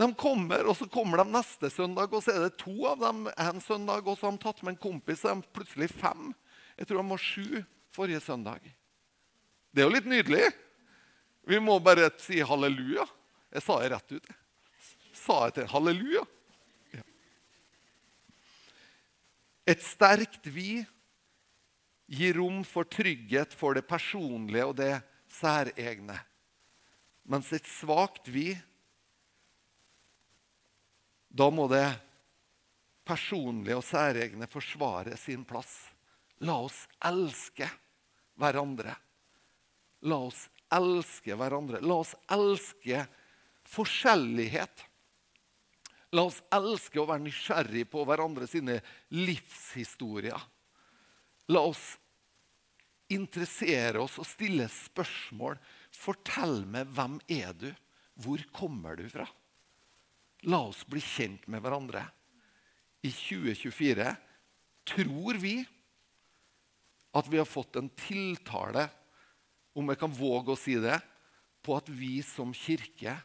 De 0.00 0.08
kommer, 0.16 0.64
og 0.64 0.76
så 0.78 0.86
kommer 0.88 1.20
de 1.20 1.28
neste 1.28 1.68
søndag, 1.72 2.12
og 2.14 2.22
så 2.24 2.32
er 2.32 2.46
det 2.46 2.60
to 2.62 2.72
av 2.88 3.02
dem 3.02 3.26
en 3.28 3.60
søndag. 3.60 4.06
Og 4.08 4.16
så 4.16 4.26
har 4.26 4.36
de 4.36 4.42
tatt 4.42 4.62
med 4.64 4.74
en 4.74 4.82
kompis, 4.86 5.26
og 5.26 5.42
de 5.42 5.54
plutselig 5.58 5.90
fem. 5.92 6.30
Jeg 6.78 6.88
tror 6.88 7.02
de 7.02 7.10
var 7.10 7.20
sju 7.20 7.60
forrige 7.92 8.22
søndag. 8.24 8.64
Det 9.70 9.82
er 9.82 9.90
jo 9.90 9.94
litt 9.94 10.08
nydelig. 10.08 10.46
Vi 11.50 11.60
må 11.60 11.76
bare 11.84 12.08
si 12.22 12.40
halleluja. 12.40 13.04
Jeg 13.52 13.64
sa 13.66 13.76
det 13.82 13.90
rett 13.92 14.16
ut. 14.16 14.30
Sa 15.20 15.36
jeg 15.48 15.58
til 15.58 15.68
halleluja? 15.68 16.24
Ja. 16.94 17.04
Et 19.70 19.82
sterkt 19.84 20.48
vi 20.50 20.80
gir 22.10 22.34
rom 22.40 22.64
for 22.66 22.88
trygghet 22.90 23.54
for 23.54 23.76
det 23.78 23.86
personlige 23.86 24.66
og 24.66 24.74
det 24.80 24.96
særegne. 25.30 26.16
Mens 27.30 27.52
et 27.54 27.68
svakt 27.70 28.26
vi 28.32 28.50
da 31.30 31.46
må 31.54 31.68
det 31.70 31.86
personlige 33.06 33.78
og 33.78 33.86
særegne 33.86 34.48
forsvare 34.50 35.14
sin 35.20 35.44
plass. 35.46 35.70
La 36.42 36.56
oss 36.64 36.82
elske 37.06 37.68
hverandre. 38.40 38.96
La 40.02 40.18
oss 40.26 40.48
elske 40.74 41.36
hverandre. 41.38 41.78
La 41.84 42.00
oss 42.02 42.16
elske 42.32 43.04
forskjellighet. 43.70 44.86
La 46.16 46.24
oss 46.26 46.40
elske 46.50 46.98
å 46.98 47.06
være 47.06 47.22
nysgjerrig 47.22 47.84
på 47.90 48.02
hverandre 48.06 48.48
sine 48.50 48.80
livshistorier. 49.14 50.40
La 51.50 51.62
oss 51.66 51.84
interessere 53.10 54.02
oss 54.02 54.18
og 54.22 54.26
stille 54.26 54.66
spørsmål. 54.70 55.58
Fortell 55.94 56.64
meg 56.70 56.90
hvem 56.94 57.18
er 57.30 57.54
du? 57.58 57.68
Hvor 58.20 58.42
kommer 58.54 58.98
du 58.98 59.06
fra? 59.10 59.26
La 60.50 60.62
oss 60.70 60.82
bli 60.88 61.02
kjent 61.04 61.46
med 61.52 61.62
hverandre. 61.62 62.04
I 63.06 63.10
2024 63.12 64.10
tror 64.90 65.38
vi 65.40 65.60
at 67.16 67.26
vi 67.30 67.38
har 67.40 67.48
fått 67.48 67.78
en 67.78 67.88
tiltale, 67.98 68.86
om 69.74 69.88
jeg 69.90 69.98
kan 69.98 70.12
våge 70.14 70.54
å 70.54 70.58
si 70.58 70.76
det, 70.82 70.98
på 71.62 71.74
at 71.76 71.88
vi 71.92 72.20
som 72.24 72.52
kirke 72.56 73.16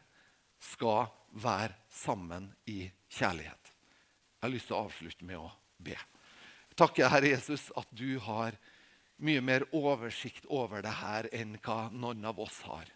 skal 0.62 1.08
være 1.36 1.76
sammen 1.92 2.50
i 2.72 2.86
kjærlighet. 3.12 3.72
Jeg 4.40 4.48
har 4.48 4.54
lyst 4.54 4.70
til 4.70 4.78
å 4.78 4.84
avslutte 4.86 5.28
med 5.28 5.40
å 5.42 5.50
be. 5.84 5.98
Takker 6.76 7.12
Herre 7.12 7.32
Jesus 7.32 7.70
at 7.80 7.88
du 7.96 8.18
har 8.24 8.56
mye 9.24 9.42
mer 9.44 9.64
oversikt 9.76 10.48
over 10.52 10.84
det 10.84 10.96
her 11.00 11.30
enn 11.36 11.56
hva 11.64 11.88
noen 11.92 12.26
av 12.28 12.40
oss 12.44 12.60
har. 12.68 12.90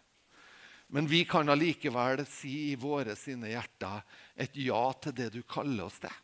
Men 0.92 1.06
vi 1.06 1.22
kan 1.24 1.48
allikevel 1.48 2.24
si 2.28 2.72
i 2.72 2.78
våre 2.80 3.14
sine 3.16 3.52
hjerter 3.52 4.02
et 4.34 4.56
ja 4.58 4.82
til 5.00 5.14
det 5.16 5.30
du 5.36 5.40
kaller 5.48 5.86
oss 5.86 6.00
til. 6.02 6.16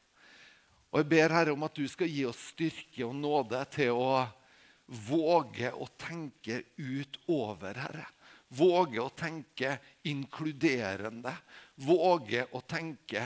Og 0.91 1.01
Jeg 1.01 1.09
ber 1.11 1.35
Herre 1.35 1.55
om 1.55 1.65
at 1.67 1.77
du 1.77 1.87
skal 1.91 2.11
gi 2.11 2.25
oss 2.27 2.41
styrke 2.53 3.07
og 3.07 3.15
nåde 3.19 3.61
til 3.75 3.95
å 3.95 4.27
våge 5.07 5.73
å 5.75 5.87
tenke 5.99 6.63
utover, 6.79 7.79
Herre. 7.79 8.07
Våge 8.55 9.01
å 9.03 9.11
tenke 9.11 9.77
inkluderende. 10.07 11.33
Våge 11.83 12.47
å 12.55 12.63
tenke 12.63 13.25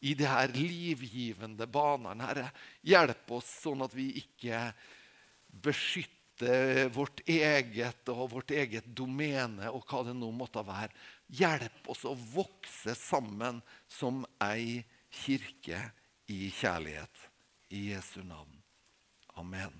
i 0.00 0.14
de 0.14 0.28
her 0.28 0.52
livgivende 0.54 1.66
banene, 1.66 2.28
Herre. 2.28 2.50
Hjelp 2.86 3.32
oss 3.38 3.48
sånn 3.64 3.82
at 3.86 3.94
vi 3.96 4.10
ikke 4.20 4.68
beskytter 5.48 6.92
vårt 6.94 7.24
eget 7.26 8.12
og 8.12 8.28
vårt 8.36 8.52
eget 8.54 8.86
domene 8.94 9.72
og 9.72 9.88
hva 9.88 10.04
det 10.06 10.14
nå 10.14 10.28
måtte 10.34 10.62
være. 10.66 10.92
Hjelp 11.34 11.88
oss 11.90 12.04
å 12.06 12.14
vokse 12.14 12.94
sammen 12.94 13.62
som 13.90 14.22
ei 14.44 14.84
kirke 15.24 15.80
i 16.30 16.52
kjærlighet. 16.52 17.26
I 17.74 17.90
Jesu 17.90 18.22
navn. 18.24 18.54
Amen. 19.36 19.74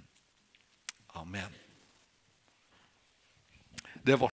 Amen. 1.16 1.54
Det 4.02 4.16
var 4.20 4.37